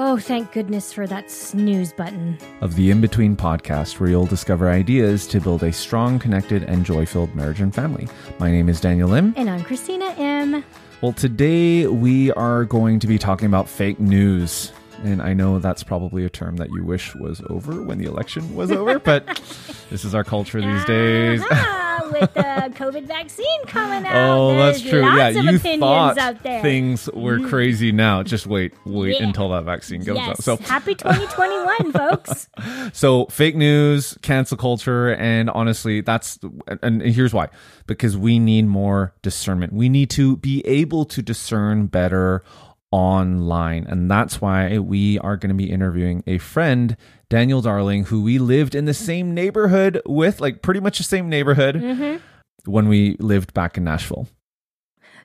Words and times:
Oh, 0.00 0.16
thank 0.16 0.52
goodness 0.52 0.92
for 0.92 1.08
that 1.08 1.28
snooze 1.28 1.92
button. 1.92 2.38
of 2.60 2.76
the 2.76 2.92
In 2.92 3.00
Between 3.00 3.36
podcast, 3.36 3.98
where 3.98 4.08
you'll 4.08 4.26
discover 4.26 4.70
ideas 4.70 5.26
to 5.26 5.40
build 5.40 5.64
a 5.64 5.72
strong, 5.72 6.20
connected, 6.20 6.62
and 6.62 6.84
joy 6.84 7.04
filled 7.04 7.34
marriage 7.34 7.60
and 7.60 7.74
family. 7.74 8.06
My 8.38 8.48
name 8.48 8.68
is 8.68 8.80
Daniel 8.80 9.08
Lim. 9.08 9.34
And 9.36 9.50
I'm 9.50 9.64
Christina 9.64 10.14
M. 10.16 10.62
Well, 11.00 11.12
today 11.12 11.88
we 11.88 12.30
are 12.34 12.64
going 12.64 13.00
to 13.00 13.08
be 13.08 13.18
talking 13.18 13.46
about 13.46 13.68
fake 13.68 13.98
news. 13.98 14.70
And 15.04 15.22
I 15.22 15.32
know 15.32 15.58
that's 15.60 15.84
probably 15.84 16.24
a 16.24 16.28
term 16.30 16.56
that 16.56 16.70
you 16.70 16.84
wish 16.84 17.14
was 17.14 17.40
over 17.48 17.82
when 17.82 17.98
the 17.98 18.06
election 18.06 18.54
was 18.56 18.72
over, 18.72 18.98
but 19.04 19.26
this 19.90 20.04
is 20.04 20.14
our 20.14 20.24
culture 20.24 20.60
these 20.60 20.84
days. 20.86 21.40
Ah, 21.50 22.08
with 22.10 22.34
the 22.34 22.72
COVID 22.74 23.04
vaccine 23.04 23.64
coming 23.66 24.04
out. 24.06 24.38
Oh, 24.38 24.56
that's 24.56 24.80
true. 24.80 25.02
Lots 25.02 25.16
Yeah, 25.18 25.28
of 25.28 25.44
you 25.44 25.56
opinions 25.56 25.80
thought 25.80 26.18
out 26.18 26.42
there. 26.42 26.62
Things 26.62 27.08
were 27.14 27.38
crazy 27.48 27.92
now. 27.92 28.22
Just 28.24 28.46
wait, 28.46 28.72
wait 28.84 29.20
Yeah. 29.20 29.26
until 29.26 29.50
that 29.50 29.64
vaccine 29.64 30.02
goes 30.02 30.16
yes. 30.16 30.28
out. 30.30 30.42
So, 30.42 30.56
Happy 30.56 30.94
2021, 30.96 31.92
folks. 31.92 32.48
so 32.92 33.26
fake 33.26 33.54
news, 33.56 34.18
cancel 34.22 34.56
culture, 34.56 35.14
and 35.14 35.48
honestly, 35.50 36.00
that's 36.00 36.38
and 36.82 37.02
here's 37.02 37.32
why: 37.32 37.48
because 37.86 38.16
we 38.16 38.38
need 38.40 38.66
more 38.66 39.14
discernment. 39.22 39.72
We 39.72 39.88
need 39.88 40.10
to 40.10 40.36
be 40.38 40.66
able 40.66 41.04
to 41.06 41.22
discern 41.22 41.86
better 41.86 42.42
online, 42.90 43.84
and 43.86 44.10
that's 44.10 44.40
why 44.40 44.78
we 44.78 45.18
are 45.18 45.36
going 45.36 45.50
to 45.50 45.54
be 45.54 45.70
interviewing 45.70 46.22
a 46.26 46.38
friend. 46.38 46.96
Daniel 47.28 47.60
Darling, 47.60 48.04
who 48.06 48.22
we 48.22 48.38
lived 48.38 48.74
in 48.74 48.86
the 48.86 48.94
same 48.94 49.34
neighborhood 49.34 50.00
with, 50.06 50.40
like 50.40 50.62
pretty 50.62 50.80
much 50.80 50.98
the 50.98 51.04
same 51.04 51.28
neighborhood 51.28 51.76
Mm-hmm. 51.76 52.16
when 52.70 52.88
we 52.88 53.16
lived 53.20 53.52
back 53.54 53.76
in 53.76 53.84
Nashville. 53.84 54.28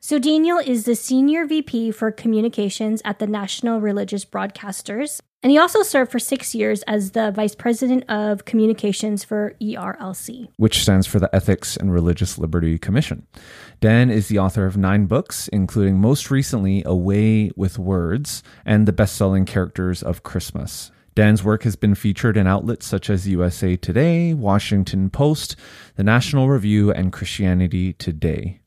So, 0.01 0.19
Daniel 0.19 0.57
is 0.57 0.83
the 0.83 0.95
Senior 0.95 1.45
VP 1.45 1.91
for 1.91 2.11
Communications 2.11 3.01
at 3.05 3.19
the 3.19 3.27
National 3.27 3.79
Religious 3.79 4.25
Broadcasters. 4.25 5.21
And 5.43 5.51
he 5.51 5.57
also 5.57 5.83
served 5.83 6.09
for 6.09 6.19
six 6.19 6.55
years 6.55 6.83
as 6.83 7.11
the 7.11 7.29
Vice 7.31 7.53
President 7.53 8.09
of 8.09 8.45
Communications 8.45 9.25
for 9.25 9.55
ERLC. 9.61 10.47
which 10.55 10.81
stands 10.81 11.05
for 11.05 11.19
the 11.19 11.29
Ethics 11.35 11.75
and 11.75 11.91
Religious 11.91 12.37
Liberty 12.37 12.77
Commission. 12.77 13.27
Dan 13.81 14.09
is 14.09 14.29
the 14.29 14.39
author 14.39 14.65
of 14.65 14.77
nine 14.77 15.05
books, 15.05 15.49
including 15.49 15.99
most 15.99 16.31
recently 16.31 16.81
A 16.85 16.95
Way 16.95 17.51
with 17.57 17.77
Words 17.77 18.41
and 18.65 18.87
the 18.87 18.93
best 18.93 19.15
selling 19.17 19.43
characters 19.43 20.01
of 20.01 20.23
Christmas. 20.23 20.91
Dan's 21.13 21.43
work 21.43 21.63
has 21.63 21.75
been 21.75 21.93
featured 21.93 22.37
in 22.37 22.47
outlets 22.47 22.87
such 22.87 23.09
as 23.09 23.27
USA 23.27 23.75
Today, 23.75 24.33
Washington 24.33 25.09
Post, 25.09 25.57
the 25.97 26.03
National 26.03 26.47
Review, 26.49 26.89
and 26.91 27.11
Christianity 27.11 27.93
Today. 27.93 28.61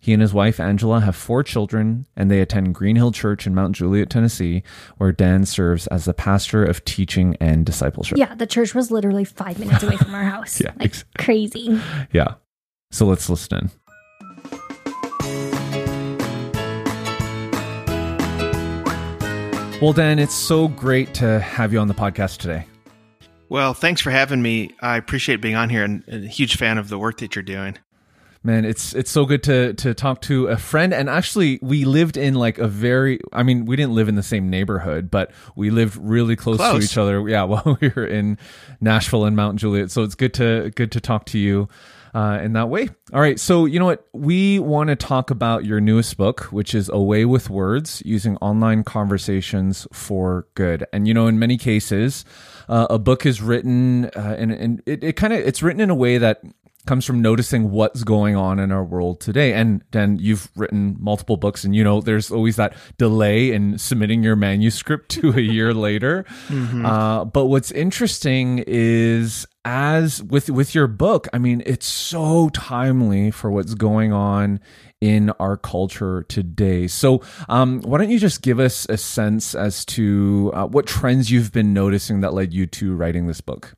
He 0.00 0.12
and 0.12 0.22
his 0.22 0.32
wife 0.32 0.60
Angela 0.60 1.00
have 1.00 1.16
four 1.16 1.42
children, 1.42 2.06
and 2.16 2.30
they 2.30 2.40
attend 2.40 2.74
Green 2.74 2.96
Hill 2.96 3.10
Church 3.10 3.46
in 3.46 3.54
Mount 3.54 3.74
Juliet, 3.74 4.10
Tennessee, 4.10 4.62
where 4.96 5.10
Dan 5.12 5.44
serves 5.44 5.86
as 5.88 6.04
the 6.04 6.14
pastor 6.14 6.64
of 6.64 6.84
teaching 6.84 7.36
and 7.40 7.66
discipleship. 7.66 8.16
Yeah, 8.16 8.34
the 8.34 8.46
church 8.46 8.74
was 8.74 8.90
literally 8.90 9.24
five 9.24 9.58
minutes 9.58 9.82
away 9.82 9.96
from 9.96 10.14
our 10.14 10.24
house. 10.30 10.60
Yeah, 10.60 10.70
like 10.76 10.86
ex- 10.86 11.04
crazy. 11.18 11.80
Yeah. 12.12 12.34
So 12.90 13.06
let's 13.06 13.28
listen 13.28 13.58
in. 13.58 13.70
Well, 19.80 19.92
Dan, 19.92 20.18
it's 20.18 20.34
so 20.34 20.66
great 20.66 21.14
to 21.14 21.38
have 21.38 21.72
you 21.72 21.78
on 21.78 21.86
the 21.86 21.94
podcast 21.94 22.38
today. 22.38 22.66
Well, 23.48 23.74
thanks 23.74 24.00
for 24.00 24.10
having 24.10 24.42
me. 24.42 24.74
I 24.80 24.96
appreciate 24.96 25.40
being 25.40 25.54
on 25.54 25.70
here 25.70 25.84
and 25.84 26.02
and 26.08 26.24
a 26.24 26.28
huge 26.28 26.56
fan 26.56 26.78
of 26.78 26.88
the 26.88 26.98
work 26.98 27.18
that 27.18 27.36
you're 27.36 27.44
doing. 27.44 27.78
Man, 28.48 28.64
it's 28.64 28.94
it's 28.94 29.10
so 29.10 29.26
good 29.26 29.42
to 29.42 29.74
to 29.74 29.92
talk 29.92 30.22
to 30.22 30.46
a 30.46 30.56
friend 30.56 30.94
and 30.94 31.10
actually 31.10 31.58
we 31.60 31.84
lived 31.84 32.16
in 32.16 32.32
like 32.32 32.56
a 32.56 32.66
very 32.66 33.20
I 33.30 33.42
mean, 33.42 33.66
we 33.66 33.76
didn't 33.76 33.92
live 33.92 34.08
in 34.08 34.14
the 34.14 34.22
same 34.22 34.48
neighborhood, 34.48 35.10
but 35.10 35.32
we 35.54 35.68
lived 35.68 35.98
really 36.00 36.34
close, 36.34 36.56
to 36.56 36.78
each 36.78 36.96
other. 36.96 37.28
Yeah, 37.28 37.42
while 37.44 37.76
we 37.78 37.92
were 37.94 38.06
in 38.06 38.38
Nashville 38.80 39.26
and 39.26 39.36
Mount 39.36 39.58
Juliet. 39.58 39.90
So 39.90 40.02
it's 40.02 40.14
good 40.14 40.32
to 40.32 40.72
good 40.74 40.90
to 40.92 41.00
talk 41.00 41.26
to 41.26 41.38
you 41.38 41.68
uh, 42.14 42.40
in 42.42 42.54
that 42.54 42.68
way. 42.68 42.88
All 43.12 43.20
right, 43.20 43.38
so 43.38 43.64
you 43.64 43.78
know 43.78 43.86
what? 43.86 44.06
We 44.12 44.58
want 44.58 44.88
to 44.88 44.96
talk 44.96 45.30
about 45.30 45.64
your 45.64 45.80
newest 45.80 46.16
book, 46.16 46.44
which 46.44 46.74
is 46.74 46.88
A 46.88 46.98
Way 46.98 47.24
with 47.24 47.50
Words: 47.50 48.02
Using 48.04 48.36
Online 48.38 48.84
Conversations 48.84 49.86
for 49.92 50.46
Good. 50.54 50.84
And 50.92 51.06
you 51.06 51.14
know, 51.14 51.26
in 51.26 51.38
many 51.38 51.56
cases, 51.56 52.24
uh, 52.68 52.86
a 52.90 52.98
book 52.98 53.26
is 53.26 53.40
written, 53.40 54.06
uh, 54.06 54.36
and 54.38 54.52
and 54.52 54.82
it, 54.86 55.04
it 55.04 55.12
kind 55.14 55.32
of 55.32 55.40
it's 55.40 55.62
written 55.62 55.80
in 55.80 55.90
a 55.90 55.94
way 55.94 56.18
that 56.18 56.42
comes 56.88 57.04
from 57.04 57.20
noticing 57.20 57.70
what's 57.70 58.02
going 58.02 58.34
on 58.34 58.58
in 58.58 58.72
our 58.72 58.82
world 58.82 59.20
today. 59.20 59.52
And 59.52 59.84
then 59.90 60.16
you've 60.18 60.48
written 60.56 60.96
multiple 60.98 61.36
books, 61.36 61.62
and 61.62 61.76
you 61.76 61.84
know, 61.84 62.00
there's 62.00 62.30
always 62.30 62.56
that 62.56 62.74
delay 62.96 63.52
in 63.52 63.76
submitting 63.76 64.22
your 64.22 64.36
manuscript 64.36 65.10
to 65.10 65.32
a 65.32 65.40
year 65.40 65.74
later. 65.88 66.24
Uh, 66.50 67.26
but 67.26 67.44
what's 67.44 67.70
interesting 67.70 68.64
is 68.66 69.46
as 69.66 70.22
with 70.22 70.48
with 70.48 70.74
your 70.74 70.86
book, 70.86 71.28
I 71.34 71.38
mean, 71.38 71.62
it's 71.66 71.86
so 71.86 72.48
timely 72.54 73.30
for 73.30 73.50
what's 73.50 73.74
going 73.74 74.14
on 74.14 74.58
in 75.02 75.28
our 75.38 75.58
culture 75.58 76.24
today. 76.30 76.86
So, 76.86 77.20
um, 77.50 77.82
why 77.82 77.98
don't 77.98 78.10
you 78.10 78.18
just 78.18 78.40
give 78.40 78.58
us 78.58 78.86
a 78.88 78.96
sense 78.96 79.54
as 79.54 79.84
to 79.86 80.50
uh, 80.54 80.66
what 80.66 80.86
trends 80.86 81.30
you've 81.30 81.52
been 81.52 81.74
noticing 81.74 82.22
that 82.22 82.32
led 82.32 82.54
you 82.54 82.66
to 82.66 82.96
writing 82.96 83.26
this 83.26 83.42
book? 83.42 83.74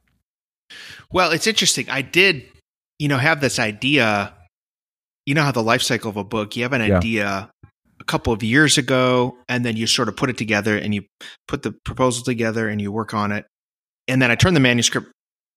Well, 1.10 1.32
it's 1.32 1.48
interesting. 1.48 1.90
I 1.90 2.02
did, 2.02 2.44
you 3.00 3.08
know, 3.08 3.16
have 3.16 3.40
this 3.40 3.58
idea. 3.58 4.34
You 5.26 5.34
know 5.34 5.42
how 5.42 5.52
the 5.52 5.62
life 5.62 5.82
cycle 5.82 6.10
of 6.10 6.16
a 6.16 6.24
book, 6.24 6.54
you 6.54 6.62
have 6.62 6.74
an 6.74 6.82
Yeah. 6.86 6.98
idea 6.98 7.50
a 7.98 8.04
couple 8.04 8.32
of 8.32 8.42
years 8.42 8.78
ago, 8.78 9.36
and 9.48 9.64
then 9.64 9.76
you 9.76 9.86
sort 9.86 10.08
of 10.08 10.16
put 10.16 10.28
it 10.30 10.36
together 10.38 10.76
and 10.76 10.94
you 10.94 11.04
put 11.48 11.62
the 11.62 11.72
proposal 11.72 12.22
together 12.22 12.68
and 12.68 12.80
you 12.80 12.92
work 12.92 13.14
on 13.14 13.32
it. 13.32 13.46
And 14.06 14.20
then 14.20 14.30
I 14.30 14.34
turned 14.34 14.54
the 14.54 14.60
manuscript, 14.60 15.10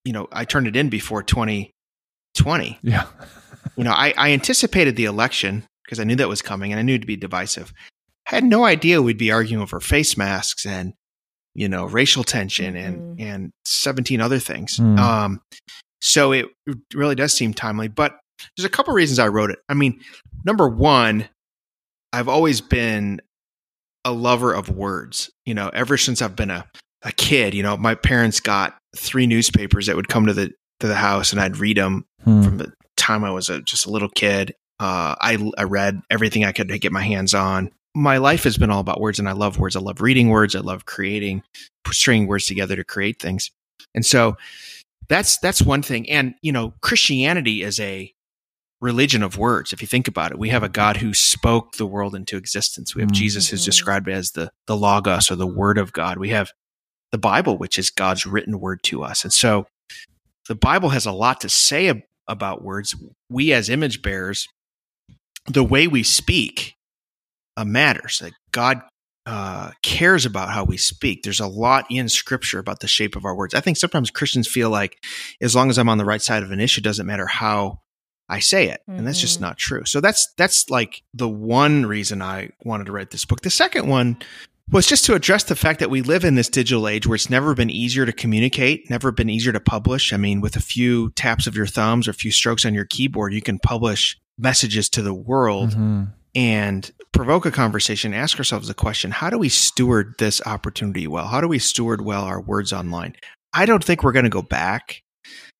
you 0.06 0.14
know, 0.14 0.28
I 0.31 0.46
turned 0.46 0.68
it 0.68 0.76
in 0.76 0.90
before 0.90 1.22
2020. 1.24 2.80
Yeah. 2.81 3.06
you 3.78 3.84
know, 3.84 3.92
I, 3.92 4.14
I 4.18 4.31
anticipated 4.31 4.96
the 4.96 5.06
election 5.06 5.66
because 5.84 6.00
I 6.00 6.04
knew 6.06 6.16
that 6.16 6.30
was 6.30 6.42
coming 6.42 6.72
and 6.72 6.80
I 6.80 6.81
knew 6.84 6.96
it'd 6.96 7.08
be 7.08 7.16
divisive. 7.18 7.74
I 8.31 8.36
had 8.36 8.44
no 8.46 8.64
idea 8.64 9.02
we'd 9.02 9.18
be 9.18 9.31
arguing 9.31 9.62
over 9.62 9.80
face 9.80 10.16
masks 10.18 10.66
and, 10.66 10.94
you 11.56 11.68
know, 11.68 11.86
racial 11.86 12.24
tension 12.24 12.75
and, 12.75 13.20
and 13.20 13.52
17 13.66 14.22
other 14.22 14.40
things. 14.40 14.78
Mm. 14.78 14.98
Um, 15.00 15.42
so 16.03 16.34
it 16.34 16.47
really 16.94 17.16
does 17.16 17.34
seem 17.34 17.53
timely, 17.53 17.88
but 17.88 18.19
there's 18.58 18.66
a 18.66 18.69
couple 18.69 18.94
reasons 18.94 19.19
I 19.19 19.28
wrote 19.30 19.52
it. 19.52 19.59
I 19.69 19.74
mean, 19.74 20.02
number 20.46 20.68
one, 20.68 21.30
I've 22.12 22.28
always 22.28 22.59
been 22.62 23.22
a 24.03 24.12
lover 24.12 24.53
of 24.53 24.69
words, 24.69 25.31
you 25.46 25.53
know, 25.53 25.69
ever 25.69 25.97
since 25.97 26.22
I've 26.22 26.36
been 26.36 26.52
a, 26.52 26.68
a 27.03 27.13
kid, 27.13 27.53
you 27.53 27.63
know, 27.63 27.78
my 27.78 27.96
parents 27.96 28.42
got 28.42 28.78
three 28.97 29.28
newspapers 29.28 29.88
that 29.88 29.96
would 29.96 30.09
come 30.09 30.25
to 30.25 30.34
the, 30.34 30.52
to 30.81 30.88
the 30.88 30.96
house 30.96 31.31
and 31.31 31.40
I'd 31.40 31.58
read 31.58 31.78
them 31.78 32.06
Hmm. 32.24 32.44
from 32.44 32.58
the 32.58 32.74
time 32.97 33.24
I 33.24 33.31
was 33.31 33.50
a, 33.50 33.62
just 33.62 33.86
a 33.86 33.90
little 33.90 34.09
kid. 34.09 34.53
Uh, 34.80 35.16
I, 35.19 35.52
I 35.58 35.63
read 35.63 36.02
everything 36.09 36.44
I 36.44 36.52
could 36.52 36.69
get 36.81 36.92
my 36.92 37.02
hands 37.03 37.34
on. 37.34 37.72
My 37.96 38.18
life 38.18 38.44
has 38.44 38.58
been 38.58 38.72
all 38.72 38.80
about 38.80 39.00
words, 39.02 39.19
and 39.19 39.30
I 39.30 39.34
love 39.34 39.59
words. 39.59 39.75
I 39.75 39.80
love 39.80 40.02
reading 40.02 40.30
words. 40.30 40.56
I 40.56 40.59
love 40.59 40.86
creating, 40.86 41.44
stringing 41.92 42.28
words 42.28 42.47
together 42.47 42.75
to 42.75 42.84
create 42.84 43.22
things. 43.22 43.51
And 43.94 44.06
so 44.06 44.36
that's 45.13 45.38
that's 45.38 45.62
one 45.62 45.83
thing. 45.83 46.10
And 46.10 46.33
you 46.42 46.51
know, 46.51 46.74
Christianity 46.81 47.62
is 47.62 47.80
a 47.80 48.12
religion 48.81 49.24
of 49.24 49.38
words. 49.38 49.71
If 49.71 49.81
you 49.81 49.88
think 49.88 50.07
about 50.07 50.31
it, 50.31 50.39
we 50.39 50.50
have 50.50 50.63
a 50.63 50.69
God 50.69 50.98
who 50.98 51.13
spoke 51.13 51.74
the 51.77 51.86
world 51.86 52.15
into 52.15 52.36
existence. 52.36 52.95
We 52.95 53.01
have 53.04 53.12
Mm. 53.12 53.15
Jesus, 53.15 53.48
who's 53.50 53.62
Mhm. 53.62 53.65
described 53.65 54.10
as 54.10 54.31
the 54.31 54.51
the 54.65 54.75
logos 54.75 55.30
or 55.31 55.36
the 55.36 55.48
Word 55.48 55.77
of 55.77 55.94
God. 55.94 56.18
We 56.18 56.30
have 56.30 56.51
the 57.12 57.18
Bible, 57.19 57.57
which 57.57 57.77
is 57.77 57.92
God's 57.92 58.25
written 58.25 58.60
word 58.60 58.81
to 58.83 59.04
us. 59.04 59.24
And 59.24 59.31
so 59.31 59.68
the 60.48 60.56
Bible 60.56 60.89
has 60.89 61.06
a 61.06 61.12
lot 61.12 61.39
to 61.42 61.50
say 61.50 61.88
ab- 61.89 62.01
about 62.27 62.63
words. 62.63 62.95
We 63.30 63.54
as 63.54 63.69
image 63.69 64.01
bearers, 64.01 64.48
the 65.45 65.63
way 65.63 65.88
we 65.88 66.04
speak 66.04 66.74
uh, 67.56 67.63
matters. 67.65 68.19
Like 68.21 68.33
God 68.51 68.81
uh, 69.25 69.72
cares 69.81 70.25
about 70.25 70.50
how 70.50 70.64
we 70.64 70.78
speak. 70.78 71.24
There's 71.24 71.40
a 71.40 71.48
lot 71.48 71.86
in 71.90 72.10
Scripture 72.10 72.60
about 72.60 72.81
the 72.81 72.88
shape 72.88 73.16
of 73.16 73.25
our 73.25 73.36
words. 73.36 73.54
I 73.54 73.62
think 73.62 73.78
sometimes 73.78 74.12
Christians 74.12 74.48
feel 74.48 74.70
like 74.70 75.04
as 75.42 75.56
long 75.56 75.70
as 75.70 75.78
I'm 75.78 75.90
on 75.90 75.98
the 75.98 76.06
right 76.06 76.22
side 76.22 76.44
of 76.44 76.52
an 76.52 76.60
issue, 76.60 76.80
it 76.80 76.84
doesn't 76.84 77.06
matter 77.06 77.28
how 77.28 77.80
I 78.30 78.40
say 78.40 78.70
it, 78.70 78.81
and 78.88 79.06
that's 79.06 79.20
just 79.20 79.40
Mhm. 79.40 79.42
not 79.42 79.58
true. 79.58 79.86
So 79.86 80.00
that's 80.02 80.28
that's 80.38 80.70
like 80.70 81.04
the 81.14 81.30
one 81.30 81.86
reason 81.86 82.22
I 82.22 82.50
wanted 82.64 82.86
to 82.86 82.92
write 82.92 83.12
this 83.12 83.25
book. 83.25 83.42
The 83.42 83.50
second 83.50 83.88
one 83.88 84.18
was 84.72 84.88
just 84.88 85.04
to 85.06 85.14
address 85.14 85.44
the 85.44 85.58
fact 85.58 85.80
that 85.81 85.90
we 85.90 86.02
live 86.02 86.24
in 86.24 86.36
this 86.36 86.48
digital 86.48 86.88
age 86.88 87.06
where 87.06 87.16
it's 87.16 87.30
never 87.30 87.54
been 87.54 87.70
easier 87.70 88.06
to 88.06 88.14
communicate, 88.14 88.90
never 88.90 89.12
been 89.12 89.30
easier 89.30 89.52
to 89.52 89.60
publish. 89.60 90.14
I 90.14 90.18
mean, 90.18 90.40
with 90.40 90.56
a 90.56 90.62
few 90.62 91.12
taps 91.12 91.48
of 91.48 91.56
your 91.56 91.68
thumbs 91.68 92.08
or 92.08 92.12
a 92.12 92.16
few 92.16 92.31
strokes 92.31 92.66
on 92.66 92.74
your 92.74 92.86
keyboard, 92.86 93.34
you 93.34 93.42
can 93.42 93.60
publish 93.60 94.18
messages 94.38 94.90
to 94.90 95.02
the 95.02 95.14
world 95.14 95.72
mm-hmm. 95.72 96.04
And 96.35 96.91
provoke 97.12 97.45
a 97.45 97.51
conversation. 97.51 98.13
Ask 98.13 98.38
ourselves 98.38 98.68
the 98.68 98.74
question 98.74 99.12
How 99.12 99.30
do 99.30 99.38
we 99.38 99.50
steward 99.50 100.15
this 100.19 100.41
opportunity 100.45 101.07
well? 101.07 101.27
How 101.27 101.41
do 101.41 101.47
we 101.47 101.59
steward 101.59 102.01
well 102.01 102.24
our 102.24 102.41
words 102.41 102.74
online? 102.74 103.15
I 103.53 103.65
don't 103.65 103.83
think 103.83 104.03
we're 104.03 104.12
going 104.12 104.24
to 104.24 104.30
go 104.30 104.41
back 104.41 105.03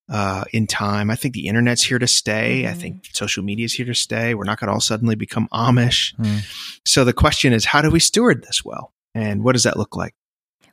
uh, 0.10 0.44
in 0.52 0.68
time. 0.68 1.10
I 1.10 1.16
think 1.16 1.34
the 1.34 1.48
internet's 1.48 1.84
here 1.84 2.00
to 2.00 2.08
stay. 2.08 2.64
Mm-hmm. 2.64 2.72
I 2.72 2.74
think 2.74 3.06
social 3.14 3.44
media 3.44 3.66
is 3.66 3.74
here 3.74 3.86
to 3.86 3.96
stay. 3.96 4.34
We're 4.34 4.44
not 4.44 4.60
going 4.60 4.68
to 4.68 4.74
all 4.74 4.80
suddenly 4.80 5.16
become 5.16 5.48
Amish. 5.54 6.16
Mm. 6.18 6.42
So 6.86 7.04
the 7.04 7.14
question 7.14 7.54
is, 7.54 7.66
how 7.66 7.82
do 7.82 7.90
we 7.90 8.00
steward 8.00 8.44
this 8.44 8.66
well? 8.66 8.92
And 9.16 9.44
what 9.44 9.54
does 9.54 9.64
that 9.64 9.78
look 9.78 9.96
like? 9.96 10.14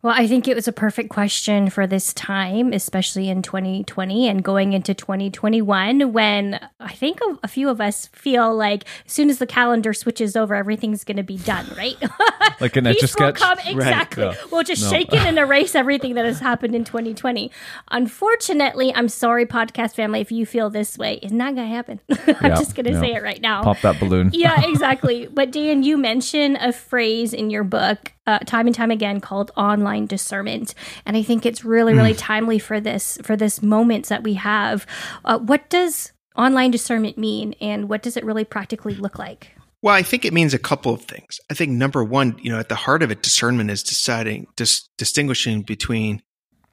Well, 0.02 0.14
I 0.16 0.26
think 0.26 0.48
it 0.48 0.54
was 0.54 0.66
a 0.66 0.72
perfect 0.72 1.10
question 1.10 1.68
for 1.68 1.86
this 1.86 2.14
time, 2.14 2.72
especially 2.72 3.28
in 3.28 3.42
2020 3.42 4.28
and 4.28 4.42
going 4.42 4.72
into 4.72 4.94
2021, 4.94 6.14
when 6.14 6.58
I 6.80 6.94
think 6.94 7.20
a, 7.20 7.38
a 7.42 7.48
few 7.48 7.68
of 7.68 7.82
us 7.82 8.06
feel 8.06 8.54
like 8.56 8.84
as 9.04 9.12
soon 9.12 9.28
as 9.28 9.38
the 9.38 9.46
calendar 9.46 9.92
switches 9.92 10.36
over, 10.36 10.54
everything's 10.54 11.04
going 11.04 11.18
to 11.18 11.22
be 11.22 11.36
done, 11.36 11.66
right? 11.76 11.96
like 12.60 12.76
an 12.76 12.86
etch 12.86 13.02
a 13.02 13.08
sketch. 13.08 13.34
Come, 13.34 13.58
exactly. 13.66 14.24
Right. 14.24 14.50
We'll 14.50 14.62
just 14.62 14.84
no. 14.84 14.90
shake 14.90 15.12
it 15.12 15.20
and 15.20 15.38
erase 15.38 15.74
everything 15.74 16.14
that 16.14 16.24
has 16.24 16.40
happened 16.40 16.74
in 16.74 16.84
2020. 16.84 17.50
Unfortunately, 17.90 18.94
I'm 18.94 19.08
sorry, 19.10 19.44
podcast 19.44 19.94
family, 19.96 20.20
if 20.20 20.32
you 20.32 20.46
feel 20.46 20.70
this 20.70 20.96
way, 20.96 21.18
it's 21.22 21.30
not 21.30 21.54
going 21.54 21.68
to 21.68 21.74
happen. 21.74 22.00
I'm 22.40 22.56
just 22.56 22.74
going 22.74 22.86
to 22.86 22.98
say 22.98 23.12
it 23.12 23.22
right 23.22 23.40
now. 23.42 23.62
Pop 23.62 23.82
that 23.82 24.00
balloon. 24.00 24.30
yeah, 24.32 24.66
exactly. 24.66 25.26
But 25.26 25.50
Dan, 25.50 25.82
you 25.82 25.98
mentioned 25.98 26.56
a 26.58 26.72
phrase 26.72 27.34
in 27.34 27.50
your 27.50 27.64
book 27.64 28.14
uh, 28.26 28.38
time 28.40 28.66
and 28.66 28.74
time 28.74 28.90
again 28.90 29.20
called 29.20 29.50
online 29.56 30.06
discernment. 30.06 30.74
And 31.06 31.16
i 31.16 31.22
think 31.22 31.46
it's 31.46 31.64
really 31.64 31.94
really 31.94 32.14
mm. 32.14 32.18
timely 32.18 32.58
for 32.58 32.80
this 32.80 33.18
for 33.22 33.36
this 33.36 33.62
moment 33.62 34.06
that 34.06 34.22
we 34.22 34.34
have. 34.34 34.86
Uh, 35.24 35.38
what 35.38 35.68
does 35.70 36.12
online 36.36 36.70
discernment 36.70 37.18
mean 37.18 37.54
and 37.60 37.88
what 37.88 38.02
does 38.02 38.16
it 38.16 38.24
really 38.24 38.44
practically 38.44 38.94
look 38.94 39.18
like? 39.18 39.52
Well 39.82 39.94
i 39.94 40.02
think 40.02 40.24
it 40.24 40.32
means 40.32 40.54
a 40.54 40.58
couple 40.58 40.92
of 40.92 41.02
things. 41.02 41.40
I 41.50 41.54
think 41.54 41.72
number 41.72 42.04
one 42.04 42.38
you 42.42 42.50
know 42.50 42.58
at 42.58 42.68
the 42.68 42.74
heart 42.74 43.02
of 43.02 43.10
it 43.10 43.22
discernment 43.22 43.70
is 43.70 43.82
deciding 43.82 44.46
dis- 44.56 44.88
distinguishing 44.98 45.62
between 45.62 46.22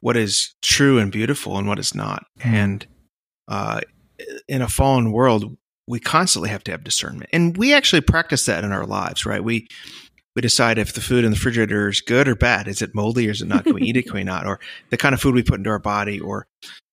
what 0.00 0.16
is 0.16 0.54
true 0.62 0.98
and 0.98 1.10
beautiful 1.10 1.58
and 1.58 1.66
what 1.66 1.78
is 1.78 1.94
not. 1.94 2.24
Mm. 2.40 2.52
and 2.52 2.86
uh, 3.48 3.80
in 4.46 4.62
a 4.62 4.68
fallen 4.68 5.12
world 5.12 5.56
we 5.86 5.98
constantly 5.98 6.50
have 6.50 6.62
to 6.64 6.70
have 6.70 6.84
discernment. 6.84 7.30
And 7.32 7.56
we 7.56 7.72
actually 7.72 8.02
practice 8.02 8.44
that 8.44 8.62
in 8.62 8.72
our 8.72 8.84
lives 8.84 9.24
right? 9.24 9.42
We 9.42 9.68
we 10.38 10.42
decide 10.42 10.78
if 10.78 10.92
the 10.92 11.00
food 11.00 11.24
in 11.24 11.32
the 11.32 11.34
refrigerator 11.34 11.88
is 11.88 12.00
good 12.00 12.28
or 12.28 12.36
bad. 12.36 12.68
Is 12.68 12.80
it 12.80 12.94
moldy 12.94 13.26
or 13.26 13.32
is 13.32 13.42
it 13.42 13.48
not? 13.48 13.64
Can 13.64 13.74
we 13.74 13.82
eat 13.82 13.96
it? 13.96 14.04
Can 14.04 14.14
we 14.14 14.22
not? 14.22 14.46
Or 14.46 14.60
the 14.88 14.96
kind 14.96 15.12
of 15.12 15.20
food 15.20 15.34
we 15.34 15.42
put 15.42 15.58
into 15.58 15.70
our 15.70 15.80
body 15.80 16.20
or, 16.20 16.46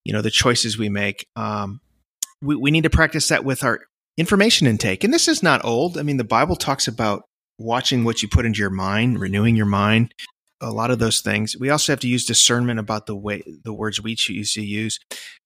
you 0.03 0.13
know, 0.13 0.24
the 0.24 0.31
choices 0.31 0.80
we 0.80 0.89
make. 0.89 1.27
Um, 1.36 1.80
we, 2.42 2.56
we 2.56 2.71
need 2.71 2.86
to 2.86 2.89
practice 2.89 3.27
that 3.27 3.45
with 3.45 3.63
our 3.63 3.81
information 4.18 4.65
intake. 4.65 5.03
And 5.03 5.13
this 5.13 5.27
is 5.27 5.44
not 5.44 5.63
old. 5.63 5.95
I 5.95 6.01
mean, 6.01 6.18
the 6.18 6.24
Bible 6.24 6.56
talks 6.56 6.88
about 6.88 7.25
watching 7.59 8.03
what 8.03 8.24
you 8.24 8.27
put 8.27 8.47
into 8.47 8.62
your 8.62 8.71
mind, 8.71 9.19
renewing 9.19 9.56
your 9.56 9.68
mind, 9.68 10.15
a 10.59 10.71
lot 10.71 10.89
of 10.89 10.98
those 10.98 11.21
things. 11.21 11.56
We 11.56 11.69
also 11.69 11.91
have 11.91 12.00
to 12.00 12.07
use 12.07 12.25
discernment 12.25 12.80
about 12.80 13.06
the 13.06 13.15
way 13.15 13.44
the 13.63 13.74
words 13.74 14.01
we 14.01 14.15
choose 14.15 14.53
to 14.53 14.65
use. 14.65 15.00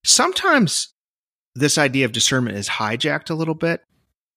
Sometimes 0.06 0.94
this 1.54 1.78
idea 1.78 2.06
of 2.06 2.14
discernment 2.14 2.56
is 2.56 2.70
hijacked 2.70 3.30
a 3.30 3.36
little 3.36 3.56
bit. 3.56 3.82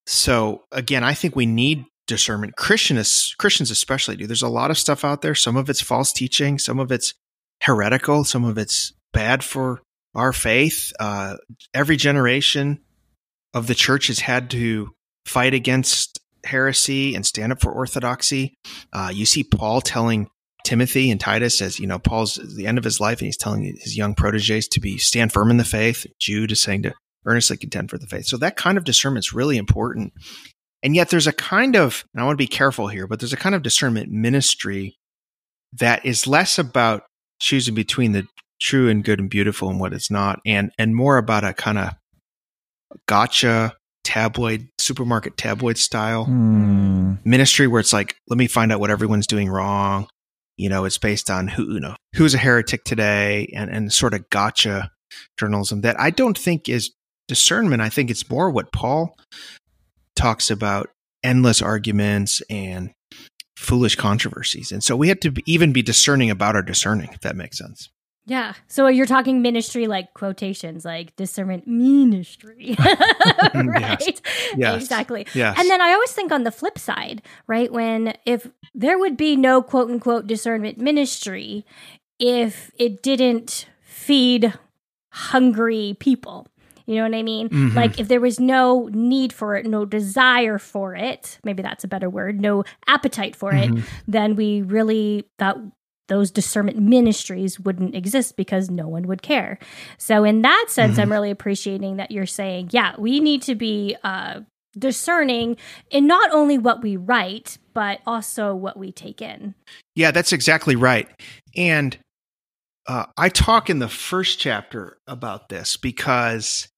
So 0.09 0.65
again, 0.73 1.05
I 1.05 1.15
think 1.15 1.37
we 1.37 1.47
need 1.47 1.85
discernment. 2.13 2.57
Christians, 2.57 3.35
Christians 3.39 3.71
especially 3.71 4.17
do. 4.17 4.27
There's 4.27 4.43
a 4.43 4.49
lot 4.49 4.71
of 4.71 4.77
stuff 4.77 5.03
out 5.03 5.23
there. 5.23 5.35
Some 5.35 5.57
of 5.57 5.71
it's 5.71 5.81
false 5.81 6.13
teaching. 6.13 6.59
Some 6.59 6.79
of 6.79 6.93
it's 6.93 7.15
heretical. 7.63 8.25
Some 8.25 8.45
of 8.45 8.59
it's 8.59 8.93
bad 9.15 9.43
for 9.43 9.81
our 10.15 10.35
faith. 10.35 10.93
Uh, 11.01 11.37
every 11.73 11.97
generation 11.97 12.81
of 13.55 13.67
the 13.67 13.75
church 13.75 14.09
has 14.09 14.21
had 14.21 14.51
to 14.51 14.91
fight 15.25 15.55
against 15.55 16.21
heresy 16.45 17.15
and 17.15 17.25
stand 17.25 17.51
up 17.51 17.63
for 17.63 17.73
orthodoxy. 17.73 18.55
Uh, 18.93 19.11
you 19.13 19.25
see 19.25 19.43
Paul 19.43 19.81
telling 19.81 20.29
Timothy 20.65 21.11
and 21.11 21.19
Titus 21.19 21.63
as 21.63 21.81
you 21.81 21.87
know 21.87 21.99
Paul's 21.99 22.35
the 22.35 22.67
end 22.67 22.77
of 22.77 22.85
his 22.85 23.01
life, 23.01 23.21
and 23.21 23.27
he's 23.27 23.39
telling 23.39 23.65
his 23.65 23.97
young 23.97 24.15
proteges 24.15 24.69
to 24.69 24.81
be 24.81 24.99
stand 24.99 25.33
firm 25.33 25.51
in 25.51 25.57
the 25.57 25.65
faith. 25.65 26.07
Jude 26.19 26.53
is 26.53 26.61
saying 26.61 26.83
to 26.83 26.93
earnestly 27.25 27.57
contend 27.57 27.89
for 27.89 27.97
the 27.97 28.07
faith. 28.07 28.27
So 28.27 28.37
that 28.37 28.57
kind 28.57 28.77
of 28.77 28.85
discernment 28.85 29.25
is 29.25 29.33
really 29.33 29.57
important. 29.57 30.13
And 30.83 30.97
yet 30.97 31.11
there's 31.11 31.27
a 31.27 31.33
kind 31.33 31.77
of, 31.77 32.05
and 32.13 32.23
I 32.23 32.25
want 32.27 32.35
to 32.37 32.43
be 32.43 32.49
careful 32.49 32.89
here, 32.89 33.07
but 33.07 33.21
there's 33.21 33.33
a 33.33 33.37
kind 33.39 33.55
of 33.55 33.63
discernment 33.63 34.11
ministry 34.11 34.97
that 35.73 36.05
is 36.05 36.27
less 36.27 36.59
about 36.59 37.05
choosing 37.41 37.75
between 37.75 38.13
the 38.13 38.27
true 38.61 38.89
and 38.89 39.05
good 39.05 39.19
and 39.19 39.31
beautiful 39.31 39.69
and 39.69 39.81
what 39.81 39.93
it's 39.93 40.11
not, 40.11 40.41
and 40.47 40.71
and 40.79 40.95
more 40.95 41.19
about 41.19 41.45
a 41.45 41.53
kind 41.53 41.79
of 41.79 41.91
gotcha 43.07 43.75
tabloid 44.05 44.69
supermarket 44.79 45.37
tabloid 45.37 45.79
style 45.79 46.25
hmm. 46.25 47.15
ministry 47.25 47.67
where 47.67 47.81
it's 47.81 47.93
like, 47.93 48.17
let 48.29 48.37
me 48.37 48.47
find 48.47 48.73
out 48.73 48.81
what 48.81 48.91
everyone's 48.91 49.27
doing 49.27 49.49
wrong. 49.49 50.09
You 50.57 50.69
know, 50.69 50.85
it's 50.85 50.99
based 50.99 51.31
on 51.31 51.49
who 51.49 51.75
you 51.75 51.81
know 51.81 51.97
who's 52.15 52.35
a 52.35 52.39
heretic 52.39 52.85
today 52.85 53.53
and 53.55 53.71
and 53.71 53.93
sort 53.93 54.15
of 54.15 54.29
gotcha 54.31 54.91
journalism 55.39 55.81
that 55.83 55.99
I 55.99 56.11
don't 56.11 56.37
think 56.37 56.69
is 56.69 56.93
discernment. 57.29 57.83
I 57.83 57.89
think 57.89 58.11
it's 58.11 58.29
more 58.29 58.51
what 58.51 58.73
Paul 58.73 59.17
talks 60.17 60.51
about 60.51 60.91
endless 61.23 61.63
arguments 61.63 62.43
and 62.51 62.93
foolish 63.57 63.97
controversies. 63.97 64.73
And 64.73 64.83
so 64.83 64.97
we 64.97 65.09
have 65.09 65.21
to 65.21 65.31
be, 65.31 65.43
even 65.47 65.73
be 65.73 65.83
discerning 65.83 66.31
about 66.31 66.57
our 66.57 66.63
discerning, 66.63 67.11
if 67.13 67.21
that 67.21 67.37
makes 67.37 67.59
sense. 67.59 67.91
Yeah. 68.25 68.55
So 68.69 68.87
you're 68.87 69.07
talking 69.07 69.43
ministry 69.43 69.89
like 69.89 70.15
quotations, 70.15 70.85
like 70.85 71.15
discernment 71.17 71.67
ministry. 71.67 72.77
right? 73.55 74.01
Yes. 74.01 74.21
yes. 74.57 74.83
Exactly. 74.83 75.27
Yes. 75.35 75.59
And 75.59 75.69
then 75.69 75.81
I 75.81 75.93
always 75.93 76.13
think 76.13 76.31
on 76.31 76.45
the 76.45 76.53
flip 76.53 76.79
side, 76.79 77.23
right? 77.47 77.73
When 77.73 78.15
if 78.25 78.49
there 78.75 78.99
would 78.99 79.17
be 79.17 79.37
no 79.37 79.61
quote 79.61 79.91
unquote 79.91 80.27
discernment 80.29 80.79
ministry 80.79 81.67
if 82.21 82.71
it 82.79 83.03
didn't 83.03 83.67
feed 83.83 84.55
hungry 85.11 85.97
people. 85.99 86.47
You 86.93 86.99
know 86.99 87.09
what 87.09 87.19
I 87.19 87.23
mean? 87.23 87.49
Mm-hmm. 87.49 87.77
Like 87.77 87.99
if 87.99 88.09
there 88.09 88.21
was 88.21 88.39
no 88.39 88.89
need 88.93 89.33
for 89.33 89.57
it, 89.57 89.67
no 89.67 89.85
desire 89.85 90.59
for 90.59 90.95
it, 90.95 91.39
maybe 91.45 91.63
that's 91.63 91.85
a 91.85 91.89
better 91.89 92.11
word, 92.11 92.41
no 92.41 92.65
appetite 92.87 93.35
for 93.35 93.53
mm-hmm. 93.53 93.79
it, 93.79 93.85
then 94.07 94.37
we 94.37 94.63
really 94.63 95.25
that 95.39 95.57
those 96.09 96.31
discernment 96.31 96.79
ministries 96.79 97.59
wouldn't 97.59 97.95
exist 97.95 98.37
because 98.37 98.71
no 98.71 98.87
one 98.87 99.07
would 99.07 99.23
care. 99.23 99.59
So 99.99 100.25
in 100.25 100.43
that 100.43 100.67
sense, 100.69 100.93
mm-hmm. 100.93 101.01
I'm 101.01 101.13
really 101.13 101.31
appreciating 101.31 101.97
that 101.97 102.11
you're 102.11 102.27
saying, 102.27 102.71
yeah, 102.73 102.95
we 102.99 103.19
need 103.21 103.41
to 103.43 103.55
be 103.55 103.97
uh, 104.05 104.41
discerning 104.79 105.57
in 105.91 106.07
not 106.07 106.31
only 106.33 106.59
what 106.59 106.83
we 106.83 106.97
write, 106.97 107.59
but 107.73 108.01
also 108.07 108.55
what 108.55 108.77
we 108.77 108.93
take 108.93 109.23
in. 109.23 109.55
Yeah, 109.95 110.11
that's 110.11 110.33
exactly 110.33 110.77
right. 110.77 111.09
And 111.57 111.97
uh, 112.87 113.07
I 113.17 113.29
talk 113.29 113.71
in 113.71 113.79
the 113.79 113.89
first 113.89 114.39
chapter 114.39 114.99
about 115.07 115.49
this 115.49 115.77
because 115.77 116.69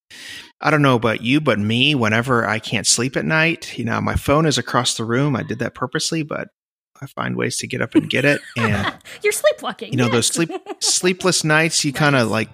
I 0.61 0.71
don't 0.71 0.83
know 0.83 0.97
about 0.97 1.23
you, 1.23 1.41
but 1.41 1.59
me, 1.59 1.95
whenever 1.95 2.47
I 2.47 2.59
can't 2.59 2.87
sleep 2.87 3.17
at 3.17 3.25
night, 3.25 3.77
you 3.79 3.85
know, 3.85 4.01
my 4.01 4.15
phone 4.15 4.47
is 4.47 4.59
across 4.59 4.95
the 4.95 5.05
room. 5.05 5.37
I 5.37 5.43
did 5.43 5.59
that 5.59 5.75
purposely, 5.75 6.23
but 6.23 6.49
I 7.01 7.07
find 7.07 7.37
ways 7.37 7.59
to 7.59 7.67
get 7.67 7.83
up 7.83 7.95
and 7.95 8.09
get 8.09 8.25
it. 8.25 8.41
And 8.57 8.95
you're 9.23 9.33
sleepwalking. 9.33 9.93
You 9.93 9.99
know, 9.99 10.05
yes. 10.05 10.13
those 10.13 10.27
sleep 10.33 10.51
sleepless 10.81 11.45
nights, 11.45 11.85
you 11.85 11.93
nice. 11.93 11.99
kind 11.99 12.17
of 12.17 12.29
like 12.29 12.49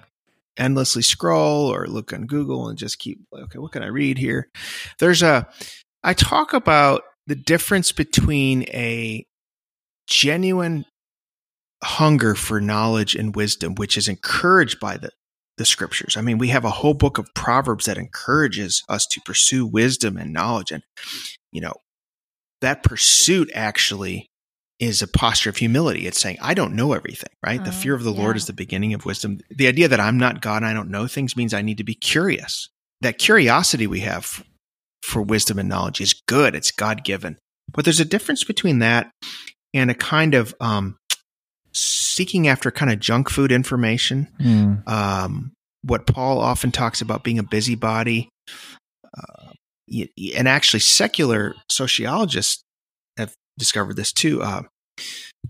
endlessly 0.57 1.01
scroll 1.01 1.73
or 1.73 1.87
look 1.87 2.11
on 2.11 2.25
Google 2.25 2.67
and 2.67 2.77
just 2.77 2.99
keep 2.99 3.19
okay, 3.33 3.59
what 3.59 3.71
can 3.71 3.83
I 3.83 3.87
read 3.87 4.17
here? 4.17 4.49
There's 4.99 5.23
a 5.23 5.47
I 6.03 6.13
talk 6.13 6.53
about 6.53 7.03
the 7.27 7.35
difference 7.35 7.91
between 7.91 8.63
a 8.63 9.25
genuine 10.07 10.85
hunger 11.83 12.35
for 12.35 12.59
knowledge 12.59 13.15
and 13.15 13.35
wisdom, 13.35 13.75
which 13.75 13.97
is 13.97 14.07
encouraged 14.07 14.79
by 14.79 14.97
the 14.97 15.11
the 15.57 15.65
scriptures. 15.65 16.17
I 16.17 16.21
mean, 16.21 16.37
we 16.37 16.47
have 16.49 16.65
a 16.65 16.69
whole 16.69 16.93
book 16.93 17.17
of 17.17 17.33
Proverbs 17.35 17.85
that 17.85 17.97
encourages 17.97 18.83
us 18.89 19.05
to 19.07 19.21
pursue 19.21 19.65
wisdom 19.65 20.17
and 20.17 20.33
knowledge. 20.33 20.71
And, 20.71 20.83
you 21.51 21.61
know, 21.61 21.73
that 22.61 22.83
pursuit 22.83 23.51
actually 23.53 24.27
is 24.79 25.01
a 25.01 25.07
posture 25.07 25.49
of 25.49 25.57
humility. 25.57 26.07
It's 26.07 26.19
saying, 26.19 26.37
I 26.41 26.55
don't 26.55 26.75
know 26.75 26.93
everything, 26.93 27.29
right? 27.45 27.63
the 27.63 27.69
oh, 27.69 27.73
fear 27.73 27.93
of 27.93 28.03
the 28.03 28.11
yeah. 28.11 28.19
Lord 28.19 28.35
is 28.35 28.47
the 28.47 28.53
beginning 28.53 28.93
of 28.93 29.05
wisdom. 29.05 29.39
The 29.49 29.67
idea 29.67 29.87
that 29.87 29.99
I'm 29.99 30.17
not 30.17 30.41
God 30.41 30.57
and 30.57 30.65
I 30.65 30.73
don't 30.73 30.89
know 30.89 31.05
things 31.05 31.37
means 31.37 31.53
I 31.53 31.61
need 31.61 31.77
to 31.77 31.83
be 31.83 31.93
curious. 31.93 32.69
That 33.01 33.19
curiosity 33.19 33.85
we 33.85 33.99
have 34.01 34.43
for 35.03 35.21
wisdom 35.21 35.59
and 35.59 35.69
knowledge 35.69 36.01
is 36.01 36.19
good. 36.27 36.55
It's 36.55 36.71
God 36.71 37.03
given. 37.03 37.37
But 37.71 37.85
there's 37.85 37.99
a 37.99 38.05
difference 38.05 38.43
between 38.43 38.79
that 38.79 39.11
and 39.73 39.91
a 39.91 39.95
kind 39.95 40.33
of 40.33 40.53
um, 40.59 40.97
seeking 41.73 42.47
after 42.47 42.71
kind 42.71 42.91
of 42.91 42.99
junk 42.99 43.29
food 43.29 43.51
information. 43.51 44.27
Mm. 44.39 44.87
Um, 44.87 45.53
what 45.83 46.05
Paul 46.05 46.39
often 46.39 46.71
talks 46.71 47.01
about 47.01 47.23
being 47.23 47.39
a 47.39 47.43
busybody. 47.43 48.29
Uh, 49.17 49.53
and 50.35 50.47
actually, 50.47 50.79
secular 50.79 51.55
sociologists 51.69 52.63
have 53.17 53.33
discovered 53.57 53.95
this 53.95 54.11
too. 54.11 54.41
Uh, 54.41 54.63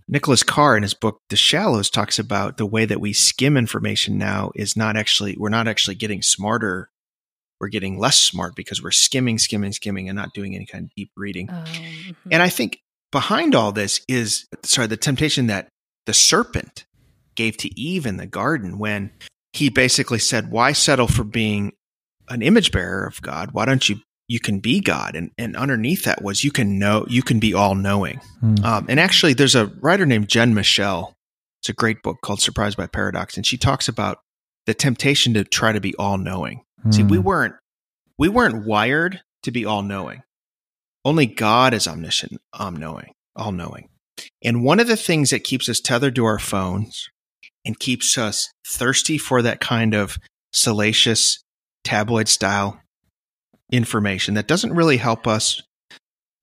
Nicholas 0.08 0.44
Carr 0.44 0.78
in 0.78 0.84
his 0.84 0.94
book 0.94 1.20
The 1.30 1.36
Shallows 1.36 1.90
talks 1.90 2.18
about 2.18 2.58
the 2.58 2.66
way 2.66 2.86
that 2.86 3.02
we 3.02 3.14
skim 3.14 3.58
information 3.58 4.18
now 4.18 4.52
is 4.56 4.76
not 4.76 4.96
actually 4.96 5.36
we're 5.38 5.50
not 5.50 5.68
actually 5.68 5.96
getting 5.96 6.22
smarter. 6.22 6.90
We're 7.60 7.68
getting 7.68 8.00
less 8.00 8.18
smart 8.18 8.56
because 8.56 8.82
we're 8.82 8.90
skimming, 8.92 9.38
skimming, 9.38 9.72
skimming, 9.72 10.10
and 10.10 10.16
not 10.16 10.34
doing 10.34 10.56
any 10.56 10.66
kind 10.66 10.86
of 10.86 10.92
deep 10.96 11.12
reading. 11.16 11.48
Oh, 11.52 11.64
mhm. 11.68 12.16
And 12.32 12.42
I 12.42 12.50
think 12.50 12.80
behind 13.12 13.54
all 13.54 13.72
this 13.72 14.02
is 14.08 14.48
sorry, 14.64 14.88
the 14.88 14.98
temptation 14.98 15.48
that 15.48 15.68
the 16.06 16.14
serpent 16.14 16.86
gave 17.36 17.58
to 17.58 17.80
Eve 17.80 18.06
in 18.06 18.18
the 18.18 18.26
garden 18.26 18.78
when 18.78 19.12
he 19.54 19.70
basically 19.70 20.20
said, 20.20 20.52
Why 20.52 20.72
settle 20.72 21.08
for 21.08 21.24
being 21.24 21.74
an 22.30 22.42
image 22.42 22.72
bearer 22.72 23.06
of 23.06 23.22
God? 23.22 23.52
Why 23.52 23.66
don't 23.66 23.88
you 23.88 23.98
you 24.28 24.40
can 24.40 24.60
be 24.60 24.80
God? 24.80 25.16
And 25.16 25.32
and 25.38 25.56
underneath 25.56 26.04
that 26.06 26.22
was 26.22 26.44
you 26.44 26.52
can 26.52 26.80
know 26.80 27.06
you 27.10 27.22
can 27.22 27.40
be 27.40 27.54
all 27.54 27.76
knowing. 27.76 28.20
Hmm. 28.40 28.56
Um, 28.64 28.86
and 28.90 29.00
actually 29.00 29.34
there's 29.34 29.56
a 29.56 29.68
writer 29.82 30.06
named 30.06 30.30
Jen 30.30 30.54
Michel. 30.54 31.16
It's 31.62 31.70
a 31.70 31.74
great 31.74 32.02
book 32.02 32.18
called 32.24 32.42
Surprised 32.42 32.78
by 32.78 32.88
Paradox, 32.88 33.38
and 33.38 33.46
she 33.46 33.58
talks 33.58 33.88
about 33.88 34.20
the 34.66 34.74
temptation 34.74 35.34
to 35.36 35.44
try 35.44 35.72
to 35.72 35.82
be 35.82 35.94
all 35.96 36.18
knowing. 36.18 36.64
See, 36.90 37.04
we 37.04 37.18
Hmm. 37.18 37.24
weren't 37.24 37.56
we 38.18 38.30
weren't 38.30 38.66
wired 38.66 39.22
to 39.44 39.52
be 39.52 39.66
all 39.66 39.82
knowing. 39.84 40.24
Only 41.04 41.26
God 41.26 41.74
is 41.74 41.88
omniscient, 41.88 42.40
all 42.54 42.72
knowing, 42.72 43.14
all 43.36 43.52
knowing. 43.52 43.90
And 44.44 44.64
one 44.64 44.80
of 44.80 44.88
the 44.88 44.96
things 44.98 45.30
that 45.30 45.44
keeps 45.44 45.68
us 45.70 45.80
tethered 45.80 46.16
to 46.16 46.26
our 46.26 46.40
phones 46.40 47.10
and 47.66 47.80
keeps 47.80 48.18
us 48.18 48.52
thirsty 48.68 49.18
for 49.18 49.42
that 49.42 49.60
kind 49.60 49.94
of 49.94 50.18
salacious 50.54 51.44
tabloid 51.84 52.28
style 52.28 52.82
information 53.72 54.34
that 54.34 54.48
doesn't 54.48 54.74
really 54.74 54.98
help 54.98 55.28
us, 55.28 55.62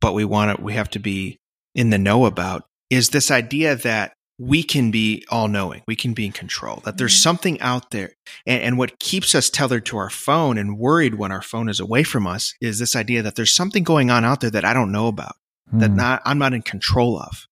but 0.01 0.15
we 0.15 0.25
want 0.25 0.51
it, 0.53 0.63
we 0.63 0.75
have 0.75 0.91
to 0.91 0.99
be 0.99 1.39
in 1.75 1.91
the 1.91 1.99
know 1.99 2.25
about 2.27 2.65
is 2.91 3.11
this 3.11 3.31
idea 3.31 3.77
that 3.77 4.13
we 4.41 4.63
can 4.63 4.91
be 4.91 5.25
all 5.31 5.49
knowing, 5.49 5.83
we 5.87 5.97
can 5.97 6.15
be 6.15 6.25
in 6.25 6.33
control, 6.33 6.81
that 6.85 6.97
there's 6.97 7.15
Mhm. 7.17 7.23
something 7.23 7.61
out 7.61 7.91
there. 7.91 8.13
And, 8.47 8.63
and 8.63 8.79
what 8.79 8.99
keeps 9.01 9.35
us 9.35 9.51
tethered 9.51 9.85
to 9.87 9.99
our 9.99 10.11
phone 10.11 10.57
and 10.57 10.79
worried 10.79 11.17
when 11.17 11.33
our 11.33 11.43
phone 11.43 11.69
is 11.69 11.81
away 11.81 12.05
from 12.05 12.27
us 12.27 12.55
is 12.61 12.79
this 12.79 12.95
idea 12.97 13.21
that 13.23 13.35
there's 13.35 13.55
something 13.55 13.83
going 13.83 14.11
on 14.11 14.25
out 14.25 14.41
there 14.41 14.51
that 14.51 14.65
I 14.65 14.73
don't 14.73 14.93
know 14.93 15.09
about, 15.09 15.37
that 15.73 15.91
Hmm. 15.91 15.97
not, 15.97 16.23
I'm 16.25 16.39
not 16.39 16.55
in 16.55 16.63
control 16.63 17.19
of. 17.21 17.47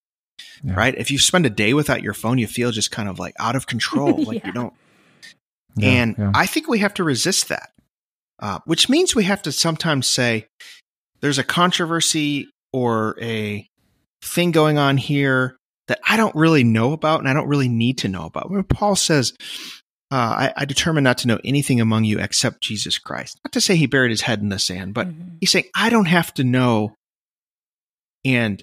Yeah. 0.62 0.74
Right. 0.74 0.94
If 0.96 1.10
you 1.10 1.18
spend 1.18 1.46
a 1.46 1.50
day 1.50 1.74
without 1.74 2.02
your 2.02 2.14
phone, 2.14 2.38
you 2.38 2.46
feel 2.46 2.70
just 2.70 2.90
kind 2.90 3.08
of 3.08 3.18
like 3.18 3.34
out 3.38 3.56
of 3.56 3.66
control. 3.66 4.24
Like 4.24 4.40
Yeah. 4.42 4.46
you 4.48 4.52
don't. 4.52 4.74
Yeah, 5.76 5.88
and. 5.90 6.32
I 6.34 6.46
think 6.46 6.68
we 6.68 6.78
have 6.78 6.94
to 6.94 7.04
resist 7.04 7.48
that, 7.48 7.70
uh, 8.38 8.60
which 8.64 8.88
means 8.88 9.14
we 9.14 9.24
have 9.24 9.42
to 9.42 9.52
sometimes 9.52 10.06
say 10.06 10.46
there's 11.20 11.38
a 11.38 11.44
controversy 11.44 12.48
or 12.72 13.16
a 13.20 13.66
thing 14.22 14.50
going 14.52 14.78
on 14.78 14.96
here 14.96 15.56
that 15.88 16.00
I 16.08 16.16
don't 16.16 16.34
really 16.34 16.64
know 16.64 16.92
about 16.92 17.20
and 17.20 17.28
I 17.28 17.32
don't 17.34 17.48
really 17.48 17.68
need 17.68 17.98
to 17.98 18.08
know 18.08 18.24
about. 18.24 18.50
When 18.50 18.64
Paul 18.64 18.96
says, 18.96 19.32
uh, 20.10 20.14
I, 20.16 20.52
I 20.56 20.64
determined 20.64 21.04
not 21.04 21.18
to 21.18 21.28
know 21.28 21.38
anything 21.44 21.80
among 21.80 22.04
you 22.04 22.18
except 22.18 22.60
Jesus 22.62 22.98
Christ. 22.98 23.38
Not 23.44 23.52
to 23.52 23.60
say 23.60 23.76
he 23.76 23.86
buried 23.86 24.10
his 24.10 24.22
head 24.22 24.40
in 24.40 24.48
the 24.48 24.58
sand, 24.58 24.94
but 24.94 25.08
Mhm. 25.08 25.36
he's 25.40 25.50
saying, 25.50 25.66
I 25.74 25.90
don't 25.90 26.06
have 26.06 26.32
to 26.34 26.44
know 26.44 26.94
and 28.24 28.62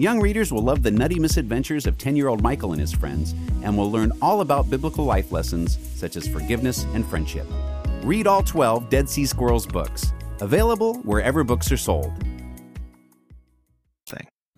Young 0.00 0.18
readers 0.18 0.50
will 0.50 0.62
love 0.62 0.82
the 0.82 0.90
nutty 0.90 1.18
misadventures 1.18 1.86
of 1.86 1.98
10 1.98 2.16
year 2.16 2.28
old 2.28 2.42
Michael 2.42 2.72
and 2.72 2.80
his 2.80 2.90
friends 2.90 3.34
and 3.62 3.76
will 3.76 3.92
learn 3.92 4.12
all 4.22 4.40
about 4.40 4.70
biblical 4.70 5.04
life 5.04 5.30
lessons 5.30 5.76
such 5.94 6.16
as 6.16 6.26
forgiveness 6.26 6.86
and 6.94 7.04
friendship. 7.04 7.46
Read 8.02 8.26
all 8.26 8.42
12 8.42 8.88
Dead 8.88 9.10
Sea 9.10 9.26
Squirrels 9.26 9.66
books, 9.66 10.14
available 10.40 10.94
wherever 11.00 11.44
books 11.44 11.70
are 11.70 11.76
sold. 11.76 12.14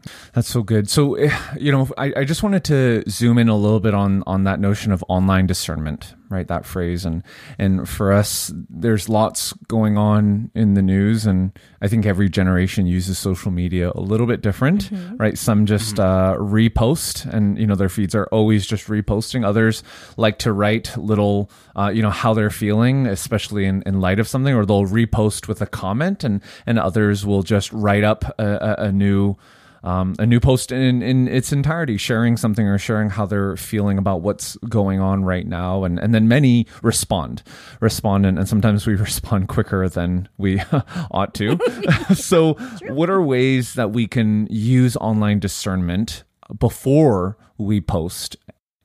Thing. 0.03 0.31
That's 0.35 0.49
so 0.49 0.63
good. 0.63 0.89
So, 0.89 1.15
eh, 1.15 1.37
you 1.59 1.73
know, 1.73 1.89
I, 1.97 2.13
I 2.19 2.25
just 2.25 2.43
wanted 2.43 2.65
to 2.65 3.05
zoom 3.09 3.39
in 3.39 3.49
a 3.49 3.57
little 3.57 3.81
bit 3.81 3.95
on 3.95 4.23
on 4.27 4.45
that 4.45 4.61
notion 4.61 4.93
of 4.93 5.05
online 5.09 5.47
discernment, 5.47 6.15
right? 6.29 6.47
That 6.49 6.65
phrase, 6.65 7.05
and 7.05 7.23
and 7.59 7.89
for 7.89 8.13
us, 8.13 8.53
there's 8.69 9.09
lots 9.09 9.53
going 9.69 9.97
on 9.99 10.51
in 10.55 10.75
the 10.75 10.83
news, 10.83 11.27
and 11.27 11.53
I 11.81 11.89
think 11.89 12.07
every 12.07 12.29
generation 12.29 12.87
uses 12.87 13.19
social 13.19 13.51
media 13.51 13.93
a 13.95 14.01
little 14.01 14.27
bit 14.27 14.41
different, 14.43 14.91
right? 15.19 15.37
Some 15.37 15.67
just 15.67 15.99
uh, 16.01 16.37
repost, 16.39 17.27
and 17.33 17.59
you 17.59 17.67
know, 17.67 17.75
their 17.75 17.89
feeds 17.89 18.15
are 18.15 18.27
always 18.33 18.67
just 18.67 18.89
reposting. 18.89 19.45
Others 19.45 19.83
like 20.17 20.39
to 20.41 20.53
write 20.53 20.97
little, 20.97 21.51
uh, 21.77 21.91
you 21.95 22.03
know, 22.03 22.11
how 22.11 22.35
they're 22.35 22.51
feeling, 22.51 23.07
especially 23.07 23.67
in, 23.67 23.83
in 23.87 24.01
light 24.01 24.19
of 24.19 24.29
something, 24.29 24.55
or 24.55 24.65
they'll 24.65 24.87
repost 24.87 25.49
with 25.49 25.61
a 25.61 25.67
comment, 25.67 26.25
and 26.25 26.41
and 26.67 26.79
others 26.79 27.27
will 27.27 27.43
just 27.43 27.73
write 27.73 28.05
up 28.05 28.25
a, 28.39 28.47
a, 28.47 28.85
a 28.85 28.93
new 28.93 29.37
um, 29.85 30.15
a 30.19 30.27
new 30.27 30.41
post 30.41 30.71
in, 30.71 31.03
in 31.03 31.29
its 31.29 31.53
entirety, 31.53 31.97
sharing 31.97 32.37
something 32.37 32.67
or 32.67 32.79
sharing 32.79 33.11
how 33.11 33.27
they're 33.27 33.57
feeling 33.57 33.99
about 33.99 34.23
what's 34.23 34.57
going 34.69 35.01
on 35.01 35.25
right 35.25 35.47
now. 35.47 35.85
And, 35.85 35.99
and 35.99 36.15
then 36.15 36.29
many 36.29 36.67
respond, 36.83 37.43
respond. 37.81 38.27
And, 38.27 38.39
and 38.39 38.49
sometimes 38.49 38.87
we 38.87 38.95
respond 38.97 39.49
quicker 39.49 39.89
than 39.89 40.29
we 40.39 40.63
ought 41.11 41.35
to. 41.35 41.59
so, 42.15 42.55
what 42.89 43.11
are 43.11 43.23
ways 43.23 43.75
that 43.75 43.93
we 43.93 44.07
can 44.07 44.47
use 44.51 44.97
online 44.97 45.41
discernment 45.41 46.25
before 46.59 47.37
we 47.59 47.81
post 47.81 48.37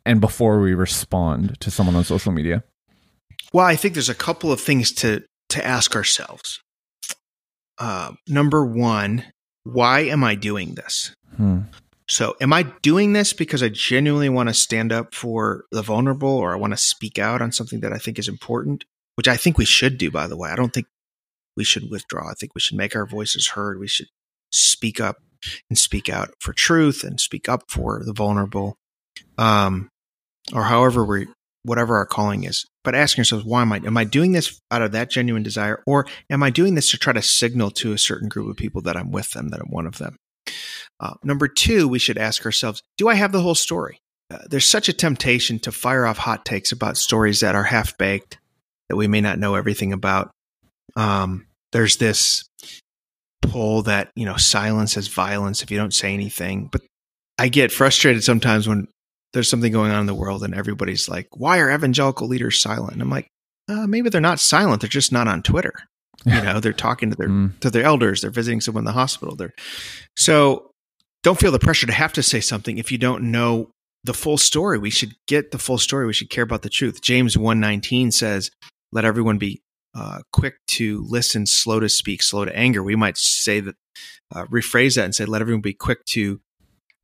and 0.05 0.21
before 0.21 0.61
we 0.61 0.73
respond 0.73 1.59
to 1.59 1.69
someone 1.69 1.95
on 1.95 2.03
social 2.03 2.31
media? 2.31 2.63
Well, 3.53 3.65
I 3.65 3.75
think 3.75 3.93
there's 3.93 4.09
a 4.09 4.15
couple 4.15 4.51
of 4.51 4.59
things 4.59 4.91
to 4.93 5.23
to 5.49 5.65
ask 5.65 5.95
ourselves. 5.95 6.59
Uh, 7.79 8.13
number 8.27 8.65
one, 8.65 9.23
why 9.73 10.01
am 10.01 10.23
I 10.23 10.35
doing 10.35 10.75
this? 10.75 11.15
Hmm. 11.35 11.61
So, 12.09 12.35
am 12.39 12.53
I 12.53 12.63
doing 12.81 13.13
this 13.13 13.33
because 13.33 13.61
I 13.61 13.69
genuinely 13.69 14.29
want 14.29 14.47
to 14.47 14.53
stand 14.53 14.93
up 14.93 15.13
for 15.13 15.65
the 15.71 15.81
vulnerable 15.81 16.29
or 16.29 16.53
I 16.53 16.57
want 16.57 16.71
to 16.71 16.77
speak 16.77 17.19
out 17.19 17.41
on 17.41 17.51
something 17.51 17.81
that 17.81 17.91
I 17.91 17.97
think 17.97 18.17
is 18.17 18.29
important, 18.29 18.85
which 19.15 19.27
I 19.27 19.35
think 19.35 19.57
we 19.57 19.65
should 19.65 19.97
do, 19.97 20.09
by 20.09 20.27
the 20.27 20.37
way. 20.37 20.49
I 20.49 20.55
don't 20.55 20.73
think 20.73 20.87
we 21.57 21.65
should 21.65 21.89
withdraw. 21.91 22.29
I 22.29 22.33
think 22.33 22.55
we 22.55 22.61
should 22.61 22.77
make 22.77 22.95
our 22.95 23.05
voices 23.05 23.49
heard. 23.49 23.79
We 23.79 23.87
should 23.87 24.07
speak 24.51 25.01
up 25.01 25.17
and 25.69 25.77
speak 25.77 26.07
out 26.07 26.31
for 26.39 26.53
truth 26.53 27.03
and 27.03 27.19
speak 27.19 27.49
up 27.49 27.63
for 27.67 28.03
the 28.05 28.13
vulnerable, 28.13 28.77
um, 29.37 29.89
or 30.53 30.63
however 30.63 31.03
we, 31.03 31.27
whatever 31.67 31.97
our 31.97 32.05
calling 32.05 32.45
is. 32.45 32.65
But 32.83 32.95
asking 32.95 33.21
ourselves, 33.21 33.45
why 33.45 33.61
am 33.61 33.73
I? 33.73 33.77
Am 33.77 33.97
I 33.97 34.05
doing 34.05 34.31
this 34.31 34.59
out 34.71 34.81
of 34.81 34.93
that 34.93 35.11
genuine 35.11 35.43
desire, 35.43 35.83
or 35.85 36.05
am 36.29 36.41
I 36.41 36.49
doing 36.49 36.75
this 36.75 36.89
to 36.91 36.97
try 36.97 37.13
to 37.13 37.21
signal 37.21 37.71
to 37.71 37.91
a 37.91 37.97
certain 37.97 38.29
group 38.29 38.49
of 38.49 38.57
people 38.57 38.81
that 38.83 38.95
I'm 38.95 39.11
with 39.11 39.31
them, 39.31 39.49
that 39.49 39.59
I'm 39.59 39.69
one 39.69 39.85
of 39.85 39.97
them? 39.97 40.15
Uh, 40.99 41.13
number 41.23 41.47
two, 41.47 41.87
we 41.87 41.99
should 41.99 42.17
ask 42.17 42.45
ourselves, 42.45 42.81
do 42.97 43.07
I 43.09 43.15
have 43.15 43.31
the 43.31 43.41
whole 43.41 43.55
story? 43.55 43.99
Uh, 44.31 44.39
there's 44.49 44.65
such 44.65 44.89
a 44.89 44.93
temptation 44.93 45.59
to 45.59 45.71
fire 45.71 46.05
off 46.05 46.17
hot 46.17 46.45
takes 46.45 46.71
about 46.71 46.97
stories 46.97 47.41
that 47.41 47.55
are 47.55 47.63
half 47.63 47.97
baked, 47.97 48.39
that 48.89 48.95
we 48.95 49.07
may 49.07 49.21
not 49.21 49.39
know 49.39 49.55
everything 49.55 49.93
about. 49.93 50.31
Um, 50.95 51.47
there's 51.71 51.97
this 51.97 52.45
pull 53.41 53.83
that, 53.83 54.09
you 54.15 54.25
know, 54.25 54.37
silence 54.37 54.97
is 54.97 55.07
violence 55.07 55.61
if 55.61 55.71
you 55.71 55.77
don't 55.77 55.93
say 55.93 56.13
anything. 56.13 56.69
But 56.71 56.81
I 57.37 57.49
get 57.49 57.71
frustrated 57.71 58.23
sometimes 58.23 58.67
when 58.67 58.87
there's 59.33 59.49
something 59.49 59.71
going 59.71 59.91
on 59.91 59.99
in 60.01 60.05
the 60.05 60.15
world 60.15 60.43
and 60.43 60.53
everybody's 60.55 61.07
like, 61.09 61.27
why 61.31 61.59
are 61.59 61.71
evangelical 61.73 62.27
leaders 62.27 62.61
silent? 62.61 62.93
And 62.93 63.01
I'm 63.01 63.09
like, 63.09 63.27
uh, 63.69 63.85
maybe 63.87 64.09
they're 64.09 64.21
not 64.21 64.39
silent. 64.39 64.81
They're 64.81 64.89
just 64.89 65.11
not 65.11 65.27
on 65.27 65.43
Twitter. 65.43 65.73
You 66.25 66.41
know, 66.41 66.59
they're 66.59 66.73
talking 66.73 67.11
to 67.11 67.15
their 67.15 67.27
Mm. 67.29 67.59
to 67.59 67.69
their 67.69 67.83
elders. 67.83 68.21
They're 68.21 68.31
visiting 68.31 68.59
someone 68.59 68.81
in 68.81 68.85
the 68.85 68.91
hospital. 68.91 69.35
They're 69.35 69.53
so 70.15 70.71
don't 71.23 71.39
feel 71.39 71.51
the 71.51 71.59
pressure 71.59 71.85
to 71.87 71.93
have 71.93 72.11
to 72.13 72.23
say 72.23 72.39
something 72.39 72.77
if 72.79 72.91
you 72.91 72.97
don't 72.97 73.31
know 73.31 73.69
the 74.03 74.13
full 74.15 74.37
story. 74.37 74.79
We 74.79 74.89
should 74.89 75.13
get 75.27 75.51
the 75.51 75.59
full 75.59 75.77
story. 75.77 76.07
We 76.07 76.13
should 76.13 76.31
care 76.31 76.43
about 76.43 76.63
the 76.63 76.69
truth. 76.69 77.01
James 77.01 77.37
one 77.37 77.59
nineteen 77.59 78.11
says, 78.11 78.49
"Let 78.91 79.05
everyone 79.05 79.37
be 79.37 79.61
uh, 79.95 80.21
quick 80.33 80.55
to 80.69 81.05
listen, 81.07 81.45
slow 81.45 81.79
to 81.79 81.87
speak, 81.87 82.23
slow 82.23 82.45
to 82.45 82.55
anger." 82.57 82.81
We 82.81 82.95
might 82.95 83.17
say 83.17 83.59
that, 83.59 83.75
uh, 84.33 84.45
rephrase 84.45 84.95
that 84.95 85.05
and 85.05 85.13
say, 85.15 85.25
"Let 85.25 85.41
everyone 85.41 85.61
be 85.61 85.73
quick 85.73 86.03
to 86.13 86.41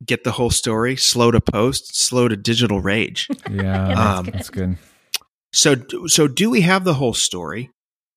get 0.04 0.24
the 0.24 0.32
whole 0.32 0.50
story, 0.50 0.96
slow 0.96 1.30
to 1.30 1.40
post, 1.40 1.96
slow 1.96 2.28
to 2.28 2.36
digital 2.36 2.80
rage." 2.80 3.28
Yeah, 3.50 3.62
Yeah, 3.62 3.94
that's 3.94 4.18
um, 4.18 4.24
good. 4.24 4.34
that's 4.34 4.50
good. 4.50 4.78
So, 5.52 5.76
so 6.06 6.26
do 6.26 6.50
we 6.50 6.62
have 6.62 6.84
the 6.84 6.94
whole 6.94 7.14
story? 7.14 7.70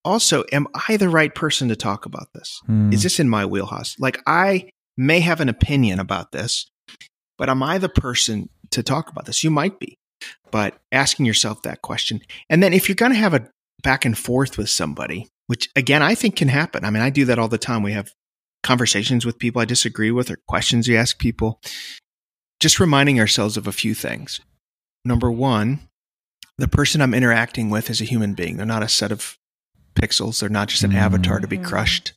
Also, 0.03 0.44
am 0.51 0.67
I 0.88 0.98
the 0.98 1.10
right 1.10 1.34
person 1.34 1.67
to 1.67 1.75
talk 1.75 2.06
about 2.06 2.27
this? 2.34 2.60
Hmm. 2.65 2.91
Is 2.91 3.03
this 3.03 3.20
in 3.20 3.29
my 3.29 3.46
wheelhouse? 3.46 3.96
Like, 4.00 4.20
I 4.25 4.70
may 4.98 5.20
have 5.20 5.41
an 5.41 5.50
opinion 5.50 6.00
about 6.00 6.32
this, 6.32 6.65
but 7.38 7.50
am 7.50 7.62
I 7.62 7.77
the 7.77 7.89
person 7.89 8.50
to 8.72 8.82
talk 8.82 9.10
about 9.10 9.25
this? 9.25 9.44
You 9.44 9.51
might 9.51 9.79
be, 9.79 9.98
but 10.50 10.77
asking 10.91 11.25
yourself 11.25 11.62
that 11.63 11.82
question. 11.82 12.22
And 12.50 12.63
then 12.63 12.74
if 12.74 12.88
you're 12.88 12.96
going 12.96 13.12
to 13.12 13.17
have 13.17 13.34
a 13.34 13.50
back 13.84 14.06
and 14.06 14.17
forth 14.17 14.58
with 14.58 14.70
somebody, 14.70 15.27
which 15.48 15.70
again, 15.75 16.01
I 16.01 16.15
think 16.15 16.36
can 16.38 16.48
happen. 16.48 16.84
I 16.84 16.89
mean, 16.89 17.03
I 17.03 17.10
do 17.10 17.25
that 17.25 17.38
all 17.38 17.48
the 17.48 17.58
time. 17.58 17.84
We 17.84 17.94
have 17.94 18.12
conversations 18.67 19.25
with 19.25 19.39
people 19.39 19.62
I 19.62 19.65
disagree 19.65 20.12
with 20.12 20.29
or 20.29 20.38
questions 20.45 20.89
you 20.89 20.97
ask 20.97 21.17
people. 21.17 21.62
Just 22.59 22.81
reminding 22.81 23.17
ourselves 23.17 23.55
of 23.55 23.65
a 23.65 23.71
few 23.71 23.93
things. 23.95 24.41
Number 25.05 25.31
one, 25.31 25.88
the 26.57 26.67
person 26.67 27.01
I'm 27.01 27.13
interacting 27.13 27.69
with 27.69 27.89
is 27.89 28.01
a 28.01 28.05
human 28.05 28.33
being. 28.33 28.57
They're 28.57 28.65
not 28.65 28.83
a 28.83 28.89
set 28.89 29.13
of 29.13 29.38
pixels. 29.95 30.41
They're 30.41 30.50
not 30.50 30.67
just 30.67 30.83
an 30.83 30.91
mm. 30.91 30.97
avatar 30.97 31.39
to 31.39 31.47
be 31.47 31.57
crushed. 31.57 32.12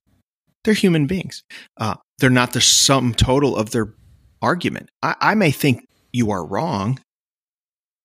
They're 0.65 0.75
human 0.75 1.07
beings. 1.07 1.45
Uh, 1.77 1.95
they're 2.19 2.31
not 2.31 2.53
the 2.53 2.61
sum 2.61 3.15
total 3.15 3.57
of 3.57 3.71
their 3.71 3.95
argument. 4.43 4.91
I, 5.03 5.15
I 5.21 5.35
may 5.37 5.53
think 5.53 5.87
you 6.13 6.33
are 6.33 6.45
wrong, 6.45 6.99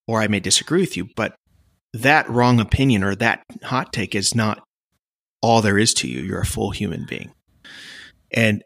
or 0.08 0.22
I 0.22 0.28
may 0.28 0.40
disagree 0.40 0.82
with 0.82 0.96
you, 0.96 1.10
but 1.16 1.36
that 1.94 2.30
wrong 2.30 2.60
opinion 2.60 3.04
or 3.04 3.16
that 3.16 3.44
hot 3.64 3.92
take 3.92 4.14
is 4.14 4.36
not 4.36 4.62
all 5.42 5.64
there 5.64 5.80
is 5.80 5.96
to 5.96 6.08
you. 6.08 6.22
You're 6.22 6.42
a 6.42 6.46
full 6.46 6.70
human 6.70 7.06
being. 7.06 7.34
And 8.36 8.64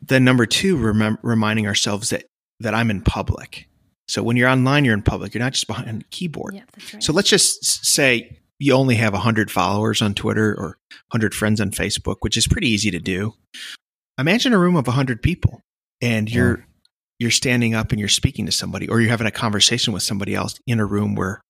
then 0.00 0.24
number 0.24 0.46
two, 0.46 0.76
remem- 0.76 1.18
reminding 1.22 1.66
ourselves 1.66 2.10
that 2.10 2.24
that 2.60 2.74
I'm 2.74 2.90
in 2.90 3.02
public. 3.02 3.68
So 4.08 4.22
when 4.22 4.36
you're 4.36 4.48
online, 4.48 4.84
you're 4.84 4.94
in 4.94 5.02
public. 5.02 5.34
You're 5.34 5.42
not 5.42 5.52
just 5.52 5.66
behind 5.66 6.02
a 6.02 6.04
keyboard. 6.10 6.54
Yep, 6.54 6.70
right. 6.94 7.02
So 7.02 7.12
let's 7.12 7.28
just 7.28 7.84
say 7.84 8.38
you 8.58 8.74
only 8.74 8.94
have 8.94 9.12
100 9.12 9.50
followers 9.50 10.00
on 10.00 10.14
Twitter 10.14 10.52
or 10.52 10.78
100 11.10 11.34
friends 11.34 11.60
on 11.60 11.70
Facebook, 11.70 12.16
which 12.20 12.36
is 12.36 12.46
pretty 12.46 12.68
easy 12.68 12.90
to 12.92 13.00
do. 13.00 13.34
Imagine 14.18 14.52
a 14.52 14.58
room 14.58 14.76
of 14.76 14.86
100 14.86 15.22
people 15.22 15.60
and 16.00 16.30
you're 16.30 16.58
yeah. 16.58 16.64
you're 17.18 17.30
standing 17.30 17.74
up 17.74 17.90
and 17.90 17.98
you're 17.98 18.08
speaking 18.08 18.46
to 18.46 18.52
somebody 18.52 18.88
or 18.88 19.00
you're 19.00 19.10
having 19.10 19.26
a 19.26 19.32
conversation 19.32 19.92
with 19.92 20.02
somebody 20.02 20.34
else 20.34 20.60
in 20.66 20.78
a 20.78 20.86
room 20.86 21.14
where 21.14 21.40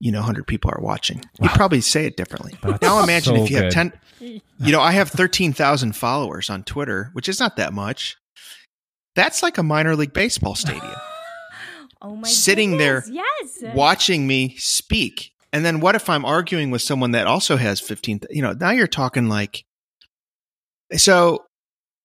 you 0.00 0.12
know 0.12 0.18
100 0.18 0.46
people 0.46 0.70
are 0.70 0.82
watching. 0.82 1.22
You'd 1.40 1.52
probably 1.52 1.80
say 1.80 2.06
it 2.06 2.16
differently. 2.16 2.54
That's 2.62 2.82
now 2.82 3.02
imagine 3.02 3.36
so 3.36 3.44
if 3.44 3.50
you 3.50 3.56
good. 3.56 3.72
have 3.72 3.90
10 3.90 3.92
you 4.58 4.72
know, 4.72 4.80
I 4.80 4.92
have 4.92 5.10
13,000 5.10 5.94
followers 5.94 6.48
on 6.48 6.64
Twitter, 6.64 7.10
which 7.12 7.28
is 7.28 7.38
not 7.38 7.56
that 7.56 7.72
much. 7.72 8.16
That's 9.14 9.42
like 9.42 9.58
a 9.58 9.62
minor 9.62 9.94
league 9.94 10.12
baseball 10.12 10.54
stadium. 10.54 10.94
oh 12.02 12.16
my 12.16 12.28
Sitting 12.28 12.72
goodness. 12.72 13.06
there 13.06 13.22
yes. 13.62 13.74
watching 13.74 14.26
me 14.26 14.56
speak 14.56 15.32
and 15.56 15.64
then 15.64 15.80
what 15.80 15.94
if 15.94 16.10
I'm 16.10 16.26
arguing 16.26 16.70
with 16.70 16.82
someone 16.82 17.12
that 17.12 17.26
also 17.26 17.56
has 17.56 17.80
15, 17.80 18.20
you 18.28 18.42
know, 18.42 18.52
now 18.52 18.72
you're 18.72 18.86
talking 18.86 19.28
like, 19.28 19.64
so 20.92 21.46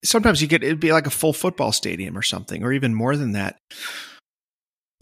sometimes 0.05 0.41
you 0.41 0.47
get, 0.47 0.63
it'd 0.63 0.79
be 0.79 0.93
like 0.93 1.05
a 1.05 1.11
full 1.11 1.33
football 1.33 1.73
stadium 1.73 2.17
or 2.17 2.21
something, 2.21 2.63
or 2.63 2.71
even 2.71 2.95
more 2.95 3.17
than 3.17 3.33
that. 3.33 3.59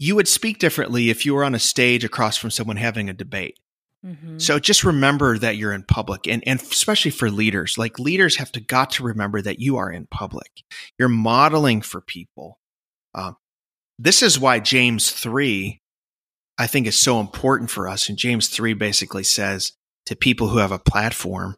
You 0.00 0.16
would 0.16 0.26
speak 0.26 0.58
differently 0.58 1.10
if 1.10 1.24
you 1.24 1.34
were 1.34 1.44
on 1.44 1.54
a 1.54 1.60
stage 1.60 2.04
across 2.04 2.36
from 2.36 2.50
someone 2.50 2.76
having 2.76 3.08
a 3.08 3.14
debate. 3.14 3.60
Mm-hmm. 4.04 4.38
So 4.38 4.58
just 4.58 4.82
remember 4.82 5.38
that 5.38 5.56
you're 5.56 5.74
in 5.74 5.82
public 5.82 6.26
and, 6.26 6.42
and 6.46 6.58
especially 6.58 7.10
for 7.10 7.30
leaders, 7.30 7.76
like 7.76 7.98
leaders 7.98 8.36
have 8.36 8.50
to 8.52 8.60
got 8.60 8.90
to 8.92 9.04
remember 9.04 9.42
that 9.42 9.60
you 9.60 9.76
are 9.76 9.92
in 9.92 10.06
public. 10.06 10.62
You're 10.98 11.08
modeling 11.08 11.82
for 11.82 12.00
people. 12.00 12.58
Uh, 13.14 13.32
this 13.98 14.22
is 14.22 14.40
why 14.40 14.58
James 14.58 15.10
3 15.10 15.80
I 16.60 16.66
think 16.66 16.86
is 16.86 16.98
so 16.98 17.20
important 17.20 17.70
for 17.70 17.88
us. 17.88 18.10
And 18.10 18.18
James 18.18 18.48
3 18.48 18.74
basically 18.74 19.24
says 19.24 19.72
to 20.04 20.14
people 20.14 20.48
who 20.48 20.58
have 20.58 20.72
a 20.72 20.78
platform, 20.78 21.56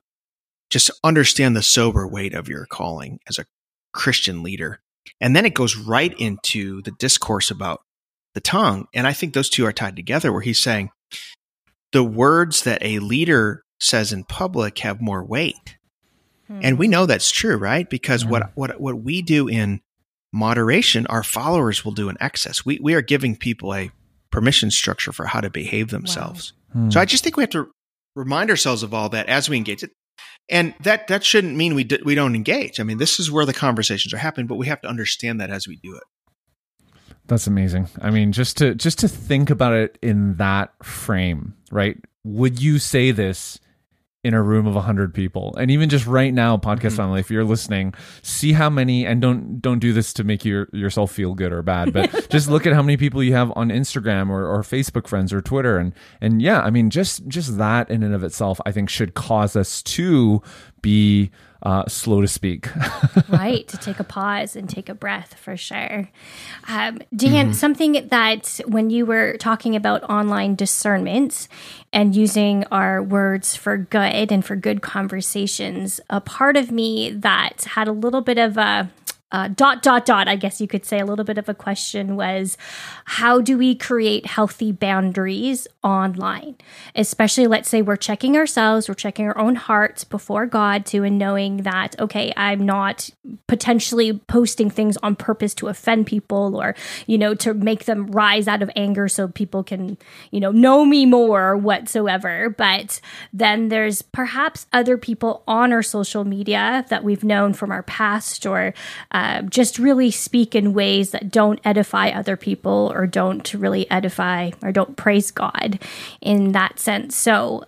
just 0.70 0.92
understand 1.02 1.56
the 1.56 1.62
sober 1.62 2.06
weight 2.06 2.34
of 2.34 2.48
your 2.48 2.66
calling 2.66 3.18
as 3.28 3.36
a 3.36 3.46
Christian 3.92 4.44
leader. 4.44 4.80
And 5.20 5.34
then 5.34 5.44
it 5.44 5.54
goes 5.54 5.76
right 5.76 6.14
into 6.20 6.82
the 6.82 6.92
discourse 6.92 7.50
about 7.50 7.82
the 8.34 8.40
tongue. 8.40 8.86
And 8.94 9.06
I 9.06 9.12
think 9.12 9.34
those 9.34 9.48
two 9.48 9.66
are 9.66 9.72
tied 9.72 9.96
together 9.96 10.32
where 10.32 10.40
he's 10.42 10.62
saying 10.62 10.90
the 11.92 12.04
words 12.04 12.62
that 12.62 12.82
a 12.82 12.98
leader 12.98 13.62
says 13.80 14.12
in 14.12 14.24
public 14.24 14.78
have 14.78 15.00
more 15.00 15.24
weight. 15.24 15.76
Hmm. 16.46 16.60
And 16.62 16.78
we 16.78 16.88
know 16.88 17.06
that's 17.06 17.30
true, 17.30 17.56
right? 17.56 17.88
Because 17.88 18.24
what, 18.24 18.52
what, 18.54 18.80
what 18.80 19.02
we 19.02 19.22
do 19.22 19.48
in 19.48 19.80
moderation, 20.32 21.06
our 21.08 21.22
followers 21.22 21.84
will 21.84 21.92
do 21.92 22.08
in 22.08 22.16
excess. 22.20 22.64
We, 22.64 22.78
we 22.82 22.94
are 22.94 23.02
giving 23.02 23.36
people 23.36 23.74
a 23.74 23.90
permission 24.30 24.70
structure 24.70 25.12
for 25.12 25.26
how 25.26 25.40
to 25.40 25.50
behave 25.50 25.90
themselves. 25.90 26.52
Wow. 26.74 26.82
Hmm. 26.82 26.90
So 26.90 27.00
I 27.00 27.04
just 27.04 27.22
think 27.22 27.36
we 27.36 27.42
have 27.42 27.50
to 27.50 27.70
remind 28.16 28.50
ourselves 28.50 28.82
of 28.82 28.94
all 28.94 29.08
that 29.10 29.28
as 29.28 29.48
we 29.48 29.56
engage 29.56 29.82
it. 29.82 29.90
And 30.48 30.74
that 30.80 31.06
that 31.08 31.24
shouldn't 31.24 31.56
mean 31.56 31.74
we 31.74 31.84
d- 31.84 32.02
we 32.04 32.14
don't 32.14 32.34
engage. 32.34 32.80
I 32.80 32.82
mean, 32.82 32.98
this 32.98 33.20
is 33.20 33.30
where 33.30 33.46
the 33.46 33.52
conversations 33.52 34.12
are 34.12 34.18
happening, 34.18 34.48
but 34.48 34.56
we 34.56 34.66
have 34.66 34.80
to 34.80 34.88
understand 34.88 35.40
that 35.40 35.50
as 35.50 35.68
we 35.68 35.76
do 35.76 35.94
it. 35.94 36.02
That's 37.26 37.46
amazing. 37.46 37.88
I 38.00 38.10
mean, 38.10 38.32
just 38.32 38.56
to 38.58 38.74
just 38.74 38.98
to 39.00 39.08
think 39.08 39.50
about 39.50 39.72
it 39.72 39.98
in 40.02 40.36
that 40.36 40.72
frame, 40.84 41.54
right? 41.70 41.96
Would 42.24 42.60
you 42.60 42.78
say 42.78 43.10
this 43.10 43.58
in 44.24 44.34
a 44.34 44.42
room 44.42 44.68
of 44.68 44.74
100 44.74 45.12
people 45.12 45.52
and 45.58 45.70
even 45.70 45.88
just 45.88 46.06
right 46.06 46.32
now 46.32 46.56
podcast 46.56 46.90
mm-hmm. 46.90 46.96
family 46.96 47.20
if 47.20 47.30
you're 47.30 47.44
listening 47.44 47.92
see 48.22 48.52
how 48.52 48.70
many 48.70 49.04
and 49.04 49.20
don't 49.20 49.60
don't 49.60 49.80
do 49.80 49.92
this 49.92 50.12
to 50.12 50.22
make 50.22 50.44
your, 50.44 50.68
yourself 50.72 51.10
feel 51.10 51.34
good 51.34 51.52
or 51.52 51.60
bad 51.60 51.92
but 51.92 52.28
just 52.30 52.48
look 52.48 52.64
at 52.64 52.72
how 52.72 52.82
many 52.82 52.96
people 52.96 53.20
you 53.20 53.32
have 53.32 53.52
on 53.56 53.70
instagram 53.70 54.30
or, 54.30 54.46
or 54.46 54.62
facebook 54.62 55.08
friends 55.08 55.32
or 55.32 55.40
twitter 55.42 55.76
and 55.76 55.92
and 56.20 56.40
yeah 56.40 56.60
i 56.60 56.70
mean 56.70 56.88
just 56.88 57.26
just 57.26 57.58
that 57.58 57.90
in 57.90 58.04
and 58.04 58.14
of 58.14 58.22
itself 58.22 58.60
i 58.64 58.70
think 58.70 58.88
should 58.88 59.14
cause 59.14 59.56
us 59.56 59.82
to 59.82 60.40
be 60.82 61.30
uh, 61.62 61.86
slow 61.86 62.20
to 62.20 62.28
speak. 62.28 62.68
right, 63.28 63.66
to 63.68 63.76
take 63.76 64.00
a 64.00 64.04
pause 64.04 64.56
and 64.56 64.68
take 64.68 64.88
a 64.88 64.94
breath 64.94 65.34
for 65.34 65.56
sure. 65.56 66.10
Um, 66.68 66.98
Dan, 67.14 67.46
mm-hmm. 67.46 67.52
something 67.52 68.08
that 68.08 68.60
when 68.66 68.90
you 68.90 69.06
were 69.06 69.36
talking 69.38 69.76
about 69.76 70.02
online 70.04 70.54
discernment 70.54 71.48
and 71.92 72.16
using 72.16 72.64
our 72.72 73.02
words 73.02 73.54
for 73.54 73.76
good 73.76 74.32
and 74.32 74.44
for 74.44 74.56
good 74.56 74.82
conversations, 74.82 76.00
a 76.10 76.20
part 76.20 76.56
of 76.56 76.70
me 76.70 77.10
that 77.10 77.62
had 77.62 77.88
a 77.88 77.92
little 77.92 78.22
bit 78.22 78.38
of 78.38 78.56
a 78.56 78.90
uh, 79.32 79.48
dot 79.48 79.82
dot 79.82 80.04
dot 80.06 80.28
i 80.28 80.36
guess 80.36 80.60
you 80.60 80.68
could 80.68 80.84
say 80.84 81.00
a 81.00 81.04
little 81.04 81.24
bit 81.24 81.38
of 81.38 81.48
a 81.48 81.54
question 81.54 82.16
was 82.16 82.56
how 83.04 83.40
do 83.40 83.58
we 83.58 83.74
create 83.74 84.26
healthy 84.26 84.72
boundaries 84.72 85.66
online? 85.82 86.56
Especially 86.94 87.46
let's 87.46 87.68
say 87.68 87.82
we're 87.82 87.96
checking 87.96 88.36
ourselves 88.36 88.88
we're 88.88 88.94
checking 88.94 89.26
our 89.26 89.36
own 89.38 89.56
hearts 89.56 90.04
before 90.04 90.46
god 90.46 90.86
too 90.86 91.02
and 91.02 91.18
knowing 91.18 91.58
that 91.58 91.98
okay 91.98 92.32
i'm 92.36 92.64
not 92.64 93.10
potentially 93.48 94.18
posting 94.28 94.70
things 94.70 94.96
on 95.02 95.16
purpose 95.16 95.54
to 95.54 95.68
offend 95.68 96.06
people 96.06 96.56
or 96.60 96.74
you 97.06 97.18
know 97.18 97.34
to 97.34 97.54
make 97.54 97.86
them 97.86 98.06
rise 98.12 98.46
out 98.46 98.62
of 98.62 98.70
anger 98.76 99.08
so 99.08 99.28
people 99.28 99.64
can 99.64 99.98
you 100.30 100.38
know 100.40 100.50
know 100.52 100.84
me 100.84 101.06
more 101.06 101.56
whatsoever. 101.56 102.50
But 102.50 103.00
then 103.32 103.68
there's 103.68 104.02
perhaps 104.02 104.66
other 104.72 104.96
people 104.96 105.42
on 105.46 105.72
our 105.72 105.82
social 105.82 106.24
media 106.24 106.84
that 106.88 107.04
we've 107.04 107.24
known 107.24 107.52
from 107.52 107.70
our 107.70 107.82
past 107.82 108.46
or 108.46 108.74
uh, 109.10 109.21
uh, 109.22 109.42
just 109.42 109.78
really 109.78 110.10
speak 110.10 110.56
in 110.56 110.72
ways 110.72 111.12
that 111.12 111.30
don't 111.30 111.60
edify 111.64 112.08
other 112.08 112.36
people 112.36 112.90
or 112.92 113.06
don't 113.06 113.54
really 113.54 113.88
edify 113.88 114.50
or 114.62 114.72
don't 114.72 114.96
praise 114.96 115.30
God 115.30 115.78
in 116.20 116.50
that 116.52 116.80
sense. 116.80 117.16
So, 117.16 117.64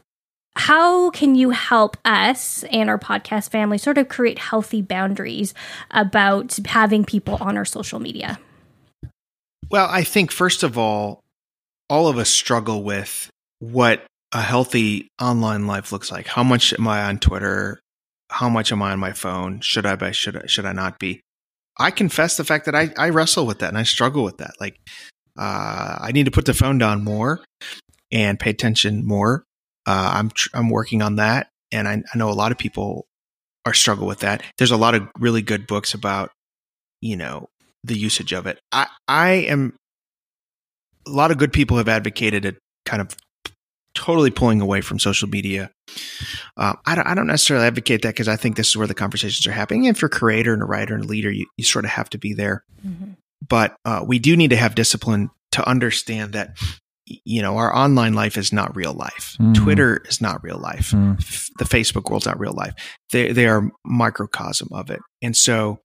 how 0.57 1.11
can 1.11 1.37
you 1.37 1.51
help 1.51 1.97
us 2.05 2.65
and 2.65 2.91
our 2.91 2.99
podcast 2.99 3.51
family 3.51 3.79
sort 3.79 3.99
of 3.99 4.09
create 4.09 4.41
healthy 4.41 4.83
boundaries 4.83 5.55
about 5.93 6.57
having 6.67 7.05
people 7.05 7.37
on 7.41 7.57
our 7.57 7.65
social 7.65 8.01
media? 8.01 8.41
Well, 9.71 9.87
I 9.89 10.03
think 10.03 10.33
first 10.33 10.65
of 10.65 10.77
all, 10.77 11.21
all 11.89 12.09
of 12.09 12.19
us 12.19 12.31
struggle 12.31 12.83
with 12.83 13.31
what 13.61 14.05
a 14.33 14.43
healthy 14.43 15.07
online 15.21 15.69
life 15.69 15.93
looks 15.93 16.11
like. 16.11 16.27
How 16.27 16.43
much 16.43 16.73
am 16.73 16.89
I 16.89 17.05
on 17.05 17.19
Twitter? 17.19 17.81
How 18.29 18.49
much 18.49 18.73
am 18.73 18.83
I 18.83 18.91
on 18.91 18.99
my 18.99 19.13
phone? 19.13 19.61
Should 19.61 19.87
I 19.87 19.95
be? 19.95 20.13
Should 20.13 20.37
I? 20.37 20.47
Should 20.47 20.67
I 20.67 20.73
not 20.73 20.99
be? 20.99 21.21
I 21.79 21.91
confess 21.91 22.37
the 22.37 22.45
fact 22.45 22.67
that 22.67 22.75
I, 22.75 22.91
I 22.97 23.11
wrestle 23.11 23.47
with 23.47 23.59
that 23.61 23.69
and 23.69 23.79
I 23.79 23.83
struggle 23.83 24.25
with 24.25 24.39
that. 24.39 24.53
Like, 24.61 24.79
uh, 25.37 25.99
I 26.01 26.13
need 26.13 26.25
to 26.25 26.31
put 26.31 26.47
the 26.47 26.55
phone 26.55 26.79
down 26.79 27.03
more 27.03 27.43
and 28.13 28.39
pay 28.39 28.51
attention 28.51 29.05
more. 29.07 29.45
Uh, 29.87 30.13
I'm 30.15 30.31
tr- 30.31 30.51
I'm 30.55 30.71
working 30.71 31.03
on 31.03 31.17
that, 31.17 31.49
and 31.73 31.89
I, 31.89 32.03
I 32.13 32.19
know 32.19 32.31
a 32.31 32.33
lot 32.33 32.53
of 32.53 32.59
people 32.59 33.07
are 33.67 33.75
struggle 33.75 34.07
with 34.07 34.21
that. 34.21 34.43
There's 34.57 34.71
a 34.71 34.77
lot 34.77 34.95
of 34.95 35.09
really 35.19 35.43
good 35.43 35.67
books 35.67 35.95
about, 35.95 36.31
you 37.01 37.17
know, 37.17 37.49
the 37.83 37.99
usage 37.99 38.33
of 38.33 38.47
it. 38.47 38.61
I 38.73 38.87
I 39.09 39.31
am. 39.33 39.75
A 41.07 41.11
lot 41.11 41.31
of 41.31 41.37
good 41.37 41.53
people 41.53 41.77
have 41.77 41.89
advocated 41.89 42.47
a 42.47 42.55
kind 42.87 43.03
of 43.03 43.15
totally 43.95 44.31
pulling 44.31 44.61
away 44.61 44.81
from 44.81 44.99
social 44.99 45.29
media. 45.29 45.71
Uh, 46.57 46.75
I, 46.87 46.95
don't, 46.95 47.07
I, 47.07 47.15
don't, 47.15 47.27
necessarily 47.27 47.67
advocate 47.67 48.03
that 48.03 48.11
because 48.11 48.29
I 48.29 48.37
think 48.37 48.57
this 48.57 48.69
is 48.69 48.77
where 48.77 48.87
the 48.87 48.95
conversations 48.95 49.47
are 49.47 49.53
happening. 49.53 49.87
And 49.87 49.97
for 49.97 50.07
a 50.07 50.11
creator 50.11 50.53
and 50.53 50.63
a 50.63 50.67
writer 50.67 50.95
and 50.95 51.05
a 51.05 51.07
leader, 51.07 51.31
you, 51.31 51.47
you 51.57 51.65
sort 51.65 51.85
of 51.85 51.93
have 51.93 52.11
to 52.11 52.19
be 52.19 52.35
there. 52.35 52.65
Mm-hmm. 52.85 53.13
But 53.47 53.77
uh, 53.85 54.05
we 54.07 54.19
do 54.19 54.37
need 54.37 54.51
to 54.51 54.57
have 54.57 54.75
discipline 54.75 55.31
to 55.53 55.69
understand 55.69 56.33
that 56.33 56.57
you 57.07 57.43
know 57.43 57.59
our 57.59 57.75
online 57.75 58.15
life 58.15 58.37
is 58.37 58.53
not 58.53 58.75
real 58.75 58.95
life. 58.95 59.37
Mm. 59.39 59.55
Twitter 59.55 60.03
is 60.09 60.21
not 60.21 60.43
real 60.43 60.59
life. 60.59 60.93
Mm. 60.93 61.19
F- 61.21 61.51
the 61.59 61.65
Facebook 61.65 62.11
world's 62.11 62.27
not 62.27 62.41
real 62.41 62.55
life. 62.55 62.75
They 63.13 63.33
they 63.33 63.47
are 63.47 63.71
microcosm 63.85 64.69
of 64.73 64.91
it. 64.91 65.01
And 65.23 65.37
so 65.37 65.81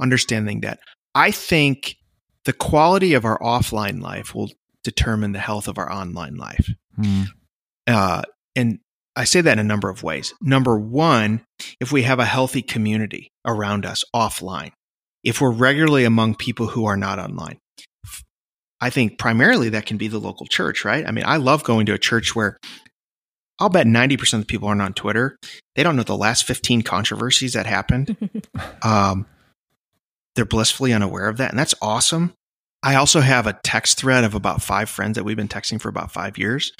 understanding 0.00 0.60
that, 0.62 0.80
I 1.14 1.30
think 1.30 1.96
the 2.44 2.52
quality 2.52 3.14
of 3.14 3.24
our 3.24 3.38
offline 3.38 4.02
life 4.02 4.34
will 4.34 4.50
determine 4.82 5.32
the 5.32 5.38
health 5.38 5.68
of 5.68 5.78
our 5.78 5.90
online 5.90 6.36
life. 6.36 6.68
Uh, 7.88 8.22
and 8.54 8.78
I 9.16 9.24
say 9.24 9.40
that 9.40 9.54
in 9.54 9.58
a 9.58 9.64
number 9.64 9.88
of 9.88 10.02
ways. 10.02 10.32
Number 10.40 10.78
one, 10.78 11.42
if 11.80 11.90
we 11.90 12.02
have 12.02 12.20
a 12.20 12.24
healthy 12.24 12.62
community 12.62 13.32
around 13.44 13.84
us 13.84 14.04
offline, 14.14 14.70
if 15.24 15.40
we're 15.40 15.50
regularly 15.50 16.04
among 16.04 16.36
people 16.36 16.68
who 16.68 16.86
are 16.86 16.96
not 16.96 17.18
online, 17.18 17.58
I 18.80 18.90
think 18.90 19.18
primarily 19.18 19.70
that 19.70 19.86
can 19.86 19.96
be 19.96 20.08
the 20.08 20.20
local 20.20 20.46
church, 20.46 20.84
right? 20.84 21.04
I 21.04 21.10
mean, 21.10 21.24
I 21.26 21.38
love 21.38 21.64
going 21.64 21.86
to 21.86 21.94
a 21.94 21.98
church 21.98 22.36
where 22.36 22.58
I'll 23.58 23.70
bet 23.70 23.86
90% 23.86 24.34
of 24.34 24.40
the 24.40 24.46
people 24.46 24.68
aren't 24.68 24.82
on 24.82 24.94
Twitter. 24.94 25.36
They 25.74 25.82
don't 25.82 25.96
know 25.96 26.04
the 26.04 26.16
last 26.16 26.44
15 26.44 26.82
controversies 26.82 27.54
that 27.54 27.66
happened. 27.66 28.16
um, 28.82 29.26
they're 30.36 30.44
blissfully 30.44 30.92
unaware 30.92 31.28
of 31.28 31.38
that. 31.38 31.50
And 31.50 31.58
that's 31.58 31.74
awesome. 31.82 32.34
I 32.84 32.94
also 32.94 33.20
have 33.20 33.48
a 33.48 33.58
text 33.64 33.98
thread 33.98 34.22
of 34.22 34.36
about 34.36 34.62
five 34.62 34.88
friends 34.88 35.16
that 35.16 35.24
we've 35.24 35.36
been 35.36 35.48
texting 35.48 35.80
for 35.80 35.88
about 35.88 36.12
five 36.12 36.38
years. 36.38 36.72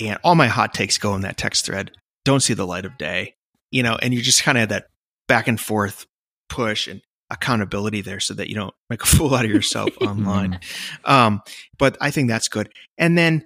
And 0.00 0.18
all 0.24 0.34
my 0.34 0.46
hot 0.46 0.74
takes 0.74 0.98
go 0.98 1.14
in 1.14 1.22
that 1.22 1.36
text 1.36 1.66
thread. 1.66 1.92
Don't 2.24 2.40
see 2.40 2.54
the 2.54 2.66
light 2.66 2.84
of 2.84 2.98
day, 2.98 3.34
you 3.70 3.82
know, 3.82 3.98
and 4.00 4.14
you 4.14 4.22
just 4.22 4.42
kind 4.42 4.58
of 4.58 4.60
have 4.60 4.68
that 4.70 4.86
back 5.28 5.48
and 5.48 5.60
forth 5.60 6.06
push 6.48 6.86
and 6.86 7.00
accountability 7.30 8.00
there 8.00 8.20
so 8.20 8.34
that 8.34 8.48
you 8.48 8.54
don't 8.54 8.74
make 8.88 9.02
a 9.02 9.06
fool 9.06 9.34
out 9.34 9.44
of 9.44 9.50
yourself 9.50 9.90
online. 10.00 10.60
Um, 11.04 11.42
but 11.78 11.96
I 12.00 12.10
think 12.10 12.28
that's 12.28 12.48
good. 12.48 12.70
And 12.98 13.16
then, 13.16 13.44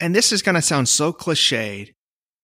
and 0.00 0.14
this 0.14 0.32
is 0.32 0.42
going 0.42 0.56
to 0.56 0.62
sound 0.62 0.88
so 0.88 1.12
cliched, 1.12 1.94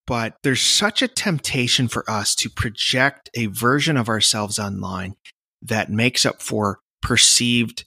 but 0.06 0.34
there's 0.42 0.62
such 0.62 1.02
a 1.02 1.08
temptation 1.08 1.88
for 1.88 2.08
us 2.08 2.34
to 2.36 2.48
project 2.48 3.28
a 3.34 3.46
version 3.46 3.96
of 3.96 4.08
ourselves 4.08 4.58
online 4.58 5.14
that 5.62 5.90
makes 5.90 6.24
up 6.24 6.40
for 6.40 6.78
perceived 7.02 7.84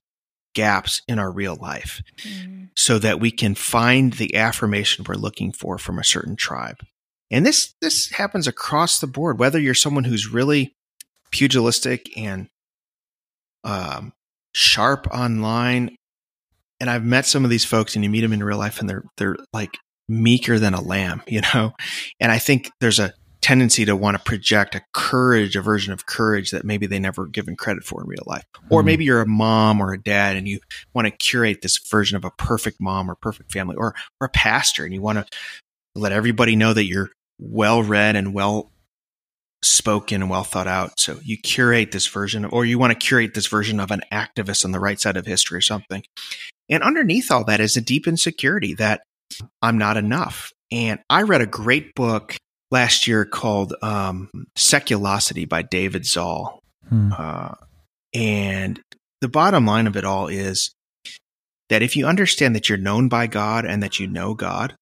gaps 0.54 1.02
in 1.08 1.20
our 1.20 1.32
real 1.32 1.56
life 1.56 2.02
Mm. 2.26 2.70
so 2.76 3.00
that 3.00 3.20
we 3.20 3.32
can 3.32 3.56
find 3.56 4.14
the 4.14 4.36
affirmation 4.36 5.06
we're 5.08 5.16
looking 5.16 5.52
for 5.52 5.78
from 5.78 6.00
a 6.00 6.04
certain 6.04 6.36
tribe. 6.36 6.78
And 7.32 7.46
this 7.46 7.74
this 7.82 8.12
happens 8.12 8.48
across 8.48 9.00
the 9.00 9.08
board 9.08 9.40
whether 9.40 9.60
you're 9.60 9.74
someone 9.74 10.04
who's 10.04 10.28
really 10.32 10.74
pugilistic 11.32 12.16
and 12.18 12.48
um, 13.64 14.14
sharp 14.54 15.08
online 15.12 15.96
and 16.80 16.90
I've 16.90 17.06
met 17.06 17.26
some 17.26 17.44
of 17.46 17.50
these 17.50 17.64
folks 17.66 17.96
and 17.96 18.04
you 18.04 18.10
meet 18.10 18.22
them 18.22 18.34
in 18.34 18.44
real 18.44 18.58
life 18.58 18.80
and 18.80 18.90
they're 18.90 19.04
they're 19.18 19.38
like 19.54 19.78
meeker 20.10 20.60
than 20.60 20.74
a 20.74 20.82
lamb, 20.82 21.24
you 21.28 21.42
know. 21.54 21.74
And 22.20 22.32
I 22.32 22.38
think 22.40 22.70
there's 22.82 23.00
a 23.00 23.14
tendency 23.44 23.86
to 23.86 23.96
want 23.96 24.18
to 24.18 24.24
project 24.24 24.74
a 24.74 24.82
courage, 24.94 25.56
a 25.56 25.62
version 25.62 25.92
of 25.94 26.06
courage 26.06 26.52
that 26.52 26.64
maybe 26.64 26.88
they 26.88 26.98
never 26.98 27.28
given 27.28 27.56
credit 27.56 27.84
for 27.84 28.02
in 28.02 28.08
real 28.08 28.24
life. 28.26 28.46
Or 28.70 28.82
Hmm. 28.82 28.86
maybe 28.88 29.04
you're 29.04 29.22
a 29.22 29.28
mom 29.28 29.82
or 29.82 29.94
a 29.94 30.02
dad 30.02 30.38
and 30.38 30.48
you 30.48 30.60
want 30.94 31.06
to 31.06 31.12
curate 31.12 31.62
this 31.62 31.78
version 31.78 32.16
of 32.16 32.24
a 32.24 32.32
perfect 32.32 32.80
mom 32.80 33.12
or 33.12 33.16
perfect 33.16 33.52
family 33.52 33.76
or 33.76 33.94
or 34.22 34.28
a 34.28 34.30
pastor 34.30 34.86
and 34.86 34.94
you 34.94 35.02
want 35.02 35.20
to 35.20 35.26
let 35.94 36.12
everybody 36.12 36.56
know 36.56 36.74
that 36.74 36.86
you're 36.86 37.12
well 37.40 37.84
read 37.84 38.16
and 38.16 38.34
well 38.34 38.72
spoken 39.62 40.22
and 40.22 40.30
well 40.30 40.44
thought 40.44 40.68
out. 40.68 41.00
So 41.00 41.20
you 41.24 41.38
curate 41.38 41.92
this 41.92 42.08
version 42.08 42.46
of, 42.46 42.54
or 42.54 42.66
you 42.66 42.80
want 42.80 42.92
to 42.92 43.08
curate 43.08 43.34
this 43.34 43.48
version 43.48 43.80
of 43.80 43.92
an 43.92 44.02
activist 44.12 44.66
on 44.66 44.72
the 44.72 44.80
right 44.80 45.00
side 45.00 45.18
of 45.18 45.26
history 45.26 45.58
or 45.58 45.62
something. 45.62 46.04
And 46.70 46.82
underneath 46.82 47.32
all 47.32 47.44
that 47.46 47.60
is 47.60 47.78
a 47.78 47.82
deep 47.82 48.08
insecurity 48.08 48.74
that 48.76 49.02
I'm 49.62 49.78
not 49.78 49.98
enough. 49.98 50.52
And 50.72 51.00
I 51.10 51.22
read 51.24 51.42
a 51.42 51.46
great 51.46 51.94
book 51.96 52.36
last 52.74 53.08
year 53.08 53.24
called 53.24 53.76
um, 53.84 54.30
Seculosity 54.58 55.48
by 55.48 55.62
David 55.62 56.06
Zahl. 56.08 56.60
Hmm. 56.90 57.12
Uh, 57.16 57.54
and 58.16 58.82
the 59.22 59.28
bottom 59.30 59.68
line 59.68 59.86
of 59.86 59.96
it 59.96 60.04
all 60.04 60.28
is 60.28 60.74
that 61.70 61.84
if 61.84 61.96
you 61.96 62.08
understand 62.08 62.56
that 62.56 62.68
you're 62.68 62.78
known 62.80 63.10
by 63.10 63.28
God 63.28 63.64
and 63.66 63.84
that 63.84 64.00
you 64.00 64.08
know 64.08 64.34
God, 64.34 64.76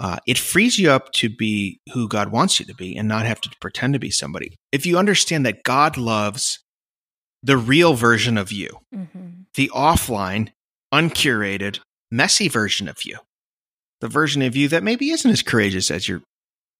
uh, 0.00 0.16
it 0.26 0.38
frees 0.38 0.78
you 0.78 0.90
up 0.90 1.12
to 1.12 1.28
be 1.28 1.78
who 1.92 2.08
God 2.08 2.32
wants 2.32 2.58
you 2.58 2.64
to 2.66 2.74
be 2.74 2.96
and 2.96 3.06
not 3.06 3.26
have 3.26 3.40
to 3.42 3.50
pretend 3.60 3.92
to 3.92 3.98
be 3.98 4.10
somebody. 4.10 4.56
If 4.72 4.86
you 4.86 4.96
understand 4.98 5.44
that 5.44 5.62
God 5.64 5.98
loves 5.98 6.58
the 7.42 7.58
real 7.58 7.94
version 7.94 8.38
of 8.38 8.50
you, 8.50 8.78
Mhm. 8.94 9.44
the 9.54 9.70
offline, 9.74 10.50
uncurated, 10.90 11.80
messy 12.10 12.48
version 12.48 12.88
of 12.88 13.04
you, 13.04 13.18
the 14.00 14.08
version 14.08 14.40
of 14.40 14.56
you 14.56 14.68
that 14.68 14.82
maybe 14.82 15.10
isn't 15.10 15.30
as 15.30 15.42
courageous 15.42 15.90
as 15.90 16.08
you're 16.08 16.22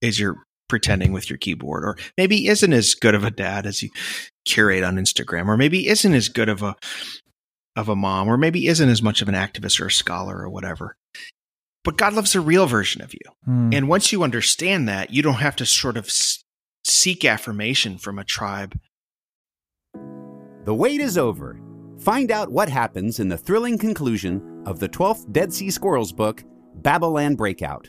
as 0.03 0.19
you're 0.19 0.37
pretending 0.69 1.13
with 1.13 1.31
your 1.31 1.39
keyboard, 1.39 1.85
or 1.85 1.97
maybe 2.17 2.47
isn't 2.47 2.73
as 2.73 2.95
good 2.95 3.15
of 3.15 3.25
a 3.25 3.31
dad 3.31 3.67
as 3.67 3.83
you 3.83 3.91
curate 4.45 4.85
on 4.85 4.97
Instagram, 4.97 5.49
or 5.49 5.57
maybe 5.57 5.89
isn't 5.89 6.15
as 6.15 6.29
good 6.29 6.49
of 6.49 6.63
a 6.63 6.77
of 7.77 7.89
a 7.89 7.97
mom, 7.97 8.29
or 8.29 8.37
maybe 8.37 8.67
isn't 8.67 8.89
as 8.89 9.03
much 9.03 9.23
of 9.23 9.29
an 9.29 9.35
activist 9.35 9.81
or 9.81 9.87
a 9.87 9.91
scholar 9.91 10.39
or 10.39 10.51
whatever. 10.51 10.97
But 11.85 11.97
God 11.97 12.13
loves 12.13 12.33
the 12.33 12.41
real 12.41 12.67
version 12.67 13.03
of 13.03 13.15
you. 13.15 13.21
Hmm. 13.45 13.71
And 13.73 13.89
once 13.89 14.13
you 14.13 14.23
understand 14.23 14.89
that, 14.89 15.11
you 15.11 15.23
don't 15.23 15.35
have 15.35 15.57
to 15.57 15.67
sort 15.67 15.97
of 15.97 16.07
s- 16.07 16.43
seek 16.85 17.25
affirmation 17.25 17.97
from 17.97 18.19
a 18.19 18.25
tribe. 18.25 18.79
The 20.65 20.75
wait 20.75 21.01
is 21.01 21.17
over. 21.17 21.59
Find 21.99 22.31
out 22.31 22.53
what 22.53 22.69
happens 22.69 23.21
in 23.21 23.29
the 23.29 23.39
thrilling 23.39 23.79
conclusion 23.79 24.63
of 24.67 24.81
the 24.81 24.89
12th 24.89 25.33
Dead 25.33 25.53
Sea 25.53 25.71
Squirrels 25.71 26.13
book, 26.13 26.45
Babylon 26.75 27.37
Breakout. 27.37 27.89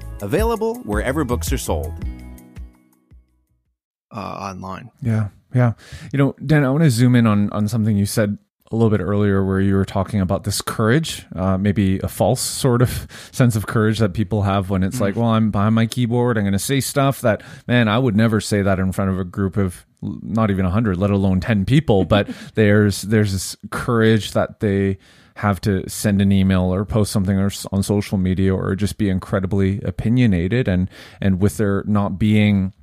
available 0.21 0.75
wherever 0.79 1.23
books 1.23 1.51
are 1.51 1.57
sold. 1.57 1.93
Uh, 4.13 4.19
online. 4.19 4.91
Yeah, 5.01 5.29
yeah. 5.53 5.73
You 6.11 6.19
know, 6.19 6.35
Dan, 6.45 6.65
I 6.65 6.69
want 6.69 6.83
to 6.83 6.89
zoom 6.89 7.15
in 7.15 7.25
on 7.25 7.49
on 7.51 7.67
something 7.67 7.97
you 7.97 8.05
said 8.05 8.37
a 8.71 8.75
little 8.75 8.89
bit 8.89 9.01
earlier, 9.01 9.43
where 9.43 9.59
you 9.59 9.75
were 9.75 9.85
talking 9.85 10.21
about 10.21 10.43
this 10.43 10.61
courage, 10.61 11.25
uh, 11.35 11.57
maybe 11.57 11.99
a 11.99 12.07
false 12.07 12.39
sort 12.39 12.81
of 12.81 13.07
sense 13.31 13.55
of 13.55 13.67
courage 13.67 13.99
that 13.99 14.13
people 14.13 14.43
have 14.43 14.69
when 14.69 14.81
it's 14.83 15.01
like, 15.01 15.15
well, 15.15 15.27
I'm 15.27 15.51
behind 15.51 15.75
my 15.75 15.85
keyboard, 15.85 16.37
I'm 16.37 16.45
going 16.45 16.53
to 16.53 16.59
say 16.59 16.79
stuff 16.79 17.21
that, 17.21 17.43
man, 17.67 17.89
I 17.89 17.99
would 17.99 18.15
never 18.15 18.39
say 18.39 18.61
that 18.61 18.79
in 18.79 18.91
front 18.93 19.11
of 19.11 19.19
a 19.19 19.25
group 19.25 19.57
of 19.57 19.85
not 20.01 20.49
even 20.49 20.65
hundred, 20.65 20.97
let 20.97 21.11
alone 21.11 21.39
ten 21.39 21.65
people. 21.65 22.05
But 22.05 22.29
there's 22.55 23.01
there's 23.03 23.33
this 23.33 23.55
courage 23.69 24.31
that 24.31 24.59
they 24.61 24.97
have 25.35 25.61
to 25.61 25.87
send 25.89 26.21
an 26.21 26.31
email 26.31 26.73
or 26.73 26.85
post 26.85 27.11
something 27.11 27.37
or 27.37 27.51
on 27.71 27.83
social 27.83 28.17
media 28.17 28.53
or 28.53 28.75
just 28.75 28.97
be 28.97 29.09
incredibly 29.09 29.81
opinionated 29.81 30.67
and 30.67 30.89
and 31.19 31.41
with 31.41 31.57
there 31.57 31.83
not 31.87 32.19
being 32.19 32.73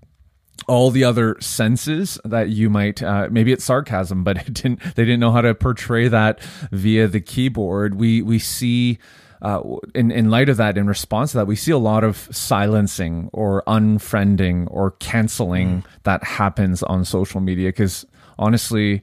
all 0.67 0.91
the 0.91 1.05
other 1.05 1.37
senses 1.41 2.19
that 2.25 2.49
you 2.49 2.69
might 2.69 3.03
uh, 3.03 3.29
maybe 3.31 3.53
it's 3.53 3.65
sarcasm 3.65 4.25
but 4.25 4.37
it 4.37 4.53
didn't 4.53 4.81
they 4.97 5.05
didn't 5.05 5.21
know 5.21 5.33
how 5.33 5.41
to 5.41 5.55
portray 5.55 6.09
that 6.09 6.41
via 6.73 7.07
the 7.07 7.21
keyboard. 7.21 7.95
We 7.95 8.23
we 8.23 8.39
see 8.39 8.99
uh, 9.41 9.63
in 9.95 10.11
in 10.11 10.31
light 10.31 10.49
of 10.49 10.57
that 10.57 10.77
in 10.77 10.87
response 10.89 11.33
to 11.33 11.39
that 11.39 11.47
we 11.47 11.55
see 11.55 11.71
a 11.71 11.79
lot 11.79 12.03
of 12.03 12.29
silencing 12.33 13.31
or 13.33 13.63
unfriending 13.67 14.67
or 14.71 14.93
canceling 14.93 15.85
that 16.03 16.25
happens 16.25 16.83
on 16.83 17.05
social 17.05 17.41
media 17.41 17.69
because 17.69 18.05
honestly 18.39 19.01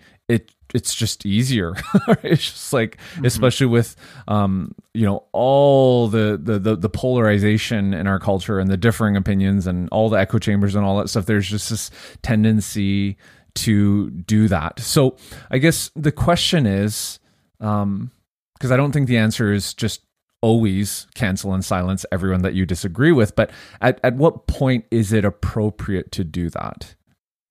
it's 0.74 0.94
just 0.94 1.26
easier. 1.26 1.76
It's 2.24 2.52
just 2.52 2.74
like 2.74 2.98
especially 3.24 3.68
with 3.68 3.96
um 4.28 4.74
you 4.94 5.06
know 5.06 5.24
all 5.32 6.08
the, 6.08 6.40
the 6.42 6.60
the 6.60 6.76
the 6.76 6.90
polarization 6.90 7.94
in 7.94 8.08
our 8.08 8.20
culture 8.20 8.60
and 8.60 8.70
the 8.70 8.78
differing 8.78 9.16
opinions 9.16 9.68
and 9.68 9.90
all 9.90 10.10
the 10.10 10.18
echo 10.18 10.40
chambers 10.40 10.76
and 10.76 10.86
all 10.86 10.98
that 10.98 11.10
stuff 11.10 11.26
there's 11.26 11.48
just 11.48 11.70
this 11.70 11.92
tendency 12.22 13.18
to 13.56 14.10
do 14.12 14.48
that. 14.48 14.80
So 14.80 15.18
i 15.52 15.58
guess 15.58 15.92
the 15.96 16.12
question 16.12 16.66
is 16.66 17.20
um 17.60 18.12
because 18.54 18.72
i 18.72 18.78
don't 18.78 18.92
think 18.92 19.08
the 19.08 19.18
answer 19.18 19.54
is 19.54 19.74
just 19.74 20.02
always 20.42 21.08
cancel 21.16 21.54
and 21.54 21.64
silence 21.64 22.06
everyone 22.12 22.42
that 22.42 22.54
you 22.54 22.66
disagree 22.66 23.12
with 23.12 23.36
but 23.36 23.50
at, 23.82 24.00
at 24.04 24.16
what 24.16 24.48
point 24.48 24.86
is 24.92 25.14
it 25.14 25.26
appropriate 25.26 26.12
to 26.12 26.24
do 26.24 26.50
that? 26.50 26.96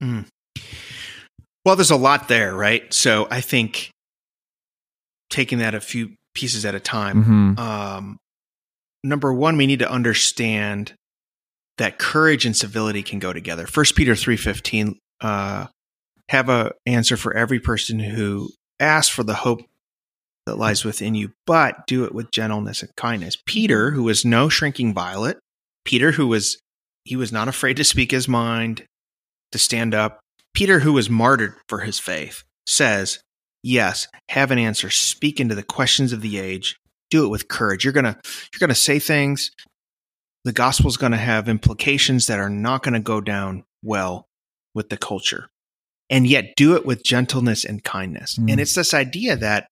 Mm. 0.02 0.26
Well, 1.64 1.76
there's 1.76 1.90
a 1.90 1.96
lot 1.96 2.28
there, 2.28 2.54
right? 2.54 2.92
So 2.92 3.26
I 3.30 3.40
think 3.40 3.90
taking 5.30 5.58
that 5.58 5.74
a 5.74 5.80
few 5.80 6.14
pieces 6.34 6.64
at 6.64 6.74
a 6.74 6.80
time. 6.80 7.24
mm-hmm. 7.24 7.58
Um, 7.58 8.18
number 9.02 9.32
one, 9.32 9.56
we 9.56 9.66
need 9.66 9.78
to 9.78 9.90
understand 9.90 10.94
that 11.78 11.98
courage 11.98 12.46
and 12.46 12.56
civility 12.56 13.02
can 13.02 13.18
go 13.18 13.32
together. 13.32 13.66
First 13.66 13.96
Peter 13.96 14.14
three 14.14 14.36
fifteen. 14.36 14.98
Uh, 15.20 15.66
have 16.30 16.48
a 16.48 16.72
answer 16.86 17.16
for 17.16 17.34
every 17.36 17.60
person 17.60 17.98
who 17.98 18.48
asks 18.80 19.14
for 19.14 19.22
the 19.22 19.34
hope 19.34 19.60
that 20.46 20.56
lies 20.56 20.84
within 20.84 21.14
you, 21.14 21.32
but 21.46 21.86
do 21.86 22.04
it 22.04 22.14
with 22.14 22.30
gentleness 22.30 22.82
and 22.82 22.94
kindness. 22.96 23.36
Peter, 23.46 23.90
who 23.90 24.02
was 24.02 24.24
no 24.24 24.48
shrinking 24.48 24.94
violet, 24.94 25.38
Peter, 25.84 26.12
who 26.12 26.26
was 26.26 26.58
he 27.04 27.16
was 27.16 27.30
not 27.32 27.48
afraid 27.48 27.76
to 27.76 27.84
speak 27.84 28.10
his 28.10 28.26
mind, 28.26 28.84
to 29.52 29.58
stand 29.58 29.94
up. 29.94 30.20
Peter, 30.54 30.80
who 30.80 30.92
was 30.92 31.10
martyred 31.10 31.54
for 31.68 31.80
his 31.80 31.98
faith, 31.98 32.44
says, 32.66 33.18
Yes, 33.62 34.08
have 34.28 34.50
an 34.50 34.58
answer. 34.58 34.90
Speak 34.90 35.40
into 35.40 35.54
the 35.54 35.62
questions 35.62 36.12
of 36.12 36.20
the 36.20 36.38
age. 36.38 36.78
Do 37.10 37.24
it 37.24 37.28
with 37.28 37.48
courage. 37.48 37.84
You're 37.84 37.94
gonna 37.94 38.20
you're 38.52 38.60
gonna 38.60 38.74
say 38.74 38.98
things. 38.98 39.50
The 40.44 40.52
gospel's 40.52 40.98
gonna 40.98 41.16
have 41.16 41.48
implications 41.48 42.26
that 42.26 42.38
are 42.38 42.50
not 42.50 42.82
gonna 42.82 43.00
go 43.00 43.20
down 43.20 43.64
well 43.82 44.26
with 44.74 44.90
the 44.90 44.98
culture. 44.98 45.48
And 46.10 46.26
yet 46.26 46.56
do 46.56 46.76
it 46.76 46.84
with 46.84 47.02
gentleness 47.02 47.64
and 47.64 47.82
kindness. 47.82 48.36
Mm. 48.36 48.52
And 48.52 48.60
it's 48.60 48.74
this 48.74 48.92
idea 48.92 49.36
that 49.36 49.68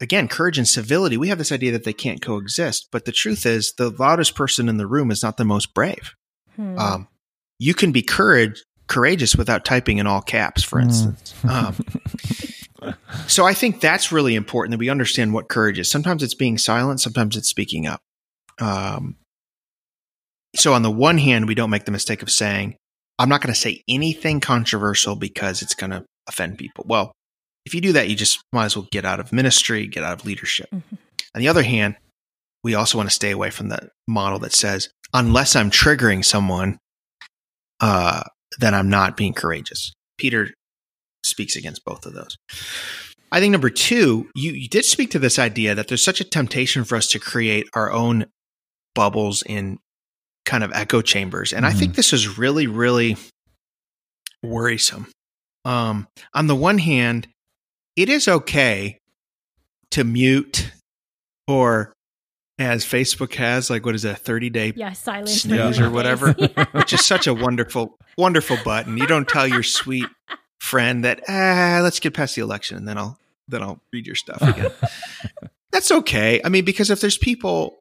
again, 0.00 0.28
courage 0.28 0.58
and 0.58 0.68
civility, 0.68 1.16
we 1.16 1.28
have 1.28 1.38
this 1.38 1.52
idea 1.52 1.72
that 1.72 1.84
they 1.84 1.92
can't 1.92 2.22
coexist. 2.22 2.88
But 2.90 3.04
the 3.04 3.12
truth 3.12 3.44
is, 3.44 3.74
the 3.76 3.90
loudest 3.90 4.34
person 4.34 4.68
in 4.68 4.78
the 4.78 4.86
room 4.86 5.10
is 5.10 5.22
not 5.22 5.36
the 5.36 5.44
most 5.44 5.74
brave. 5.74 6.14
Hmm. 6.54 6.78
Um, 6.78 7.08
you 7.58 7.74
can 7.74 7.92
be 7.92 8.02
courage, 8.02 8.62
courageous 8.88 9.36
without 9.36 9.64
typing 9.64 9.98
in 9.98 10.06
all 10.06 10.20
caps, 10.22 10.62
for 10.62 10.78
Mm. 10.80 10.84
instance. 10.84 11.34
Um, 11.44 12.94
so 13.26 13.44
I 13.46 13.54
think 13.54 13.80
that's 13.80 14.12
really 14.12 14.34
important 14.36 14.72
that 14.72 14.78
we 14.78 14.90
understand 14.90 15.32
what 15.32 15.48
courage 15.48 15.78
is. 15.78 15.90
Sometimes 15.90 16.22
it's 16.22 16.34
being 16.34 16.58
silent, 16.58 17.00
sometimes 17.00 17.36
it's 17.36 17.48
speaking 17.48 17.86
up. 17.86 18.00
Um, 18.60 19.16
so 20.54 20.72
on 20.72 20.82
the 20.82 20.90
one 20.90 21.18
hand, 21.18 21.46
we 21.48 21.54
don't 21.54 21.70
make 21.70 21.84
the 21.84 21.90
mistake 21.92 22.22
of 22.22 22.30
saying, 22.30 22.76
I'm 23.18 23.28
not 23.28 23.40
going 23.40 23.52
to 23.52 23.58
say 23.60 23.82
anything 23.88 24.40
controversial 24.40 25.16
because 25.16 25.62
it's 25.62 25.74
going 25.74 25.90
to 25.90 26.04
offend 26.28 26.58
people. 26.58 26.84
Well, 26.86 27.12
if 27.64 27.74
you 27.74 27.80
do 27.80 27.92
that, 27.94 28.08
you 28.08 28.14
just 28.16 28.40
might 28.52 28.66
as 28.66 28.76
well 28.76 28.86
get 28.92 29.04
out 29.04 29.20
of 29.20 29.32
ministry, 29.32 29.86
get 29.86 30.04
out 30.04 30.12
of 30.20 30.24
leadership. 30.26 30.68
Mhm. 30.72 30.82
On 31.34 31.40
the 31.40 31.48
other 31.48 31.62
hand, 31.64 31.96
we 32.62 32.74
also 32.74 32.98
want 32.98 33.08
to 33.08 33.14
stay 33.14 33.30
away 33.32 33.50
from 33.50 33.68
the 33.68 33.88
model 34.06 34.38
that 34.40 34.52
says, 34.52 34.90
unless 35.12 35.56
I'm 35.56 35.70
triggering 35.70 36.24
someone, 36.24 36.78
uh, 37.80 38.22
then 38.58 38.74
I'm 38.74 38.88
not 38.88 39.16
being 39.16 39.32
courageous. 39.34 39.92
Peter 40.18 40.50
speaks 41.24 41.56
against 41.56 41.84
both 41.84 42.06
of 42.06 42.14
those. 42.14 42.36
I 43.32 43.40
think 43.40 43.52
number 43.52 43.70
two, 43.70 44.30
you, 44.34 44.52
you 44.52 44.68
did 44.68 44.84
speak 44.84 45.10
to 45.10 45.18
this 45.18 45.38
idea 45.38 45.74
that 45.74 45.88
there's 45.88 46.04
such 46.04 46.20
a 46.20 46.24
temptation 46.24 46.84
for 46.84 46.96
us 46.96 47.08
to 47.08 47.18
create 47.18 47.66
our 47.74 47.90
own 47.90 48.26
bubbles 48.94 49.42
in 49.42 49.78
kind 50.44 50.62
of 50.62 50.72
echo 50.72 51.02
chambers. 51.02 51.52
And 51.52 51.66
I 51.66 51.72
Mhm. 51.72 51.78
think 51.78 51.94
this 51.96 52.12
is 52.12 52.38
really, 52.38 52.66
really 52.68 53.16
worrisome. 54.42 55.08
Um, 55.64 56.06
on 56.32 56.46
the 56.46 56.54
one 56.54 56.78
hand, 56.78 57.28
it 57.96 58.08
is 58.08 58.28
okay 58.28 58.98
to 59.90 60.04
mute 60.04 60.70
or 61.48 61.92
as 62.58 62.84
Facebook 62.84 63.34
has, 63.34 63.68
like 63.70 63.84
what 63.84 63.94
is 63.94 64.02
that, 64.02 64.18
30 64.18 64.50
day 64.50 64.72
yeah, 64.76 64.92
silence. 64.92 65.42
snooze 65.42 65.78
or 65.78 65.90
whatever, 65.90 66.34
Yeah. 66.38 66.64
which 66.72 66.92
is 66.92 67.04
such 67.04 67.26
a 67.26 67.34
wonderful, 67.34 67.98
wonderful 68.16 68.56
button. 68.64 68.96
You 68.96 69.06
don't 69.06 69.28
tell 69.28 69.46
your 69.46 69.62
sweet 69.62 70.06
friend 70.60 71.04
that, 71.04 71.22
ah, 71.28 71.80
let's 71.82 72.00
get 72.00 72.14
past 72.14 72.34
the 72.34 72.42
election 72.42 72.76
and 72.78 72.88
then 72.88 72.96
I'll, 72.98 73.18
then 73.48 73.62
I'll 73.62 73.80
read 73.92 74.06
your 74.06 74.16
stuff 74.16 74.40
again. 74.42 74.70
That's 75.72 75.92
okay. 75.92 76.40
I 76.44 76.48
mean, 76.48 76.64
because 76.64 76.90
if 76.90 77.00
there's 77.00 77.18
people 77.18 77.78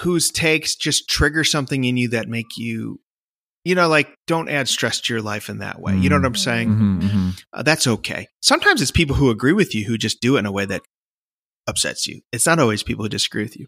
whose 0.00 0.30
takes 0.30 0.76
just 0.76 1.08
trigger 1.08 1.42
something 1.44 1.84
in 1.84 1.96
you 1.96 2.08
that 2.10 2.28
make 2.28 2.58
you, 2.58 3.00
you 3.64 3.74
know, 3.74 3.88
like 3.88 4.14
don't 4.26 4.50
add 4.50 4.68
stress 4.68 5.00
to 5.00 5.14
your 5.14 5.22
life 5.22 5.48
in 5.48 5.58
that 5.58 5.80
way. 5.80 5.96
You 5.96 6.10
know 6.10 6.16
what 6.16 6.26
I'm 6.26 6.34
Mhm. 6.34 6.38
saying? 6.38 6.68
Mhm, 6.68 7.00
mhm. 7.02 7.42
Uh, 7.52 7.62
that's 7.62 7.86
okay. 7.86 8.26
Sometimes 8.42 8.82
it's 8.82 8.90
people 8.90 9.16
who 9.16 9.30
agree 9.30 9.54
with 9.54 9.74
you 9.74 9.86
who 9.86 9.96
just 9.96 10.20
do 10.20 10.36
it 10.36 10.40
in 10.40 10.46
a 10.46 10.52
way 10.52 10.66
that 10.66 10.82
upsets 11.66 12.06
you. 12.06 12.20
It's 12.32 12.46
not 12.46 12.58
always 12.58 12.82
people 12.82 13.04
who 13.04 13.08
disagree 13.08 13.42
with 13.42 13.56
you, 13.58 13.66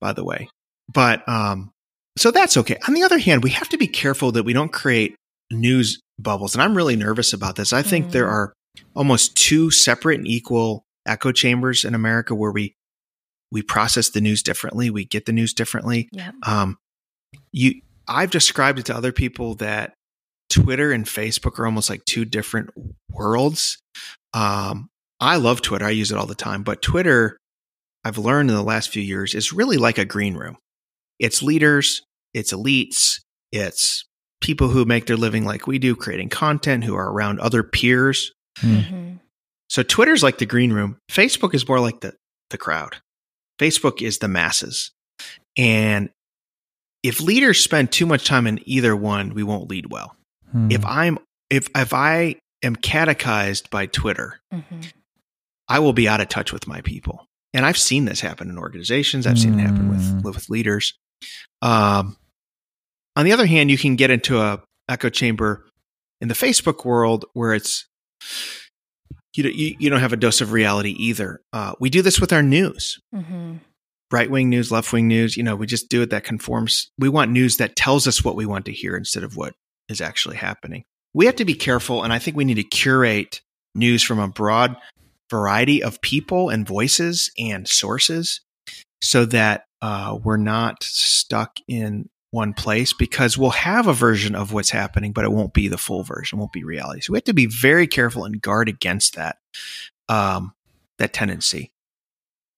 by 0.00 0.12
the 0.12 0.24
way. 0.24 0.48
But 0.92 1.26
um, 1.28 1.70
so 2.16 2.30
that's 2.30 2.56
okay. 2.56 2.76
On 2.88 2.94
the 2.94 3.02
other 3.02 3.18
hand, 3.18 3.42
we 3.44 3.50
have 3.50 3.68
to 3.70 3.78
be 3.78 3.86
careful 3.86 4.32
that 4.32 4.44
we 4.44 4.52
don't 4.52 4.72
create 4.72 5.14
news 5.50 6.00
bubbles. 6.18 6.54
And 6.54 6.62
I'm 6.62 6.76
really 6.76 6.96
nervous 6.96 7.32
about 7.32 7.56
this. 7.56 7.72
I 7.72 7.82
think 7.82 8.06
Mm. 8.08 8.12
there 8.12 8.28
are 8.28 8.52
almost 8.94 9.36
two 9.36 9.70
separate 9.70 10.18
and 10.18 10.26
equal 10.26 10.82
echo 11.06 11.32
chambers 11.32 11.84
in 11.84 11.94
America 11.94 12.34
where 12.34 12.50
we 12.52 12.74
we 13.50 13.62
process 13.62 14.10
the 14.10 14.20
news 14.20 14.42
differently, 14.42 14.90
we 14.90 15.06
get 15.06 15.24
the 15.24 15.32
news 15.32 15.54
differently. 15.54 16.08
yeah. 16.12 16.32
Um, 16.42 16.76
you, 17.50 17.80
I've 18.06 18.30
described 18.30 18.78
it 18.78 18.84
to 18.86 18.96
other 18.96 19.10
people 19.12 19.54
that 19.56 19.94
Twitter 20.50 20.92
and 20.92 21.06
Facebook 21.06 21.58
are 21.58 21.64
almost 21.64 21.88
like 21.88 22.04
two 22.04 22.26
different 22.26 22.70
worlds. 23.10 23.78
Um, 24.34 24.88
I 25.20 25.36
love 25.36 25.62
Twitter; 25.62 25.84
I 25.84 25.90
use 25.90 26.10
it 26.12 26.18
all 26.18 26.26
the 26.26 26.34
time. 26.34 26.62
But 26.62 26.82
Twitter, 26.82 27.36
I've 28.04 28.18
learned 28.18 28.50
in 28.50 28.56
the 28.56 28.62
last 28.62 28.90
few 28.90 29.02
years, 29.02 29.34
is 29.34 29.52
really 29.52 29.76
like 29.76 29.98
a 29.98 30.04
green 30.04 30.34
room. 30.34 30.56
It's 31.18 31.42
leaders, 31.42 32.02
it's 32.34 32.52
elites, 32.52 33.20
it's 33.52 34.04
people 34.40 34.68
who 34.68 34.84
make 34.84 35.06
their 35.06 35.16
living 35.16 35.44
like 35.44 35.66
we 35.66 35.78
do, 35.78 35.96
creating 35.96 36.28
content, 36.28 36.84
who 36.84 36.94
are 36.94 37.10
around 37.12 37.40
other 37.40 37.62
peers. 37.64 38.32
Mhm. 38.60 39.18
So 39.68 39.82
Twitter's 39.82 40.22
like 40.22 40.38
the 40.38 40.46
green 40.46 40.72
room. 40.72 40.96
Facebook 41.10 41.54
is 41.54 41.68
more 41.68 41.80
like 41.80 42.00
the 42.00 42.14
the 42.50 42.58
crowd. 42.58 42.96
Facebook 43.58 44.00
is 44.00 44.18
the 44.18 44.28
masses. 44.28 44.92
And 45.56 46.10
if 47.02 47.20
leaders 47.20 47.62
spend 47.62 47.90
too 47.92 48.06
much 48.06 48.24
time 48.26 48.46
in 48.46 48.60
either 48.66 48.94
one, 48.96 49.34
we 49.34 49.42
won't 49.42 49.68
lead 49.68 49.90
well. 49.90 50.16
Hmm. 50.52 50.70
If 50.70 50.84
I'm 50.86 51.18
if 51.50 51.68
if 51.74 51.92
I 51.92 52.36
am 52.62 52.76
catechized 52.76 53.70
by 53.70 53.86
Twitter, 53.86 54.38
Mhm. 54.54 54.92
I 55.68 55.78
will 55.80 55.92
be 55.92 56.08
out 56.08 56.20
of 56.20 56.28
touch 56.28 56.52
with 56.52 56.66
my 56.66 56.80
people. 56.80 57.26
And 57.54 57.64
I've 57.64 57.78
seen 57.78 58.04
this 58.04 58.20
happen 58.20 58.50
in 58.50 58.58
organizations. 58.58 59.26
I've 59.26 59.38
seen 59.38 59.58
it 59.58 59.62
happen 59.62 59.88
Mm. 59.88 60.22
with 60.24 60.36
with 60.36 60.48
leaders. 60.50 60.94
Um, 61.62 62.16
on 63.16 63.24
the 63.24 63.32
other 63.32 63.46
hand, 63.46 63.70
you 63.70 63.78
can 63.78 63.96
get 63.96 64.10
into 64.10 64.40
a 64.40 64.62
echo 64.88 65.08
chamber 65.10 65.66
in 66.20 66.28
the 66.28 66.34
Facebook 66.34 66.84
world 66.84 67.24
where 67.32 67.52
it's 67.54 67.86
you 69.34 69.42
don't, 69.44 69.54
you, 69.54 69.76
you 69.78 69.90
don't 69.90 70.00
have 70.00 70.12
a 70.12 70.16
dose 70.16 70.40
of 70.40 70.52
reality 70.52 70.90
either. 70.98 71.40
Uh, 71.52 71.72
we 71.80 71.90
do 71.90 72.02
this 72.02 72.20
with 72.20 72.32
our 72.32 72.42
news, 72.42 72.98
Mhm. 73.14 73.60
right 74.10 74.30
wing 74.30 74.48
news, 74.48 74.72
left 74.72 74.92
wing 74.92 75.06
news. 75.06 75.36
You 75.36 75.42
know, 75.42 75.54
we 75.56 75.66
just 75.66 75.88
do 75.88 76.02
it 76.02 76.10
that 76.10 76.24
conforms. 76.24 76.90
We 76.98 77.08
want 77.08 77.30
news 77.30 77.56
that 77.58 77.76
tells 77.76 78.06
us 78.06 78.24
what 78.24 78.36
we 78.36 78.46
want 78.46 78.64
to 78.66 78.72
hear 78.72 78.96
instead 78.96 79.22
of 79.22 79.36
what 79.36 79.54
is 79.88 80.00
actually 80.00 80.36
happening. 80.36 80.84
We 81.14 81.26
have 81.26 81.36
to 81.36 81.44
be 81.44 81.54
careful, 81.54 82.02
and 82.02 82.12
I 82.12 82.18
think 82.18 82.36
we 82.36 82.44
need 82.44 82.54
to 82.54 82.64
curate 82.64 83.40
news 83.74 84.02
from 84.02 84.18
a 84.18 84.28
broad 84.28 84.76
variety 85.30 85.82
of 85.82 86.00
people 86.00 86.48
and 86.48 86.66
voices 86.66 87.30
and 87.38 87.66
sources 87.68 88.40
so 89.00 89.24
that 89.26 89.64
uh, 89.80 90.18
we're 90.22 90.36
not 90.36 90.82
stuck 90.82 91.58
in 91.68 92.08
one 92.30 92.52
place 92.52 92.92
because 92.92 93.38
we'll 93.38 93.50
have 93.50 93.86
a 93.86 93.92
version 93.92 94.34
of 94.34 94.52
what's 94.52 94.70
happening, 94.70 95.12
but 95.12 95.24
it 95.24 95.32
won't 95.32 95.54
be 95.54 95.68
the 95.68 95.78
full 95.78 96.02
version, 96.02 96.38
won't 96.38 96.52
be 96.52 96.64
reality. 96.64 97.00
So 97.00 97.12
we 97.12 97.16
have 97.16 97.24
to 97.24 97.32
be 97.34 97.46
very 97.46 97.86
careful 97.86 98.24
and 98.24 98.40
guard 98.42 98.68
against 98.68 99.14
that 99.16 99.38
um, 100.08 100.52
that 100.98 101.12
tendency. 101.12 101.72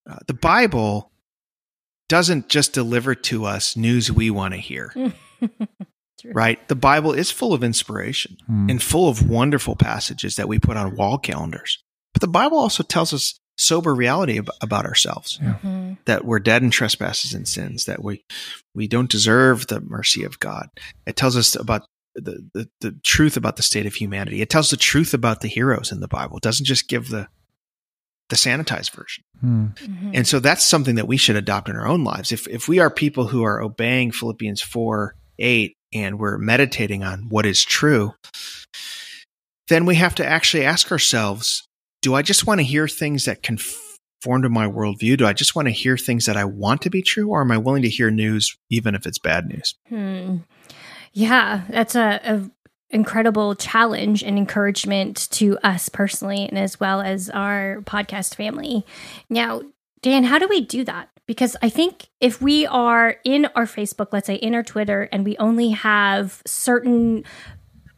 Uh, 0.08 0.16
the 0.26 0.34
Bible 0.34 1.12
doesn't 2.08 2.48
just 2.48 2.72
deliver 2.72 3.14
to 3.14 3.44
us 3.44 3.76
news 3.76 4.10
we 4.10 4.30
want 4.30 4.54
to 4.54 4.60
hear, 4.60 4.92
right? 6.24 6.66
The 6.68 6.74
Bible 6.74 7.12
is 7.12 7.30
full 7.30 7.52
of 7.52 7.62
inspiration 7.62 8.38
Hmm. 8.46 8.70
and 8.70 8.82
full 8.82 9.08
of 9.08 9.28
wonderful 9.28 9.76
passages 9.76 10.36
that 10.36 10.48
we 10.48 10.58
put 10.58 10.76
on 10.76 10.96
wall 10.96 11.18
calendars. 11.18 11.82
But 12.12 12.20
the 12.20 12.28
Bible 12.28 12.58
also 12.58 12.82
tells 12.82 13.12
us 13.12 13.38
sober 13.56 13.94
reality 13.94 14.38
ab- 14.38 14.50
about 14.62 14.86
ourselves 14.86 15.38
Mhm. 15.42 15.98
that 16.06 16.24
we're 16.24 16.38
dead 16.40 16.62
in 16.62 16.70
trespasses 16.70 17.34
and 17.34 17.46
sins, 17.46 17.84
that 17.84 18.02
we 18.02 18.24
we 18.74 18.88
don't 18.88 19.10
deserve 19.10 19.66
the 19.66 19.80
mercy 19.80 20.24
of 20.24 20.40
God. 20.40 20.68
It 21.06 21.16
tells 21.16 21.36
us 21.36 21.54
about 21.54 21.84
the, 22.14 22.48
the, 22.54 22.68
the 22.80 22.92
truth 23.04 23.36
about 23.36 23.56
the 23.56 23.62
state 23.62 23.86
of 23.86 23.94
humanity. 23.94 24.40
It 24.42 24.50
tells 24.50 24.70
the 24.70 24.76
truth 24.76 25.14
about 25.14 25.42
the 25.42 25.48
heroes 25.48 25.92
in 25.92 26.00
the 26.00 26.08
Bible. 26.08 26.38
It 26.38 26.42
doesn't 26.42 26.66
just 26.66 26.88
give 26.88 27.08
the 27.08 27.28
the 28.30 28.36
sanitized 28.36 28.92
version. 28.92 29.24
Hmm. 29.40 29.66
Mhm. 29.76 30.10
And 30.14 30.26
so 30.26 30.38
that's 30.38 30.62
something 30.64 30.94
that 30.94 31.08
we 31.08 31.16
should 31.16 31.34
adopt 31.36 31.68
in 31.68 31.74
our 31.76 31.86
own 31.86 32.02
lives. 32.04 32.32
If 32.32 32.46
if 32.48 32.66
we 32.68 32.78
are 32.78 32.90
people 32.90 33.26
who 33.28 33.42
are 33.42 33.60
obeying 33.60 34.12
Philippians 34.12 34.60
4, 34.62 35.16
8, 35.38 35.74
and 35.92 36.18
we're 36.18 36.38
meditating 36.38 37.02
on 37.04 37.28
what 37.28 37.44
is 37.44 37.64
true, 37.64 38.14
then 39.68 39.84
we 39.84 39.96
have 39.96 40.14
to 40.16 40.26
actually 40.26 40.64
ask 40.64 40.90
ourselves, 40.90 41.66
do 42.02 42.14
I 42.14 42.22
just 42.22 42.46
want 42.46 42.60
to 42.60 42.64
hear 42.64 42.88
things 42.88 43.24
that 43.24 43.42
conform 43.42 44.42
to 44.42 44.48
my 44.48 44.66
worldview? 44.66 45.18
Do 45.18 45.26
I 45.26 45.32
just 45.32 45.54
want 45.54 45.68
to 45.68 45.72
hear 45.72 45.96
things 45.96 46.26
that 46.26 46.36
I 46.36 46.44
want 46.44 46.82
to 46.82 46.90
be 46.90 47.02
true, 47.02 47.28
or 47.28 47.40
am 47.40 47.50
I 47.50 47.58
willing 47.58 47.82
to 47.82 47.88
hear 47.88 48.10
news 48.10 48.56
even 48.70 48.94
if 48.94 49.06
it's 49.06 49.18
bad 49.18 49.46
news? 49.46 49.74
Hmm. 49.88 50.38
Yeah, 51.12 51.62
that's 51.68 51.94
a, 51.94 52.20
a 52.24 52.50
incredible 52.90 53.54
challenge 53.54 54.22
and 54.22 54.36
encouragement 54.36 55.28
to 55.32 55.58
us 55.62 55.88
personally, 55.88 56.48
and 56.48 56.58
as 56.58 56.78
well 56.80 57.00
as 57.00 57.30
our 57.30 57.82
podcast 57.82 58.34
family. 58.34 58.84
Now, 59.28 59.62
Dan, 60.02 60.24
how 60.24 60.38
do 60.38 60.48
we 60.48 60.60
do 60.60 60.84
that? 60.84 61.08
Because 61.26 61.56
I 61.62 61.68
think 61.68 62.08
if 62.20 62.42
we 62.42 62.66
are 62.66 63.16
in 63.24 63.46
our 63.54 63.66
Facebook, 63.66 64.08
let's 64.12 64.26
say 64.26 64.34
in 64.34 64.54
our 64.54 64.62
Twitter, 64.62 65.08
and 65.12 65.24
we 65.24 65.36
only 65.36 65.70
have 65.70 66.42
certain 66.46 67.24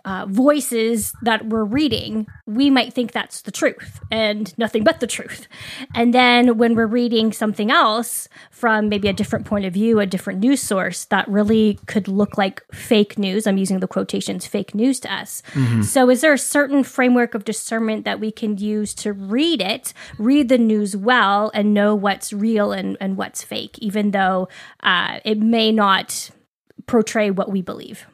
uh, 0.04 0.26
voices 0.28 1.12
that 1.22 1.46
we're 1.46 1.64
reading, 1.64 2.26
we 2.46 2.70
might 2.70 2.92
think 2.92 3.12
that's 3.12 3.42
the 3.42 3.50
truth 3.50 4.00
and 4.10 4.56
nothing 4.58 4.82
but 4.84 5.00
the 5.00 5.06
truth. 5.06 5.46
And 5.94 6.12
then 6.12 6.58
when 6.58 6.74
we're 6.74 6.86
reading 6.86 7.32
something 7.32 7.70
else 7.70 8.28
from 8.50 8.88
maybe 8.88 9.08
a 9.08 9.12
different 9.12 9.46
point 9.46 9.64
of 9.64 9.72
view, 9.72 10.00
a 10.00 10.06
different 10.06 10.40
news 10.40 10.60
source 10.60 11.04
that 11.06 11.28
really 11.28 11.78
could 11.86 12.08
look 12.08 12.36
like 12.36 12.62
fake 12.72 13.18
news, 13.18 13.46
I'm 13.46 13.58
using 13.58 13.80
the 13.80 13.88
quotations 13.88 14.46
fake 14.46 14.74
news 14.74 14.98
to 15.00 15.12
us. 15.12 15.42
Mm-hmm. 15.52 15.82
So, 15.82 16.10
is 16.10 16.20
there 16.20 16.32
a 16.32 16.38
certain 16.38 16.82
framework 16.82 17.34
of 17.34 17.44
discernment 17.44 18.04
that 18.04 18.20
we 18.20 18.32
can 18.32 18.58
use 18.58 18.94
to 18.94 19.12
read 19.12 19.60
it, 19.60 19.92
read 20.18 20.48
the 20.48 20.58
news 20.58 20.96
well, 20.96 21.50
and 21.54 21.74
know 21.74 21.94
what's 21.94 22.32
real 22.32 22.72
and, 22.72 22.96
and 23.00 23.16
what's 23.16 23.42
fake, 23.42 23.78
even 23.78 24.10
though 24.10 24.48
uh, 24.82 25.20
it 25.24 25.38
may 25.38 25.70
not 25.70 26.30
portray 26.86 27.30
what 27.30 27.50
we 27.50 27.62
believe? 27.62 28.06